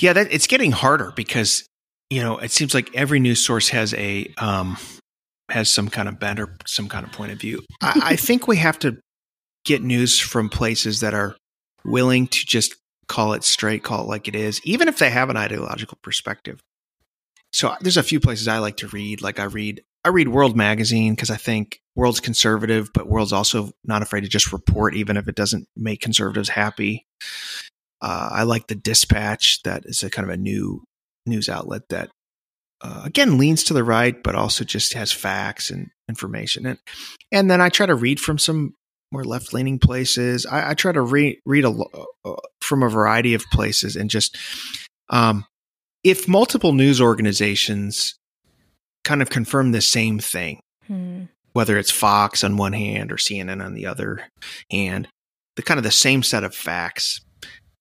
Yeah, 0.00 0.12
that 0.12 0.32
it's 0.32 0.46
getting 0.46 0.72
harder 0.72 1.12
because 1.14 1.66
you 2.10 2.22
know 2.22 2.38
it 2.38 2.50
seems 2.50 2.74
like 2.74 2.94
every 2.94 3.20
news 3.20 3.44
source 3.44 3.68
has 3.68 3.94
a 3.94 4.32
um, 4.38 4.76
has 5.50 5.72
some 5.72 5.88
kind 5.88 6.08
of 6.08 6.18
bent 6.18 6.40
or 6.40 6.56
some 6.66 6.88
kind 6.88 7.06
of 7.06 7.12
point 7.12 7.32
of 7.32 7.40
view. 7.40 7.64
I, 7.82 8.00
I 8.02 8.16
think 8.16 8.48
we 8.48 8.56
have 8.56 8.78
to 8.80 8.98
get 9.64 9.82
news 9.82 10.18
from 10.18 10.48
places 10.48 11.00
that 11.00 11.14
are 11.14 11.36
willing 11.84 12.26
to 12.28 12.46
just 12.46 12.74
call 13.08 13.34
it 13.34 13.44
straight, 13.44 13.82
call 13.82 14.02
it 14.02 14.08
like 14.08 14.28
it 14.28 14.34
is, 14.34 14.60
even 14.64 14.88
if 14.88 14.98
they 14.98 15.10
have 15.10 15.30
an 15.30 15.36
ideological 15.36 15.98
perspective. 16.02 16.60
So 17.52 17.74
there's 17.80 17.96
a 17.96 18.02
few 18.02 18.18
places 18.18 18.48
I 18.48 18.58
like 18.58 18.78
to 18.78 18.88
read. 18.88 19.22
Like 19.22 19.38
I 19.38 19.44
read, 19.44 19.82
I 20.04 20.08
read 20.08 20.28
World 20.28 20.56
Magazine 20.56 21.14
because 21.14 21.30
I 21.30 21.36
think 21.36 21.80
World's 21.94 22.20
conservative, 22.20 22.90
but 22.92 23.06
World's 23.06 23.32
also 23.32 23.70
not 23.84 24.02
afraid 24.02 24.22
to 24.22 24.28
just 24.28 24.52
report, 24.52 24.96
even 24.96 25.16
if 25.16 25.28
it 25.28 25.36
doesn't 25.36 25.68
make 25.76 26.00
conservatives 26.00 26.48
happy. 26.48 27.06
Uh, 28.04 28.28
I 28.30 28.42
like 28.42 28.66
the 28.66 28.74
Dispatch. 28.74 29.62
That 29.62 29.84
is 29.86 30.02
a 30.02 30.10
kind 30.10 30.28
of 30.28 30.34
a 30.34 30.36
new 30.36 30.84
news 31.24 31.48
outlet 31.48 31.88
that, 31.88 32.10
uh, 32.82 33.00
again, 33.02 33.38
leans 33.38 33.64
to 33.64 33.74
the 33.74 33.82
right, 33.82 34.22
but 34.22 34.34
also 34.34 34.62
just 34.62 34.92
has 34.92 35.10
facts 35.10 35.70
and 35.70 35.88
information. 36.06 36.66
And 36.66 36.78
and 37.32 37.50
then 37.50 37.62
I 37.62 37.70
try 37.70 37.86
to 37.86 37.94
read 37.94 38.20
from 38.20 38.36
some 38.36 38.74
more 39.10 39.24
left 39.24 39.54
leaning 39.54 39.78
places. 39.78 40.44
I, 40.44 40.70
I, 40.70 40.74
try 40.74 40.92
to 40.92 41.00
read 41.00 41.38
read 41.46 41.64
a, 41.64 41.70
uh, 42.26 42.34
from 42.60 42.82
a 42.82 42.90
variety 42.90 43.32
of 43.32 43.44
places 43.50 43.96
and 43.96 44.10
just 44.10 44.36
um, 45.08 45.46
if 46.02 46.28
multiple 46.28 46.74
news 46.74 47.00
organizations 47.00 48.18
kind 49.04 49.22
of 49.22 49.30
confirm 49.30 49.72
the 49.72 49.80
same 49.80 50.18
thing, 50.18 50.60
hmm. 50.86 51.22
whether 51.54 51.78
it's 51.78 51.90
Fox 51.90 52.44
on 52.44 52.58
one 52.58 52.74
hand 52.74 53.10
or 53.10 53.16
CNN 53.16 53.64
on 53.64 53.72
the 53.72 53.86
other 53.86 54.28
hand, 54.70 55.08
the 55.56 55.62
kind 55.62 55.78
of 55.78 55.84
the 55.84 55.90
same 55.90 56.22
set 56.22 56.44
of 56.44 56.54
facts 56.54 57.20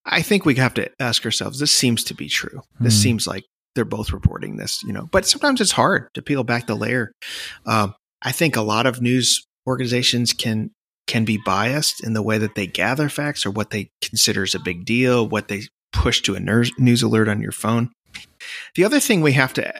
I 0.06 0.22
think 0.22 0.46
we 0.46 0.56
have 0.56 0.74
to 0.76 0.90
ask 1.00 1.26
ourselves 1.26 1.60
this 1.60 1.72
seems 1.72 2.04
to 2.06 2.14
be 2.14 2.28
true. 2.28 2.62
This 2.80 2.98
mm. 2.98 3.04
seems 3.04 3.28
like 3.28 3.46
they're 3.76 3.86
both 3.86 4.12
reporting 4.12 4.58
this, 4.58 4.84
you 4.84 4.94
know, 4.94 5.08
but 5.12 5.26
sometimes 5.26 5.62
it's 5.62 5.72
hard 5.72 6.10
to 6.14 6.22
peel 6.22 6.44
back 6.44 6.68
the 6.68 6.76
layer. 6.76 7.12
Um, 7.66 7.96
I 8.22 8.32
think 8.32 8.56
a 8.56 8.62
lot 8.62 8.86
of 8.86 9.02
news 9.02 9.46
organizations 9.68 10.34
can 10.34 10.72
can 11.06 11.26
be 11.26 11.38
biased 11.46 12.04
in 12.04 12.14
the 12.14 12.22
way 12.22 12.38
that 12.38 12.56
they 12.56 12.66
gather 12.66 13.10
facts 13.10 13.46
or 13.46 13.52
what 13.52 13.72
they 13.72 13.90
consider 14.02 14.44
as 14.44 14.56
a 14.56 14.60
big 14.60 14.86
deal, 14.86 15.28
what 15.28 15.50
they 15.50 15.64
push 15.92 16.22
to 16.22 16.36
a 16.36 16.40
news 16.40 17.04
alert 17.04 17.28
on 17.28 17.42
your 17.42 17.52
phone. 17.52 17.92
The 18.76 18.86
other 18.86 19.02
thing 19.02 19.22
we 19.22 19.34
have 19.34 19.54
to 19.56 19.74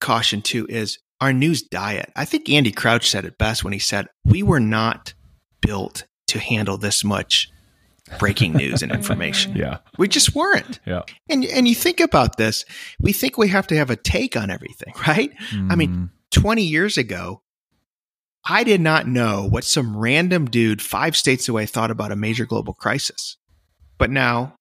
caution 0.00 0.42
too 0.42 0.66
is 0.68 0.98
our 1.20 1.32
news 1.32 1.62
diet. 1.62 2.10
I 2.16 2.24
think 2.24 2.48
Andy 2.48 2.72
Crouch 2.72 3.08
said 3.08 3.24
it 3.24 3.38
best 3.38 3.64
when 3.64 3.72
he 3.72 3.78
said, 3.78 4.06
"We 4.24 4.42
were 4.42 4.60
not 4.60 5.14
built 5.60 6.04
to 6.28 6.38
handle 6.38 6.76
this 6.76 7.02
much 7.04 7.50
breaking 8.18 8.54
news 8.54 8.82
and 8.82 8.92
information. 8.92 9.56
yeah. 9.56 9.78
We 9.98 10.08
just 10.08 10.34
weren't. 10.34 10.80
Yeah. 10.86 11.02
And 11.28 11.44
and 11.44 11.68
you 11.68 11.74
think 11.74 12.00
about 12.00 12.36
this, 12.36 12.64
we 13.00 13.12
think 13.12 13.38
we 13.38 13.48
have 13.48 13.66
to 13.68 13.76
have 13.76 13.90
a 13.90 13.96
take 13.96 14.36
on 14.36 14.50
everything, 14.50 14.94
right? 15.06 15.32
Mm. 15.50 15.72
I 15.72 15.74
mean, 15.76 15.90
mm. 15.90 16.10
20 16.30 16.62
years 16.62 16.96
ago, 16.98 17.42
I 18.44 18.64
did 18.64 18.80
not 18.80 19.06
know 19.06 19.46
what 19.48 19.64
some 19.64 19.96
random 19.96 20.46
dude 20.46 20.80
5 20.80 21.16
states 21.16 21.48
away 21.48 21.66
thought 21.66 21.90
about 21.90 22.12
a 22.12 22.16
major 22.16 22.46
global 22.46 22.74
crisis. 22.74 23.36
But 23.98 24.10
now 24.10 24.54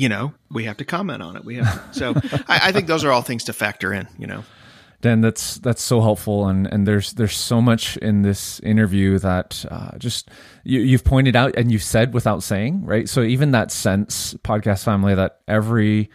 you 0.00 0.08
know, 0.08 0.32
we 0.50 0.64
have 0.64 0.78
to 0.78 0.84
comment 0.86 1.22
on 1.22 1.36
it. 1.36 1.44
We 1.44 1.56
have 1.56 1.92
to, 1.92 1.98
so 1.98 2.14
I, 2.48 2.68
I 2.68 2.72
think 2.72 2.86
those 2.86 3.04
are 3.04 3.12
all 3.12 3.20
things 3.20 3.44
to 3.44 3.52
factor 3.52 3.92
in, 3.92 4.08
you 4.18 4.26
know. 4.26 4.44
Dan, 5.00 5.22
that's 5.22 5.56
that's 5.56 5.82
so 5.82 6.00
helpful, 6.00 6.46
and 6.46 6.66
and 6.66 6.86
there's 6.86 7.14
there's 7.14 7.36
so 7.36 7.62
much 7.62 7.96
in 7.98 8.22
this 8.22 8.60
interview 8.60 9.18
that 9.18 9.64
uh, 9.70 9.96
just 9.96 10.28
you, 10.62 10.80
you've 10.80 11.04
pointed 11.04 11.34
out 11.34 11.54
and 11.56 11.72
you've 11.72 11.82
said 11.82 12.12
without 12.12 12.42
saying, 12.42 12.84
right? 12.84 13.08
So 13.08 13.22
even 13.22 13.52
that 13.52 13.72
sense, 13.72 14.34
podcast 14.44 14.84
family, 14.84 15.14
that 15.14 15.40
every 15.48 16.10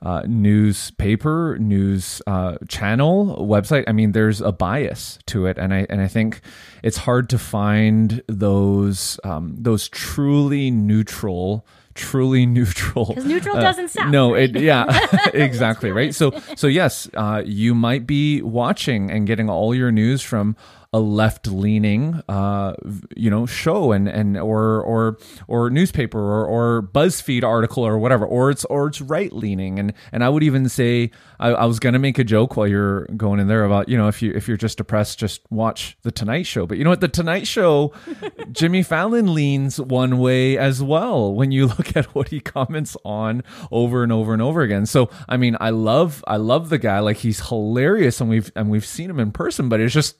uh, 0.00 0.22
newspaper, 0.26 1.56
news 1.58 2.22
uh, 2.26 2.58
channel, 2.68 3.44
website. 3.48 3.84
I 3.88 3.92
mean, 3.92 4.12
there's 4.12 4.40
a 4.40 4.52
bias 4.52 5.18
to 5.26 5.46
it, 5.46 5.58
and 5.58 5.74
I 5.74 5.86
and 5.90 6.00
I 6.00 6.06
think 6.06 6.40
it's 6.84 6.98
hard 6.98 7.28
to 7.30 7.38
find 7.38 8.22
those 8.28 9.18
um, 9.24 9.56
those 9.58 9.88
truly 9.88 10.70
neutral 10.70 11.66
truly 11.98 12.46
neutral. 12.58 13.06
Because 13.06 13.26
neutral 13.26 13.56
uh, 13.56 13.60
doesn't 13.60 13.88
sound. 13.88 14.12
No, 14.12 14.34
it 14.34 14.58
yeah, 14.58 14.86
exactly 15.34 15.90
right. 15.90 16.14
So 16.14 16.32
so 16.56 16.66
yes, 16.66 17.10
uh, 17.14 17.42
you 17.44 17.74
might 17.74 18.06
be 18.06 18.40
watching 18.40 19.10
and 19.10 19.26
getting 19.26 19.50
all 19.50 19.74
your 19.74 19.92
news 19.92 20.22
from 20.22 20.56
a 20.94 21.00
left 21.00 21.46
leaning 21.46 22.22
uh, 22.30 22.72
you 23.14 23.28
know 23.28 23.44
show 23.44 23.92
and 23.92 24.08
and 24.08 24.38
or 24.38 24.80
or 24.80 25.18
or 25.46 25.68
newspaper 25.68 26.18
or, 26.18 26.46
or 26.46 26.82
BuzzFeed 26.82 27.44
article 27.44 27.86
or 27.86 27.98
whatever 27.98 28.24
or 28.24 28.50
it's 28.50 28.64
or 28.66 28.86
it's 28.88 29.02
right 29.02 29.30
leaning 29.30 29.78
and 29.78 29.92
and 30.12 30.24
I 30.24 30.30
would 30.30 30.42
even 30.42 30.66
say 30.68 31.10
I, 31.38 31.50
I, 31.50 31.64
was 31.66 31.78
gonna 31.78 31.98
make 31.98 32.18
a 32.18 32.24
joke 32.24 32.56
while 32.56 32.66
you're 32.66 33.04
going 33.16 33.38
in 33.38 33.48
there 33.48 33.64
about 33.64 33.90
you 33.90 33.98
know 33.98 34.08
if 34.08 34.22
you 34.22 34.32
if 34.34 34.48
you're 34.48 34.56
just 34.56 34.78
depressed 34.78 35.18
just 35.18 35.42
watch 35.50 35.98
the 36.02 36.10
Tonight 36.10 36.46
Show. 36.46 36.66
But 36.66 36.78
you 36.78 36.84
know 36.84 36.90
what? 36.90 37.02
The 37.02 37.08
Tonight 37.08 37.46
Show 37.46 37.92
Jimmy 38.52 38.82
Fallon 38.82 39.34
leans 39.34 39.78
one 39.78 40.18
way 40.18 40.56
as 40.56 40.82
well 40.82 41.34
when 41.34 41.52
you 41.52 41.66
look 41.78 41.94
at 41.98 42.06
what 42.14 42.28
he 42.28 42.40
comments 42.40 42.96
on 43.04 43.42
over 43.70 44.02
and 44.02 44.10
over 44.10 44.32
and 44.32 44.40
over 44.40 44.62
again. 44.62 44.86
So 44.86 45.10
I 45.28 45.36
mean 45.36 45.54
I 45.60 45.68
love 45.68 46.24
I 46.26 46.38
love 46.38 46.70
the 46.70 46.78
guy. 46.78 47.00
Like 47.00 47.18
he's 47.18 47.48
hilarious 47.48 48.22
and 48.22 48.30
we've 48.30 48.50
and 48.56 48.70
we've 48.70 48.86
seen 48.86 49.10
him 49.10 49.20
in 49.20 49.32
person 49.32 49.68
but 49.68 49.80
it's 49.80 49.92
just 49.92 50.16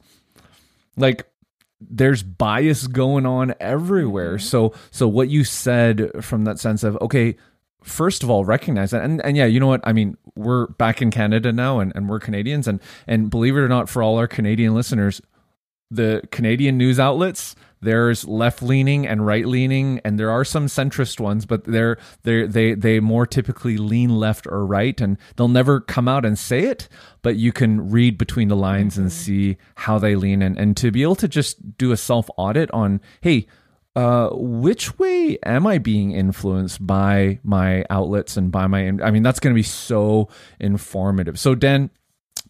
like 0.99 1.27
there's 1.81 2.23
bias 2.23 2.87
going 2.87 3.25
on 3.27 3.55
everywhere. 3.61 4.37
Mm-hmm. 4.37 4.47
So 4.47 4.75
so 4.91 5.09
what 5.09 5.29
you 5.29 5.45
said 5.45 6.11
from 6.25 6.45
that 6.45 6.59
sense 6.59 6.83
of 6.83 6.97
okay, 7.01 7.37
first 7.83 8.23
of 8.23 8.31
all 8.31 8.45
recognize 8.45 8.91
that 8.91 9.03
and, 9.03 9.25
and 9.25 9.37
yeah 9.37 9.45
you 9.45 9.61
know 9.61 9.67
what 9.67 9.81
i 9.85 9.93
mean 9.93 10.17
we're 10.35 10.67
back 10.67 11.01
in 11.01 11.11
canada 11.11 11.53
now 11.53 11.79
and, 11.79 11.93
and 11.95 12.09
we're 12.09 12.19
canadians 12.19 12.67
and 12.67 12.81
and 13.07 13.31
believe 13.31 13.57
it 13.57 13.61
or 13.61 13.69
not 13.69 13.89
for 13.89 14.03
all 14.03 14.19
our 14.19 14.27
canadian 14.27 14.75
listeners 14.75 15.23
the 15.91 16.21
canadian 16.31 16.77
news 16.77 16.99
outlets 16.99 17.55
there's 17.81 18.27
left 18.27 18.63
leaning 18.63 19.07
and 19.07 19.25
right 19.27 19.47
leaning, 19.47 20.01
and 20.05 20.19
there 20.19 20.31
are 20.31 20.45
some 20.45 20.67
centrist 20.67 21.21
ones, 21.21 21.47
but 21.47 21.65
they're 21.65 21.99
they 22.23 22.47
they 22.47 22.75
they 22.75 23.01
more 23.01 23.27
typically 23.27 23.77
lean 23.77 24.11
left 24.11 24.47
or 24.47 24.67
right, 24.67 25.01
and 25.01 25.17
they'll 25.37 25.49
never 25.49 25.81
come 25.81 26.09
out 26.09 26.25
and 26.25 26.39
say 26.39 26.65
it, 26.65 26.89
but 27.23 27.37
you 27.37 27.53
can 27.53 27.91
read 27.91 28.19
between 28.19 28.49
the 28.49 28.57
lines 28.57 28.95
mm-hmm. 28.95 29.03
and 29.03 29.13
see 29.13 29.57
how 29.77 29.99
they 29.99 30.17
lean, 30.17 30.43
and 30.43 30.59
and 30.59 30.77
to 30.77 30.91
be 30.91 31.03
able 31.03 31.17
to 31.17 31.29
just 31.29 31.79
do 31.79 31.93
a 31.93 31.97
self 31.97 32.29
audit 32.37 32.71
on, 32.73 33.01
hey. 33.21 33.47
Uh, 33.97 34.29
which 34.33 34.97
way 35.01 35.37
am 35.43 35.67
I 35.67 35.79
being 35.79 36.13
influenced 36.13 36.87
by 36.87 37.41
my 37.43 37.85
outlets 37.91 38.37
and 38.37 38.53
by 38.53 38.69
my? 38.69 38.87
I 38.87 39.11
mean, 39.11 39.25
that's 39.25 39.41
going 39.41 39.53
to 39.53 39.59
be 39.59 39.65
so 39.65 40.29
informative. 40.61 41.37
So, 41.37 41.57
Dan, 41.57 41.91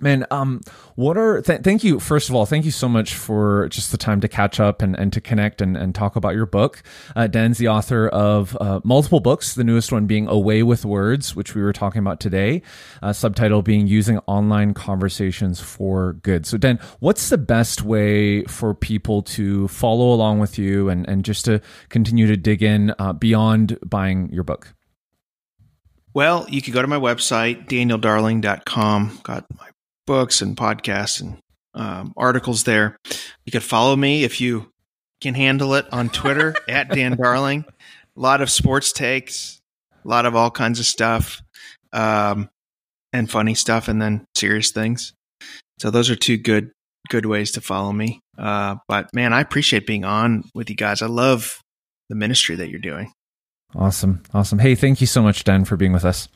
Man, 0.00 0.26
um, 0.30 0.60
what 0.94 1.16
are 1.16 1.42
th- 1.42 1.62
thank 1.62 1.82
you 1.82 1.98
first 1.98 2.28
of 2.28 2.34
all, 2.34 2.46
thank 2.46 2.64
you 2.64 2.70
so 2.70 2.88
much 2.88 3.14
for 3.14 3.68
just 3.68 3.90
the 3.90 3.98
time 3.98 4.20
to 4.20 4.28
catch 4.28 4.60
up 4.60 4.80
and, 4.80 4.96
and 4.96 5.12
to 5.12 5.20
connect 5.20 5.60
and, 5.60 5.76
and 5.76 5.94
talk 5.94 6.14
about 6.14 6.34
your 6.34 6.46
book. 6.46 6.82
Uh, 7.16 7.26
Dan's 7.26 7.58
the 7.58 7.68
author 7.68 8.08
of 8.08 8.56
uh, 8.60 8.80
multiple 8.84 9.20
books, 9.20 9.54
the 9.54 9.64
newest 9.64 9.90
one 9.90 10.06
being 10.06 10.28
A 10.28 10.38
Way 10.38 10.62
with 10.62 10.84
Words, 10.84 11.34
which 11.34 11.54
we 11.54 11.62
were 11.62 11.72
talking 11.72 11.98
about 11.98 12.20
today, 12.20 12.62
uh, 13.02 13.12
subtitle 13.12 13.62
being 13.62 13.86
Using 13.86 14.18
Online 14.26 14.72
Conversations 14.72 15.60
for 15.60 16.14
Good. 16.14 16.46
So, 16.46 16.56
Dan, 16.58 16.78
what's 17.00 17.28
the 17.28 17.38
best 17.38 17.82
way 17.82 18.44
for 18.44 18.74
people 18.74 19.22
to 19.22 19.68
follow 19.68 20.12
along 20.12 20.38
with 20.38 20.58
you 20.58 20.88
and, 20.88 21.08
and 21.08 21.24
just 21.24 21.44
to 21.46 21.60
continue 21.88 22.26
to 22.26 22.36
dig 22.36 22.62
in 22.62 22.94
uh, 22.98 23.12
beyond 23.12 23.78
buying 23.84 24.30
your 24.32 24.44
book? 24.44 24.74
Well, 26.14 26.46
you 26.48 26.62
can 26.62 26.72
go 26.72 26.82
to 26.82 26.88
my 26.88 26.98
website, 26.98 27.68
danieldarling.com. 27.68 29.20
Got 29.22 29.46
my 29.56 29.68
books 30.08 30.40
and 30.40 30.56
podcasts 30.56 31.20
and 31.20 31.36
um, 31.74 32.14
articles 32.16 32.64
there. 32.64 32.96
You 33.44 33.52
could 33.52 33.62
follow 33.62 33.94
me 33.94 34.24
if 34.24 34.40
you 34.40 34.72
can 35.20 35.34
handle 35.34 35.74
it 35.74 35.86
on 35.92 36.08
Twitter 36.08 36.54
at 36.68 36.88
Dan 36.88 37.16
Darling. 37.16 37.66
A 38.16 38.20
lot 38.20 38.40
of 38.40 38.50
sports 38.50 38.90
takes, 38.90 39.60
a 40.02 40.08
lot 40.08 40.24
of 40.24 40.34
all 40.34 40.50
kinds 40.50 40.80
of 40.80 40.86
stuff, 40.86 41.42
um, 41.92 42.48
and 43.12 43.30
funny 43.30 43.54
stuff, 43.54 43.86
and 43.88 44.00
then 44.00 44.24
serious 44.34 44.70
things. 44.70 45.12
So 45.78 45.90
those 45.90 46.08
are 46.10 46.16
two 46.16 46.38
good 46.38 46.72
good 47.10 47.26
ways 47.26 47.52
to 47.52 47.60
follow 47.60 47.92
me. 47.92 48.20
Uh, 48.36 48.76
but 48.88 49.14
man, 49.14 49.34
I 49.34 49.40
appreciate 49.40 49.86
being 49.86 50.04
on 50.04 50.44
with 50.54 50.70
you 50.70 50.76
guys. 50.76 51.02
I 51.02 51.06
love 51.06 51.60
the 52.08 52.14
ministry 52.16 52.56
that 52.56 52.70
you're 52.70 52.80
doing. 52.80 53.12
Awesome. 53.74 54.22
Awesome. 54.32 54.58
Hey, 54.58 54.74
thank 54.74 55.02
you 55.02 55.06
so 55.06 55.22
much, 55.22 55.44
Dan, 55.44 55.66
for 55.66 55.76
being 55.76 55.92
with 55.92 56.04
us. 56.04 56.28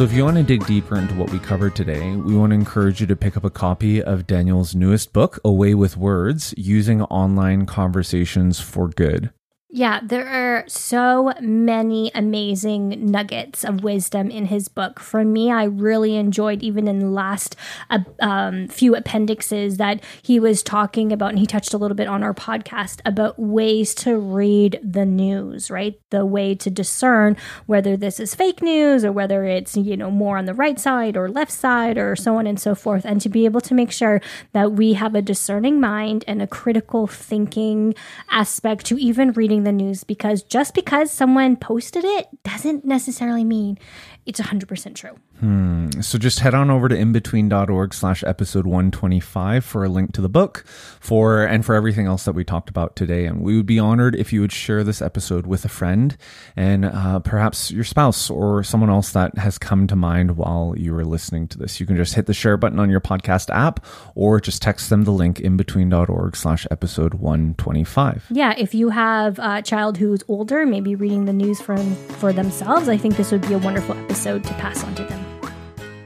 So, 0.00 0.04
if 0.04 0.14
you 0.14 0.24
want 0.24 0.38
to 0.38 0.42
dig 0.42 0.64
deeper 0.64 0.96
into 0.96 1.12
what 1.12 1.30
we 1.30 1.38
covered 1.38 1.76
today, 1.76 2.16
we 2.16 2.34
want 2.34 2.52
to 2.52 2.54
encourage 2.54 3.02
you 3.02 3.06
to 3.06 3.14
pick 3.14 3.36
up 3.36 3.44
a 3.44 3.50
copy 3.50 4.02
of 4.02 4.26
Daniel's 4.26 4.74
newest 4.74 5.12
book, 5.12 5.38
A 5.44 5.52
Way 5.52 5.74
with 5.74 5.98
Words 5.98 6.54
Using 6.56 7.02
Online 7.02 7.66
Conversations 7.66 8.58
for 8.60 8.88
Good. 8.88 9.30
Yeah, 9.72 10.00
there 10.02 10.26
are 10.26 10.64
so 10.66 11.32
many 11.40 12.10
amazing 12.12 13.08
nuggets 13.08 13.62
of 13.62 13.84
wisdom 13.84 14.28
in 14.28 14.46
his 14.46 14.66
book. 14.66 14.98
For 14.98 15.24
me, 15.24 15.52
I 15.52 15.62
really 15.62 16.16
enjoyed 16.16 16.60
even 16.64 16.88
in 16.88 16.98
the 16.98 17.06
last 17.06 17.54
uh, 17.88 18.00
um, 18.18 18.66
few 18.66 18.96
appendixes 18.96 19.76
that 19.76 20.02
he 20.22 20.40
was 20.40 20.64
talking 20.64 21.12
about, 21.12 21.30
and 21.30 21.38
he 21.38 21.46
touched 21.46 21.72
a 21.72 21.78
little 21.78 21.94
bit 21.94 22.08
on 22.08 22.24
our 22.24 22.34
podcast 22.34 23.00
about 23.04 23.38
ways 23.38 23.94
to 23.96 24.18
read 24.18 24.80
the 24.82 25.06
news, 25.06 25.70
right? 25.70 26.00
The 26.10 26.26
way 26.26 26.56
to 26.56 26.68
discern 26.68 27.36
whether 27.66 27.96
this 27.96 28.18
is 28.18 28.34
fake 28.34 28.62
news 28.62 29.04
or 29.04 29.12
whether 29.12 29.44
it's, 29.44 29.76
you 29.76 29.96
know, 29.96 30.10
more 30.10 30.36
on 30.36 30.46
the 30.46 30.54
right 30.54 30.80
side 30.80 31.16
or 31.16 31.28
left 31.28 31.52
side 31.52 31.96
or 31.96 32.16
so 32.16 32.38
on 32.38 32.48
and 32.48 32.58
so 32.58 32.74
forth. 32.74 33.04
And 33.04 33.20
to 33.20 33.28
be 33.28 33.44
able 33.44 33.60
to 33.60 33.74
make 33.74 33.92
sure 33.92 34.20
that 34.52 34.72
we 34.72 34.94
have 34.94 35.14
a 35.14 35.22
discerning 35.22 35.78
mind 35.78 36.24
and 36.26 36.42
a 36.42 36.48
critical 36.48 37.06
thinking 37.06 37.94
aspect 38.30 38.84
to 38.86 38.98
even 38.98 39.30
reading 39.30 39.59
the 39.64 39.72
news 39.72 40.04
because 40.04 40.42
just 40.42 40.74
because 40.74 41.10
someone 41.10 41.56
posted 41.56 42.04
it 42.04 42.26
doesn't 42.44 42.84
necessarily 42.84 43.44
mean 43.44 43.78
it's 44.26 44.40
100% 44.40 44.94
true. 44.94 45.16
Hmm. 45.38 45.88
So 46.02 46.18
just 46.18 46.40
head 46.40 46.54
on 46.54 46.70
over 46.70 46.88
to 46.88 46.94
inbetween.org 46.94 47.94
slash 47.94 48.22
episode 48.24 48.66
125 48.66 49.64
for 49.64 49.84
a 49.84 49.88
link 49.88 50.12
to 50.12 50.20
the 50.20 50.28
book 50.28 50.64
for 50.66 51.44
and 51.44 51.64
for 51.64 51.74
everything 51.74 52.06
else 52.06 52.24
that 52.26 52.34
we 52.34 52.44
talked 52.44 52.68
about 52.68 52.94
today. 52.94 53.24
And 53.24 53.40
we 53.40 53.56
would 53.56 53.64
be 53.64 53.78
honored 53.78 54.14
if 54.14 54.32
you 54.32 54.42
would 54.42 54.52
share 54.52 54.84
this 54.84 55.00
episode 55.00 55.46
with 55.46 55.64
a 55.64 55.68
friend 55.68 56.16
and 56.56 56.84
uh, 56.84 57.20
perhaps 57.20 57.70
your 57.70 57.84
spouse 57.84 58.28
or 58.28 58.62
someone 58.62 58.90
else 58.90 59.12
that 59.12 59.38
has 59.38 59.56
come 59.56 59.86
to 59.86 59.96
mind 59.96 60.36
while 60.36 60.74
you 60.76 60.92
were 60.92 61.06
listening 61.06 61.48
to 61.48 61.58
this. 61.58 61.80
You 61.80 61.86
can 61.86 61.96
just 61.96 62.14
hit 62.14 62.26
the 62.26 62.34
share 62.34 62.58
button 62.58 62.78
on 62.78 62.90
your 62.90 63.00
podcast 63.00 63.48
app 63.48 63.84
or 64.14 64.40
just 64.40 64.60
text 64.60 64.90
them 64.90 65.04
the 65.04 65.12
link 65.12 65.38
inbetween.org 65.38 66.36
slash 66.36 66.66
episode 66.70 67.14
125. 67.14 68.26
Yeah, 68.30 68.54
if 68.58 68.74
you 68.74 68.90
have 68.90 69.38
a 69.38 69.62
child 69.62 69.96
who's 69.96 70.22
older, 70.28 70.66
maybe 70.66 70.94
reading 70.94 71.24
the 71.24 71.32
news 71.32 71.62
from 71.62 71.94
for 71.94 72.34
themselves, 72.34 72.86
I 72.86 72.98
think 72.98 73.16
this 73.16 73.32
would 73.32 73.42
be 73.48 73.54
a 73.54 73.58
wonderful 73.58 73.96
episode 73.96 74.09
to 74.14 74.54
pass 74.58 74.82
on 74.84 74.94
to 74.96 75.04
them. 75.04 75.24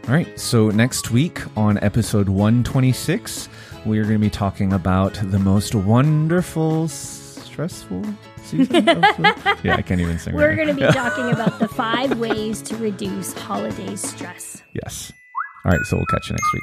All 0.07 0.15
right. 0.15 0.39
So 0.39 0.69
next 0.71 1.11
week 1.11 1.41
on 1.57 1.79
episode 1.79 2.29
126, 2.29 3.49
we 3.87 3.99
are 3.99 4.03
going 4.03 4.15
to 4.15 4.19
be 4.19 4.31
talking 4.31 4.73
about 4.73 5.15
the 5.23 5.39
most 5.39 5.75
wonderful, 5.75 6.89
stressful 6.89 8.05
season. 8.43 8.89
of 8.89 8.97
yeah, 9.65 9.77
I 9.77 9.83
can't 9.83 10.01
even 10.01 10.19
sing. 10.19 10.35
We're 10.35 10.49
right 10.49 10.57
going 10.57 10.69
to 10.69 10.75
now. 10.75 10.89
be 10.89 10.93
talking 10.99 11.31
about 11.31 11.59
the 11.59 11.69
five 11.69 12.19
ways 12.19 12.61
to 12.63 12.77
reduce 12.77 13.33
holiday 13.33 13.97
stress. 13.97 14.63
Yes. 14.75 15.11
All 15.65 15.73
right. 15.73 15.81
So 15.87 15.97
we'll 15.97 16.07
catch 16.07 16.29
you 16.29 16.35
next 16.35 16.53
week. 16.53 16.63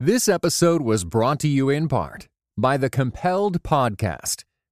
This 0.00 0.28
episode 0.28 0.82
was 0.82 1.04
brought 1.04 1.40
to 1.40 1.48
you 1.48 1.68
in 1.70 1.88
part 1.88 2.28
by 2.56 2.76
the 2.76 2.88
Compelled 2.88 3.62
Podcast, 3.64 4.44